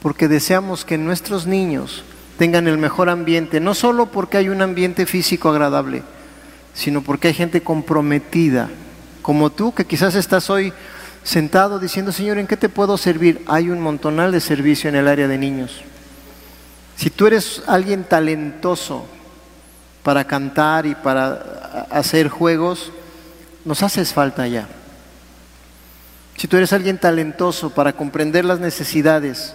porque 0.00 0.28
deseamos 0.28 0.84
que 0.84 0.98
nuestros 0.98 1.46
niños 1.46 2.04
tengan 2.38 2.68
el 2.68 2.78
mejor 2.78 3.08
ambiente, 3.08 3.60
no 3.60 3.74
solo 3.74 4.06
porque 4.06 4.36
hay 4.36 4.48
un 4.48 4.62
ambiente 4.62 5.06
físico 5.06 5.48
agradable, 5.48 6.02
sino 6.74 7.02
porque 7.02 7.28
hay 7.28 7.34
gente 7.34 7.62
comprometida, 7.62 8.68
como 9.22 9.50
tú, 9.50 9.74
que 9.74 9.86
quizás 9.86 10.14
estás 10.14 10.50
hoy 10.50 10.72
sentado 11.24 11.78
diciendo, 11.78 12.12
Señor, 12.12 12.38
¿en 12.38 12.46
qué 12.46 12.56
te 12.56 12.68
puedo 12.68 12.96
servir? 12.96 13.42
Hay 13.46 13.68
un 13.70 13.80
montonal 13.80 14.30
de 14.30 14.40
servicio 14.40 14.88
en 14.88 14.96
el 14.96 15.08
área 15.08 15.26
de 15.26 15.38
niños. 15.38 15.82
Si 16.96 17.10
tú 17.10 17.26
eres 17.26 17.62
alguien 17.66 18.04
talentoso 18.04 19.06
para 20.02 20.24
cantar 20.24 20.86
y 20.86 20.94
para 20.94 21.86
hacer 21.90 22.28
juegos, 22.28 22.92
nos 23.64 23.82
haces 23.82 24.12
falta 24.12 24.46
ya. 24.46 24.68
Si 26.36 26.48
tú 26.48 26.56
eres 26.56 26.72
alguien 26.72 26.98
talentoso 26.98 27.70
para 27.70 27.92
comprender 27.92 28.44
las 28.44 28.60
necesidades, 28.60 29.54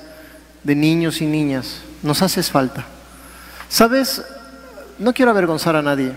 de 0.64 0.76
niños 0.76 1.22
y 1.22 1.26
niñas. 1.26 1.82
Nos 2.04 2.22
haces 2.22 2.50
falta. 2.50 2.86
Sabes, 3.70 4.24
no 5.00 5.14
quiero 5.14 5.32
avergonzar 5.32 5.76
a 5.76 5.82
nadie, 5.82 6.12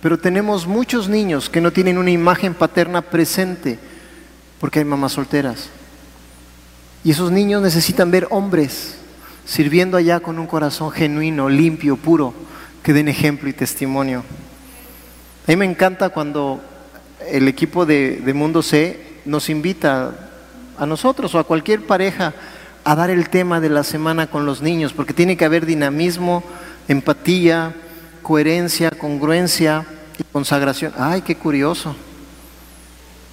pero 0.00 0.18
tenemos 0.18 0.66
muchos 0.66 1.08
niños 1.08 1.50
que 1.50 1.60
no 1.60 1.72
tienen 1.72 1.98
una 1.98 2.10
imagen 2.10 2.54
paterna 2.54 3.02
presente 3.02 3.78
porque 4.60 4.78
hay 4.78 4.84
mamás 4.84 5.12
solteras. 5.12 5.68
Y 7.04 7.10
esos 7.10 7.30
niños 7.30 7.62
necesitan 7.62 8.10
ver 8.10 8.26
hombres 8.30 8.96
sirviendo 9.44 9.96
allá 9.96 10.20
con 10.20 10.38
un 10.38 10.46
corazón 10.46 10.90
genuino, 10.90 11.48
limpio, 11.48 11.96
puro, 11.96 12.34
que 12.82 12.92
den 12.92 13.08
ejemplo 13.08 13.48
y 13.48 13.52
testimonio. 13.52 14.22
A 15.46 15.50
mí 15.50 15.56
me 15.56 15.64
encanta 15.64 16.10
cuando 16.10 16.60
el 17.26 17.48
equipo 17.48 17.86
de, 17.86 18.20
Mundo 18.34 18.62
C 18.62 19.07
nos 19.28 19.50
invita 19.50 20.14
a 20.78 20.86
nosotros 20.86 21.34
o 21.34 21.38
a 21.38 21.44
cualquier 21.44 21.86
pareja 21.86 22.32
a 22.82 22.96
dar 22.96 23.10
el 23.10 23.28
tema 23.28 23.60
de 23.60 23.68
la 23.68 23.84
semana 23.84 24.28
con 24.28 24.46
los 24.46 24.62
niños, 24.62 24.94
porque 24.94 25.12
tiene 25.12 25.36
que 25.36 25.44
haber 25.44 25.66
dinamismo, 25.66 26.42
empatía, 26.88 27.74
coherencia, 28.22 28.90
congruencia 28.90 29.84
y 30.18 30.24
consagración. 30.24 30.94
Ay, 30.96 31.20
qué 31.20 31.36
curioso. 31.36 31.94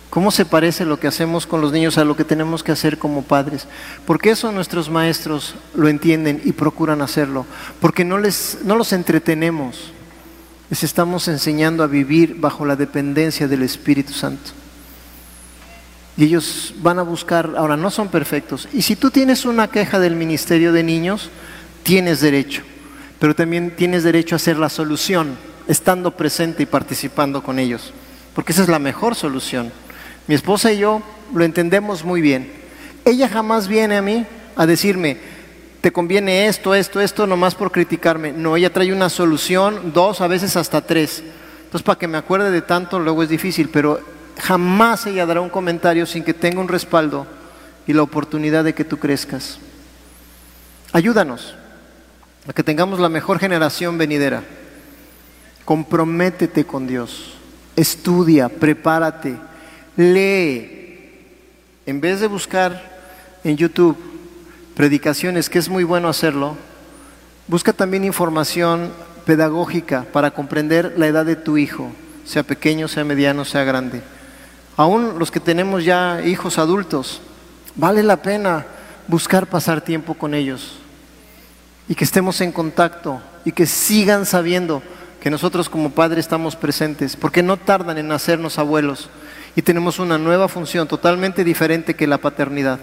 ¿Cómo 0.09 0.31
se 0.31 0.45
parece 0.45 0.83
lo 0.83 0.99
que 0.99 1.07
hacemos 1.07 1.47
con 1.47 1.61
los 1.61 1.71
niños 1.71 1.97
a 1.97 2.03
lo 2.03 2.17
que 2.17 2.25
tenemos 2.25 2.63
que 2.63 2.73
hacer 2.73 2.97
como 2.97 3.21
padres? 3.21 3.65
Porque 4.05 4.31
eso 4.31 4.51
nuestros 4.51 4.89
maestros 4.89 5.55
lo 5.73 5.87
entienden 5.87 6.41
y 6.43 6.51
procuran 6.51 7.01
hacerlo. 7.01 7.45
Porque 7.79 8.03
no, 8.03 8.17
les, 8.17 8.59
no 8.65 8.75
los 8.75 8.91
entretenemos. 8.91 9.91
Les 10.69 10.83
estamos 10.83 11.29
enseñando 11.29 11.83
a 11.83 11.87
vivir 11.87 12.35
bajo 12.39 12.65
la 12.65 12.75
dependencia 12.75 13.47
del 13.47 13.63
Espíritu 13.63 14.11
Santo. 14.11 14.51
Y 16.17 16.23
ellos 16.25 16.73
van 16.77 16.99
a 16.99 17.03
buscar, 17.03 17.53
ahora 17.57 17.75
no 17.75 17.91
son 17.91 18.07
perfectos. 18.07 18.67
Y 18.73 18.81
si 18.81 18.95
tú 18.95 19.11
tienes 19.11 19.45
una 19.45 19.69
queja 19.69 19.99
del 19.99 20.15
ministerio 20.15 20.71
de 20.71 20.83
niños, 20.83 21.29
tienes 21.83 22.21
derecho. 22.21 22.63
Pero 23.19 23.35
también 23.35 23.75
tienes 23.75 24.03
derecho 24.03 24.35
a 24.35 24.37
hacer 24.37 24.57
la 24.57 24.69
solución, 24.69 25.37
estando 25.67 26.11
presente 26.11 26.63
y 26.63 26.67
participando 26.67 27.43
con 27.43 27.59
ellos. 27.59 27.93
Porque 28.33 28.53
esa 28.53 28.63
es 28.63 28.69
la 28.69 28.79
mejor 28.79 29.15
solución. 29.15 29.71
Mi 30.27 30.35
esposa 30.35 30.71
y 30.71 30.79
yo 30.79 31.01
lo 31.33 31.43
entendemos 31.43 32.03
muy 32.03 32.21
bien. 32.21 32.51
Ella 33.03 33.29
jamás 33.29 33.67
viene 33.67 33.97
a 33.97 34.01
mí 34.01 34.25
a 34.55 34.65
decirme, 34.65 35.17
te 35.81 35.91
conviene 35.91 36.47
esto, 36.47 36.73
esto, 36.73 36.99
esto, 36.99 37.27
nomás 37.27 37.55
por 37.55 37.71
criticarme. 37.71 38.31
No, 38.31 38.55
ella 38.55 38.73
trae 38.73 38.91
una 38.91 39.09
solución, 39.09 39.91
dos, 39.93 40.21
a 40.21 40.27
veces 40.27 40.55
hasta 40.55 40.81
tres. 40.81 41.23
Entonces, 41.65 41.83
para 41.83 41.99
que 41.99 42.07
me 42.07 42.17
acuerde 42.17 42.49
de 42.51 42.61
tanto, 42.61 42.99
luego 42.99 43.21
es 43.21 43.29
difícil, 43.29 43.69
pero 43.69 43.99
jamás 44.39 45.05
ella 45.05 45.25
dará 45.25 45.41
un 45.41 45.49
comentario 45.49 46.05
sin 46.05 46.23
que 46.23 46.33
tenga 46.33 46.59
un 46.59 46.67
respaldo 46.67 47.25
y 47.87 47.93
la 47.93 48.03
oportunidad 48.03 48.63
de 48.63 48.73
que 48.73 48.85
tú 48.85 48.97
crezcas. 48.97 49.59
Ayúdanos 50.91 51.55
a 52.47 52.53
que 52.53 52.63
tengamos 52.63 52.99
la 52.99 53.09
mejor 53.09 53.39
generación 53.39 53.97
venidera. 53.97 54.43
Comprométete 55.65 56.65
con 56.65 56.87
Dios. 56.87 57.33
Estudia, 57.75 58.49
prepárate 58.49 59.37
lee. 59.95 61.11
En 61.85 62.01
vez 62.01 62.19
de 62.19 62.27
buscar 62.27 62.81
en 63.43 63.57
YouTube 63.57 63.97
predicaciones, 64.75 65.49
que 65.49 65.59
es 65.59 65.69
muy 65.69 65.83
bueno 65.83 66.09
hacerlo, 66.09 66.57
busca 67.47 67.73
también 67.73 68.03
información 68.03 68.91
pedagógica 69.25 70.05
para 70.11 70.31
comprender 70.31 70.93
la 70.97 71.07
edad 71.07 71.25
de 71.25 71.35
tu 71.35 71.57
hijo, 71.57 71.91
sea 72.25 72.43
pequeño, 72.43 72.87
sea 72.87 73.03
mediano, 73.03 73.45
sea 73.45 73.63
grande. 73.63 74.01
Aún 74.77 75.19
los 75.19 75.31
que 75.31 75.39
tenemos 75.39 75.85
ya 75.85 76.21
hijos 76.25 76.57
adultos, 76.57 77.21
vale 77.75 78.03
la 78.03 78.21
pena 78.21 78.65
buscar 79.07 79.47
pasar 79.47 79.81
tiempo 79.81 80.15
con 80.15 80.33
ellos 80.33 80.73
y 81.87 81.95
que 81.95 82.03
estemos 82.03 82.41
en 82.41 82.51
contacto 82.51 83.21
y 83.45 83.51
que 83.51 83.65
sigan 83.65 84.25
sabiendo 84.25 84.81
que 85.21 85.29
nosotros 85.29 85.69
como 85.69 85.91
padres 85.91 86.25
estamos 86.25 86.55
presentes, 86.55 87.15
porque 87.15 87.41
no 87.41 87.57
tardan 87.57 87.97
en 87.97 88.11
hacernos 88.11 88.59
abuelos 88.59 89.09
y 89.55 89.61
tenemos 89.61 89.99
una 89.99 90.17
nueva 90.17 90.47
función 90.47 90.87
totalmente 90.87 91.43
diferente 91.43 91.95
que 91.95 92.07
la 92.07 92.17
paternidad. 92.17 92.79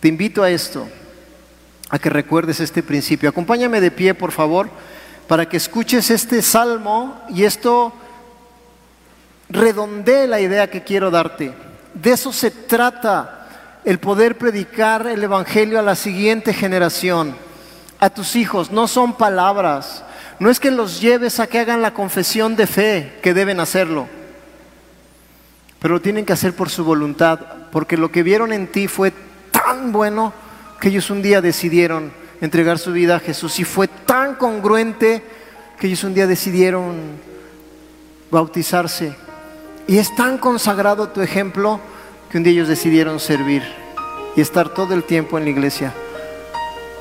Te 0.00 0.08
invito 0.08 0.42
a 0.42 0.50
esto, 0.50 0.86
a 1.88 1.98
que 1.98 2.10
recuerdes 2.10 2.60
este 2.60 2.82
principio. 2.82 3.30
Acompáñame 3.30 3.80
de 3.80 3.90
pie, 3.90 4.14
por 4.14 4.30
favor, 4.30 4.70
para 5.26 5.48
que 5.48 5.56
escuches 5.56 6.10
este 6.10 6.42
salmo 6.42 7.20
y 7.30 7.44
esto 7.44 7.92
redondee 9.48 10.26
la 10.26 10.40
idea 10.40 10.70
que 10.70 10.82
quiero 10.82 11.10
darte. 11.10 11.52
De 11.94 12.12
eso 12.12 12.32
se 12.32 12.50
trata 12.50 13.46
el 13.84 13.98
poder 13.98 14.38
predicar 14.38 15.06
el 15.06 15.22
Evangelio 15.22 15.78
a 15.78 15.82
la 15.82 15.94
siguiente 15.94 16.52
generación, 16.52 17.34
a 17.98 18.10
tus 18.10 18.36
hijos. 18.36 18.70
No 18.70 18.88
son 18.88 19.16
palabras, 19.16 20.04
no 20.38 20.50
es 20.50 20.60
que 20.60 20.70
los 20.70 21.00
lleves 21.00 21.40
a 21.40 21.46
que 21.46 21.58
hagan 21.58 21.82
la 21.82 21.94
confesión 21.94 22.56
de 22.56 22.66
fe, 22.66 23.18
que 23.22 23.34
deben 23.34 23.60
hacerlo 23.60 24.08
pero 25.78 25.94
lo 25.94 26.00
tienen 26.00 26.24
que 26.24 26.32
hacer 26.32 26.54
por 26.54 26.70
su 26.70 26.84
voluntad, 26.84 27.40
porque 27.70 27.96
lo 27.96 28.10
que 28.10 28.22
vieron 28.22 28.52
en 28.52 28.66
ti 28.66 28.88
fue 28.88 29.12
tan 29.52 29.92
bueno 29.92 30.32
que 30.80 30.88
ellos 30.88 31.10
un 31.10 31.22
día 31.22 31.40
decidieron 31.40 32.12
entregar 32.40 32.78
su 32.78 32.92
vida 32.92 33.16
a 33.16 33.20
Jesús 33.20 33.58
y 33.60 33.64
fue 33.64 33.88
tan 33.88 34.34
congruente 34.34 35.22
que 35.78 35.86
ellos 35.86 36.02
un 36.04 36.14
día 36.14 36.26
decidieron 36.26 36.96
bautizarse. 38.30 39.14
Y 39.88 39.98
es 39.98 40.14
tan 40.14 40.36
consagrado 40.36 41.08
tu 41.08 41.22
ejemplo 41.22 41.80
que 42.30 42.36
un 42.36 42.44
día 42.44 42.52
ellos 42.52 42.68
decidieron 42.68 43.18
servir 43.18 43.62
y 44.36 44.40
estar 44.42 44.68
todo 44.68 44.92
el 44.92 45.02
tiempo 45.02 45.38
en 45.38 45.44
la 45.44 45.50
iglesia. 45.50 45.94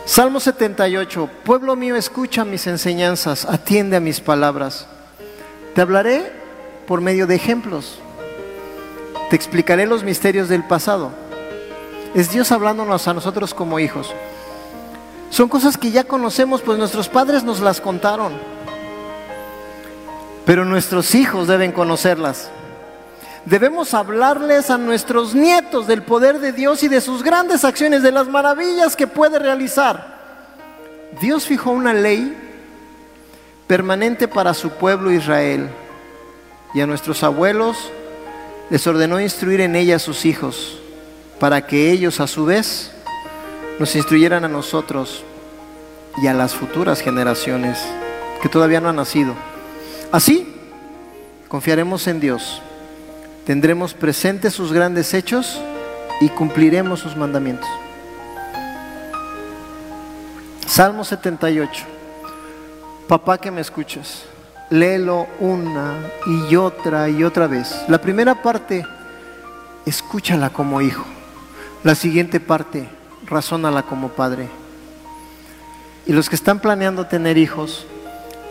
Salmo 0.05 0.39
78, 0.39 1.29
pueblo 1.43 1.75
mío, 1.75 1.97
escucha 1.97 2.45
mis 2.45 2.65
enseñanzas, 2.65 3.43
atiende 3.43 3.97
a 3.97 3.99
mis 3.99 4.21
palabras. 4.21 4.87
Te 5.75 5.81
hablaré 5.81 6.31
por 6.87 7.01
medio 7.01 7.27
de 7.27 7.35
ejemplos. 7.35 7.99
Te 9.29 9.35
explicaré 9.35 9.85
los 9.85 10.05
misterios 10.05 10.47
del 10.47 10.63
pasado. 10.63 11.11
Es 12.15 12.31
Dios 12.31 12.53
hablándonos 12.53 13.05
a 13.09 13.13
nosotros 13.13 13.53
como 13.53 13.81
hijos. 13.81 14.13
Son 15.29 15.49
cosas 15.49 15.77
que 15.77 15.91
ya 15.91 16.05
conocemos, 16.05 16.61
pues 16.61 16.79
nuestros 16.79 17.09
padres 17.09 17.43
nos 17.43 17.59
las 17.59 17.81
contaron. 17.81 18.31
Pero 20.45 20.63
nuestros 20.63 21.13
hijos 21.15 21.49
deben 21.49 21.73
conocerlas. 21.73 22.49
Debemos 23.49 23.93
hablarles 23.93 24.69
a 24.69 24.77
nuestros 24.77 25.33
nietos 25.33 25.87
del 25.87 26.01
poder 26.01 26.39
de 26.39 26.51
Dios 26.51 26.83
y 26.83 26.89
de 26.89 26.99
sus 26.99 27.23
grandes 27.23 27.63
acciones, 27.63 28.03
de 28.03 28.11
las 28.11 28.27
maravillas 28.27 28.97
que 28.97 29.07
puede 29.07 29.39
realizar. 29.39 30.17
Dios 31.21 31.45
fijó 31.45 31.71
una 31.71 31.93
ley 31.93 32.35
permanente 33.65 34.27
para 34.27 34.53
su 34.53 34.71
pueblo 34.71 35.13
Israel 35.13 35.69
y 36.73 36.81
a 36.81 36.87
nuestros 36.87 37.23
abuelos 37.23 37.89
les 38.69 38.85
ordenó 38.85 39.17
instruir 39.21 39.61
en 39.61 39.77
ella 39.77 39.95
a 39.95 39.99
sus 39.99 40.25
hijos, 40.25 40.77
para 41.39 41.65
que 41.65 41.89
ellos 41.89 42.19
a 42.19 42.27
su 42.27 42.43
vez 42.43 42.91
nos 43.79 43.95
instruyeran 43.95 44.43
a 44.43 44.49
nosotros 44.49 45.23
y 46.21 46.27
a 46.27 46.33
las 46.33 46.53
futuras 46.53 46.99
generaciones 46.99 47.79
que 48.41 48.49
todavía 48.49 48.81
no 48.81 48.89
han 48.89 48.97
nacido. 48.97 49.35
Así, 50.11 50.53
confiaremos 51.47 52.07
en 52.07 52.19
Dios, 52.19 52.61
tendremos 53.47 53.95
presentes 53.95 54.53
sus 54.53 54.71
grandes 54.71 55.15
hechos 55.15 55.59
y 56.21 56.29
cumpliremos 56.29 56.99
sus 56.99 57.15
mandamientos. 57.15 57.67
Salmo 60.67 61.03
78. 61.03 61.85
Papá 63.07 63.39
que 63.39 63.49
me 63.49 63.61
escuchas 63.61 64.25
léelo 64.69 65.27
una 65.39 65.95
y 66.25 66.55
otra 66.57 67.09
y 67.09 67.23
otra 67.23 67.47
vez. 67.47 67.73
La 67.87 67.99
primera 67.99 68.41
parte, 68.41 68.85
escúchala 69.85 70.49
como 70.49 70.81
hijo. 70.81 71.05
La 71.85 71.95
siguiente 71.95 72.41
parte, 72.41 72.89
razónala 73.25 73.83
como 73.83 74.09
padre. 74.09 74.49
Y 76.05 76.13
los 76.13 76.29
que 76.29 76.35
están 76.35 76.59
planeando 76.59 77.07
tener 77.07 77.37
hijos, 77.37 77.85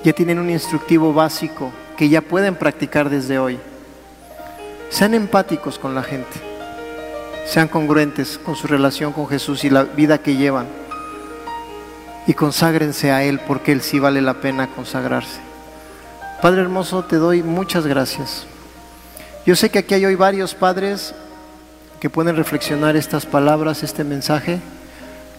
ya 0.05 0.15
tienen 0.15 0.39
un 0.39 0.49
instructivo 0.49 1.13
básico 1.13 1.71
que 1.99 2.09
ya 2.09 2.23
pueden 2.23 2.55
practicar 2.55 3.11
desde 3.11 3.39
hoy. 3.39 3.59
Sean 4.91 5.15
empáticos 5.15 5.79
con 5.79 5.95
la 5.95 6.03
gente. 6.03 6.41
Sean 7.47 7.69
congruentes 7.69 8.39
con 8.39 8.57
su 8.57 8.67
relación 8.67 9.13
con 9.13 9.29
Jesús 9.29 9.65
y 9.65 9.71
la 9.71 9.85
vida 9.85 10.19
que 10.19 10.37
llevan. 10.37 10.67
Y 12.27 12.35
conságrense 12.35 13.13
a 13.13 13.23
Él 13.23 13.41
porque 13.47 13.73
Él 13.73 13.83
sí 13.83 13.99
vale 13.99 14.21
la 14.21 14.35
pena 14.35 14.69
consagrarse. 14.69 15.41
Padre 16.43 16.63
hermoso, 16.63 17.05
te 17.05 17.17
doy 17.17 17.43
muchas 17.43 17.87
gracias. 17.87 18.47
Yo 19.47 19.55
sé 19.55 19.71
que 19.71 19.79
aquí 19.79 19.95
hay 19.95 20.05
hoy 20.05 20.17
varios 20.17 20.55
padres 20.55 21.15
que 22.01 22.11
pueden 22.11 22.37
reflexionar 22.37 22.97
estas 22.97 23.27
palabras, 23.27 23.83
este 23.83 24.05
mensaje. 24.05 24.61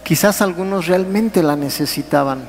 Quizás 0.02 0.40
algunos 0.40 0.86
realmente 0.86 1.42
la 1.42 1.56
necesitaban. 1.56 2.48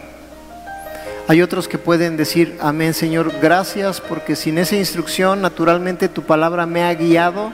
Hay 1.30 1.43
otros 1.43 1.67
que 1.67 1.77
pueden 1.77 2.17
decir, 2.17 2.57
amén 2.59 2.95
Señor, 2.95 3.32
gracias 3.39 4.01
porque 4.01 4.36
sin 4.36 4.57
esa 4.57 4.75
instrucción 4.75 5.43
naturalmente 5.43 6.09
tu 6.09 6.23
palabra 6.23 6.65
me 6.65 6.82
ha 6.82 6.95
guiado 6.95 7.53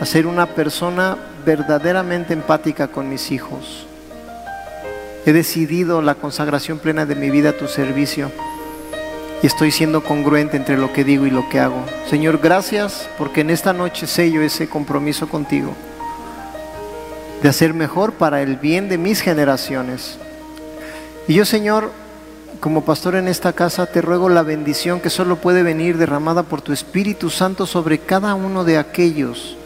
a 0.00 0.06
ser 0.06 0.26
una 0.26 0.46
persona 0.46 1.18
verdaderamente 1.44 2.32
empática 2.32 2.88
con 2.88 3.10
mis 3.10 3.30
hijos. 3.30 3.86
He 5.26 5.34
decidido 5.34 6.00
la 6.00 6.14
consagración 6.14 6.78
plena 6.78 7.04
de 7.04 7.14
mi 7.14 7.28
vida 7.28 7.50
a 7.50 7.58
tu 7.58 7.68
servicio 7.68 8.30
y 9.42 9.46
estoy 9.46 9.70
siendo 9.70 10.02
congruente 10.02 10.56
entre 10.56 10.78
lo 10.78 10.90
que 10.90 11.04
digo 11.04 11.26
y 11.26 11.30
lo 11.30 11.46
que 11.50 11.60
hago. 11.60 11.84
Señor, 12.08 12.38
gracias 12.38 13.06
porque 13.18 13.42
en 13.42 13.50
esta 13.50 13.74
noche 13.74 14.06
sello 14.06 14.40
ese 14.40 14.66
compromiso 14.66 15.28
contigo 15.28 15.74
de 17.42 17.50
hacer 17.50 17.74
mejor 17.74 18.14
para 18.14 18.40
el 18.40 18.56
bien 18.56 18.88
de 18.88 18.96
mis 18.96 19.20
generaciones. 19.20 20.16
Y 21.26 21.34
yo, 21.34 21.44
Señor, 21.44 21.90
como 22.60 22.84
pastor 22.84 23.14
en 23.14 23.28
esta 23.28 23.52
casa, 23.52 23.86
te 23.86 24.02
ruego 24.02 24.28
la 24.28 24.42
bendición 24.42 25.00
que 25.00 25.10
solo 25.10 25.36
puede 25.36 25.62
venir 25.62 25.96
derramada 25.96 26.42
por 26.42 26.60
tu 26.60 26.72
Espíritu 26.72 27.30
Santo 27.30 27.66
sobre 27.66 27.98
cada 27.98 28.34
uno 28.34 28.64
de 28.64 28.78
aquellos 28.78 29.56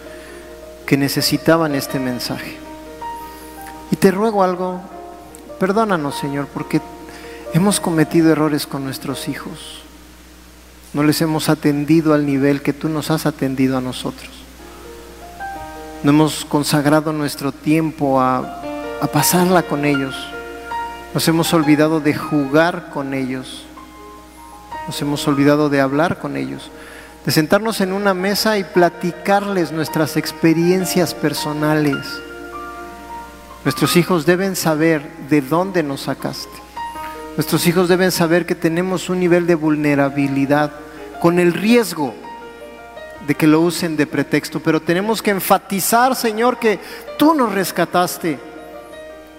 que 0.87 0.97
necesitaban 0.97 1.75
este 1.75 1.99
mensaje. 1.99 2.57
Y 3.91 3.97
te 3.97 4.11
ruego 4.11 4.43
algo, 4.43 4.81
perdónanos 5.59 6.19
Señor, 6.19 6.49
porque 6.53 6.81
hemos 7.55 7.81
cometido 7.81 8.31
errores 8.31 8.67
con 8.67 8.85
nuestros 8.85 9.29
hijos. 9.29 9.83
No 10.93 11.03
les 11.03 11.23
hemos 11.23 11.49
atendido 11.49 12.13
al 12.13 12.27
nivel 12.27 12.61
que 12.61 12.75
tú 12.75 12.91
nos 12.91 13.11
has 13.11 13.25
atendido 13.25 13.79
a 13.79 13.81
nosotros. 13.81 14.31
No 16.03 16.11
hemos 16.11 16.45
consagrado 16.45 17.13
nuestro 17.13 17.53
tiempo 17.53 18.21
a, 18.21 18.63
a 19.01 19.07
pasarla 19.07 19.63
con 19.63 19.87
ellos. 19.87 20.32
Nos 21.15 21.29
hemos 21.29 21.53
olvidado 21.53 22.01
de 22.01 22.15
jugar 22.15 22.89
con 22.91 23.13
ellos. 23.13 23.67
Nos 24.87 25.01
hemos 25.03 25.29
olvidado 25.29 25.69
de 25.69 25.81
hablar 25.81 26.19
con 26.19 26.37
ellos. 26.37 26.71
De 27.27 27.33
sentarnos 27.33 27.83
en 27.83 27.93
una 27.93 28.15
mesa 28.15 28.57
y 28.57 28.65
platicarles 28.65 29.73
nuestras 29.73 30.17
experiencias 30.17 31.15
personales. 31.15 31.99
Nuestros 33.63 33.97
hijos 33.97 34.25
deben 34.25 34.57
saber 34.57 35.03
de 35.29 35.43
dónde 35.43 35.83
nos 35.83 36.01
sacaste. 36.03 36.49
Nuestros 37.37 37.67
hijos 37.67 37.89
deben 37.89 38.11
saber 38.11 38.47
que 38.47 38.55
tenemos 38.55 39.11
un 39.11 39.21
nivel 39.21 39.47
de 39.47 39.55
vulnerabilidad 39.55 40.73
con 41.21 41.39
el 41.39 41.53
riesgo 41.53 42.15
de 43.27 43.35
que 43.35 43.47
lo 43.47 43.61
usen 43.61 43.97
de 43.97 44.07
pretexto, 44.07 44.61
pero 44.61 44.81
tenemos 44.81 45.23
que 45.23 45.31
enfatizar, 45.31 46.17
Señor, 46.17 46.59
que 46.59 46.81
tú 47.19 47.35
nos 47.35 47.53
rescataste, 47.53 48.39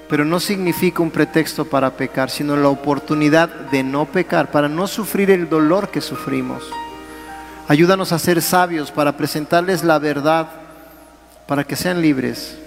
pero 0.09 0.25
no 0.25 0.39
significa 0.39 1.01
un 1.01 1.11
pretexto 1.11 1.65
para 1.65 1.91
pecar, 1.91 2.29
sino 2.29 2.55
la 2.55 2.69
oportunidad 2.69 3.49
de 3.71 3.83
no 3.83 4.05
pecar, 4.05 4.51
para 4.51 4.69
no 4.69 4.87
sufrir 4.87 5.31
el 5.31 5.49
dolor 5.49 5.89
que 5.89 6.01
sufrimos. 6.01 6.63
Ayúdanos 7.67 8.11
a 8.11 8.19
ser 8.19 8.41
sabios 8.41 8.91
para 8.91 9.15
presentarles 9.15 9.83
la 9.83 9.97
verdad, 9.97 10.47
para 11.47 11.63
que 11.63 11.75
sean 11.75 12.01
libres. 12.01 12.57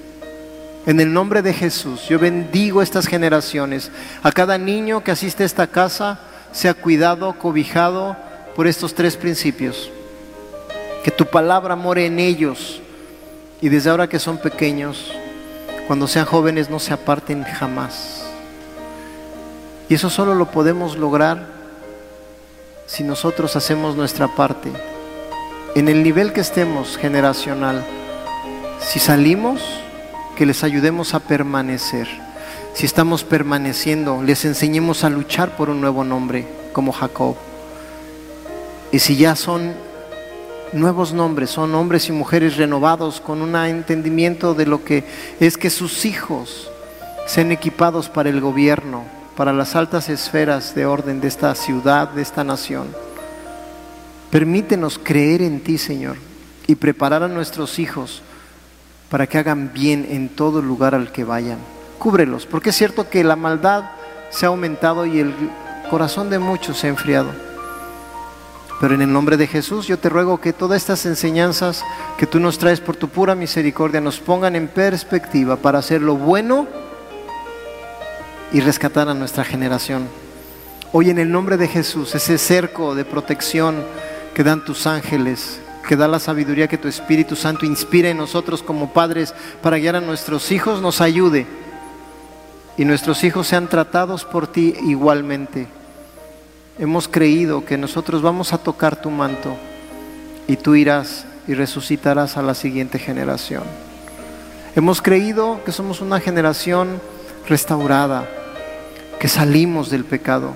En 0.87 1.01
el 1.01 1.13
nombre 1.13 1.43
de 1.43 1.53
Jesús, 1.53 2.09
yo 2.09 2.19
bendigo 2.19 2.81
estas 2.81 3.07
generaciones. 3.07 3.91
A 4.23 4.33
cada 4.33 4.57
niño 4.57 5.03
que 5.03 5.11
asiste 5.11 5.43
a 5.43 5.47
esta 5.47 5.67
casa, 5.67 6.21
sea 6.53 6.75
cuidado, 6.75 7.35
cobijado 7.39 8.17
por 8.55 8.67
estos 8.67 8.95
tres 8.95 9.17
principios. 9.17 9.91
Que 11.05 11.11
tu 11.11 11.27
palabra 11.27 11.77
more 11.77 12.07
en 12.07 12.19
ellos 12.19 12.81
y 13.61 13.69
desde 13.69 13.91
ahora 13.91 14.09
que 14.09 14.19
son 14.19 14.39
pequeños, 14.39 15.13
cuando 15.87 16.09
sean 16.09 16.27
jóvenes 16.27 16.69
no 16.71 16.79
se 16.79 16.93
aparten 16.93 17.45
jamás. 17.45 18.25
Y 19.89 19.95
eso 19.95 20.11
solo 20.11 20.35
lo 20.35 20.51
podemos 20.51 20.97
lograr 20.97 21.47
si 22.87 23.05
nosotros 23.05 23.57
hacemos 23.57 23.97
nuestra 23.97 24.29
parte, 24.29 24.73
en 25.75 25.89
el 25.89 26.03
nivel 26.03 26.33
que 26.33 26.41
estemos 26.41 26.97
generacional, 26.97 27.85
si 28.81 28.99
salimos, 28.99 29.61
que 30.37 30.47
les 30.47 30.65
ayudemos 30.65 31.15
a 31.15 31.21
permanecer. 31.21 32.09
Si 32.75 32.85
estamos 32.85 33.25
permaneciendo, 33.25 34.23
les 34.23 34.45
enseñemos 34.45 35.03
a 35.03 35.11
luchar 35.11 35.57
por 35.57 35.71
un 35.71 35.81
nuevo 35.81 36.05
nombre, 36.05 36.47
como 36.73 36.93
Jacob. 36.93 37.37
Y 38.93 38.99
si 38.99 39.17
ya 39.17 39.35
son 39.35 39.75
nuevos 40.73 41.13
nombres, 41.13 41.51
son 41.51 41.75
hombres 41.75 42.09
y 42.09 42.13
mujeres 42.13 42.57
renovados 42.57 43.21
con 43.21 43.43
un 43.43 43.57
entendimiento 43.57 44.55
de 44.55 44.67
lo 44.67 44.85
que 44.85 45.05
es 45.41 45.57
que 45.57 45.71
sus 45.71 46.05
hijos 46.05 46.71
sean 47.27 47.53
equipados 47.53 48.09
para 48.09 48.29
el 48.29 48.41
gobierno, 48.41 49.05
para 49.37 49.53
las 49.53 49.77
altas 49.77 50.09
esferas 50.09 50.75
de 50.75 50.87
orden 50.87 51.21
de 51.21 51.29
esta 51.29 51.55
ciudad, 51.55 52.09
de 52.11 52.23
esta 52.23 52.45
nación. 52.45 52.89
Permítenos 54.31 55.01
creer 55.03 55.43
en 55.43 55.61
ti, 55.61 55.79
Señor, 55.79 56.17
y 56.67 56.75
preparar 56.75 57.23
a 57.23 57.29
nuestros 57.29 57.79
hijos 57.79 58.23
para 59.11 59.27
que 59.27 59.39
hagan 59.39 59.73
bien 59.73 60.07
en 60.11 60.29
todo 60.29 60.63
lugar 60.63 60.95
al 60.95 61.13
que 61.13 61.25
vayan. 61.25 61.59
Cúbrelos, 61.99 62.47
porque 62.47 62.71
es 62.71 62.77
cierto 62.77 63.09
que 63.09 63.25
la 63.25 63.37
maldad 63.37 63.85
se 64.31 64.47
ha 64.47 64.49
aumentado 64.49 65.07
y 65.07 65.21
el 65.21 65.33
corazón 65.91 66.31
de 66.31 66.39
muchos 66.39 66.79
se 66.79 66.89
ha 66.89 66.91
enfriado. 66.91 67.31
Pero 68.81 68.95
en 68.95 69.03
el 69.03 69.13
nombre 69.13 69.37
de 69.37 69.47
Jesús 69.47 69.87
yo 69.87 69.99
te 69.99 70.09
ruego 70.09 70.41
que 70.41 70.53
todas 70.53 70.83
estas 70.83 71.07
enseñanzas 71.07 71.83
que 72.19 72.27
tú 72.27 72.39
nos 72.41 72.59
traes 72.59 72.81
por 72.81 72.97
tu 72.97 73.09
pura 73.09 73.35
misericordia 73.35 74.01
nos 74.01 74.21
pongan 74.21 74.55
en 74.55 74.69
perspectiva 74.69 75.57
para 75.57 75.79
hacer 75.79 76.03
lo 76.03 76.17
bueno 76.17 76.67
y 78.53 78.61
rescatar 78.61 79.09
a 79.09 79.15
nuestra 79.15 79.45
generación. 79.45 80.09
Hoy 80.93 81.11
en 81.11 81.19
el 81.19 81.33
nombre 81.33 81.57
de 81.57 81.69
Jesús, 81.69 82.15
ese 82.15 82.39
cerco 82.39 82.95
de 82.95 83.05
protección 83.05 83.83
que 84.35 84.45
dan 84.45 84.65
tus 84.65 84.87
ángeles, 84.87 85.61
que 85.89 85.97
da 85.97 86.07
la 86.07 86.19
sabiduría 86.19 86.69
que 86.69 86.79
tu 86.79 86.89
Espíritu 86.89 87.35
Santo 87.35 87.65
inspira 87.65 88.11
en 88.11 88.19
nosotros 88.19 88.63
como 88.63 88.93
padres 88.93 89.35
para 89.63 89.79
guiar 89.79 89.97
a 89.97 90.01
nuestros 90.01 90.53
hijos, 90.53 90.83
nos 90.83 91.01
ayude 91.01 91.47
y 92.77 92.85
nuestros 92.85 93.25
hijos 93.25 93.47
sean 93.47 93.69
tratados 93.69 94.25
por 94.25 94.47
ti 94.47 94.75
igualmente. 94.83 95.67
Hemos 96.79 97.09
creído 97.09 97.65
que 97.65 97.79
nosotros 97.79 98.21
vamos 98.21 98.53
a 98.53 98.59
tocar 98.59 99.01
tu 99.01 99.11
manto 99.11 99.57
y 100.47 100.57
tú 100.57 100.75
irás 100.75 101.25
y 101.49 101.55
resucitarás 101.55 102.37
a 102.37 102.43
la 102.43 102.53
siguiente 102.53 102.99
generación. 102.99 103.63
Hemos 104.75 105.01
creído 105.01 105.65
que 105.65 105.73
somos 105.73 106.03
una 106.03 106.21
generación 106.21 107.01
restaurada, 107.49 108.29
que 109.19 109.27
salimos 109.27 109.89
del 109.89 110.05
pecado, 110.05 110.53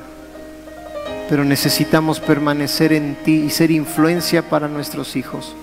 pero 1.30 1.42
necesitamos 1.42 2.20
permanecer 2.20 2.92
en 2.92 3.14
ti 3.24 3.44
y 3.46 3.48
ser 3.48 3.70
influencia 3.70 4.46
para 4.50 4.68
nuestros 4.68 5.16
hijos. 5.16 5.56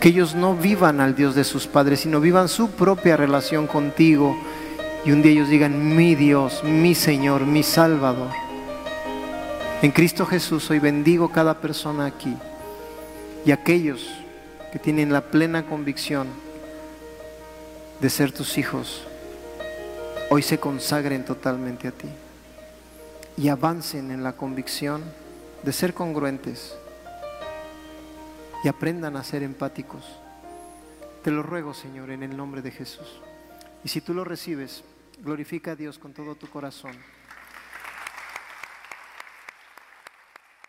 Que 0.00 0.08
ellos 0.08 0.34
no 0.34 0.56
vivan 0.56 1.00
al 1.00 1.14
Dios 1.14 1.36
de 1.36 1.44
sus 1.44 1.68
padres, 1.68 2.00
sino 2.00 2.20
vivan 2.20 2.48
su 2.48 2.70
propia 2.70 3.16
relación 3.16 3.68
contigo 3.68 4.36
y 5.04 5.12
un 5.12 5.22
día 5.22 5.30
ellos 5.30 5.48
digan, 5.48 5.94
mi 5.94 6.16
Dios, 6.16 6.64
mi 6.64 6.96
Señor, 6.96 7.46
mi 7.46 7.62
Salvador. 7.62 8.49
En 9.82 9.92
Cristo 9.92 10.26
Jesús 10.26 10.70
hoy 10.70 10.78
bendigo 10.78 11.30
cada 11.30 11.58
persona 11.58 12.04
aquí 12.04 12.36
y 13.46 13.50
aquellos 13.50 14.10
que 14.72 14.78
tienen 14.78 15.10
la 15.10 15.22
plena 15.22 15.64
convicción 15.64 16.28
de 17.98 18.10
ser 18.10 18.30
tus 18.30 18.58
hijos 18.58 19.06
hoy 20.28 20.42
se 20.42 20.60
consagren 20.60 21.24
totalmente 21.24 21.88
a 21.88 21.92
ti 21.92 22.08
y 23.38 23.48
avancen 23.48 24.10
en 24.10 24.22
la 24.22 24.34
convicción 24.34 25.02
de 25.62 25.72
ser 25.72 25.94
congruentes 25.94 26.76
y 28.62 28.68
aprendan 28.68 29.16
a 29.16 29.24
ser 29.24 29.42
empáticos. 29.42 30.04
Te 31.24 31.30
lo 31.30 31.42
ruego, 31.42 31.72
Señor, 31.72 32.10
en 32.10 32.22
el 32.22 32.36
nombre 32.36 32.60
de 32.60 32.70
Jesús. 32.70 33.22
Y 33.82 33.88
si 33.88 34.02
tú 34.02 34.12
lo 34.12 34.24
recibes, 34.24 34.84
glorifica 35.22 35.72
a 35.72 35.76
Dios 35.76 35.98
con 35.98 36.12
todo 36.12 36.34
tu 36.34 36.50
corazón. 36.50 36.92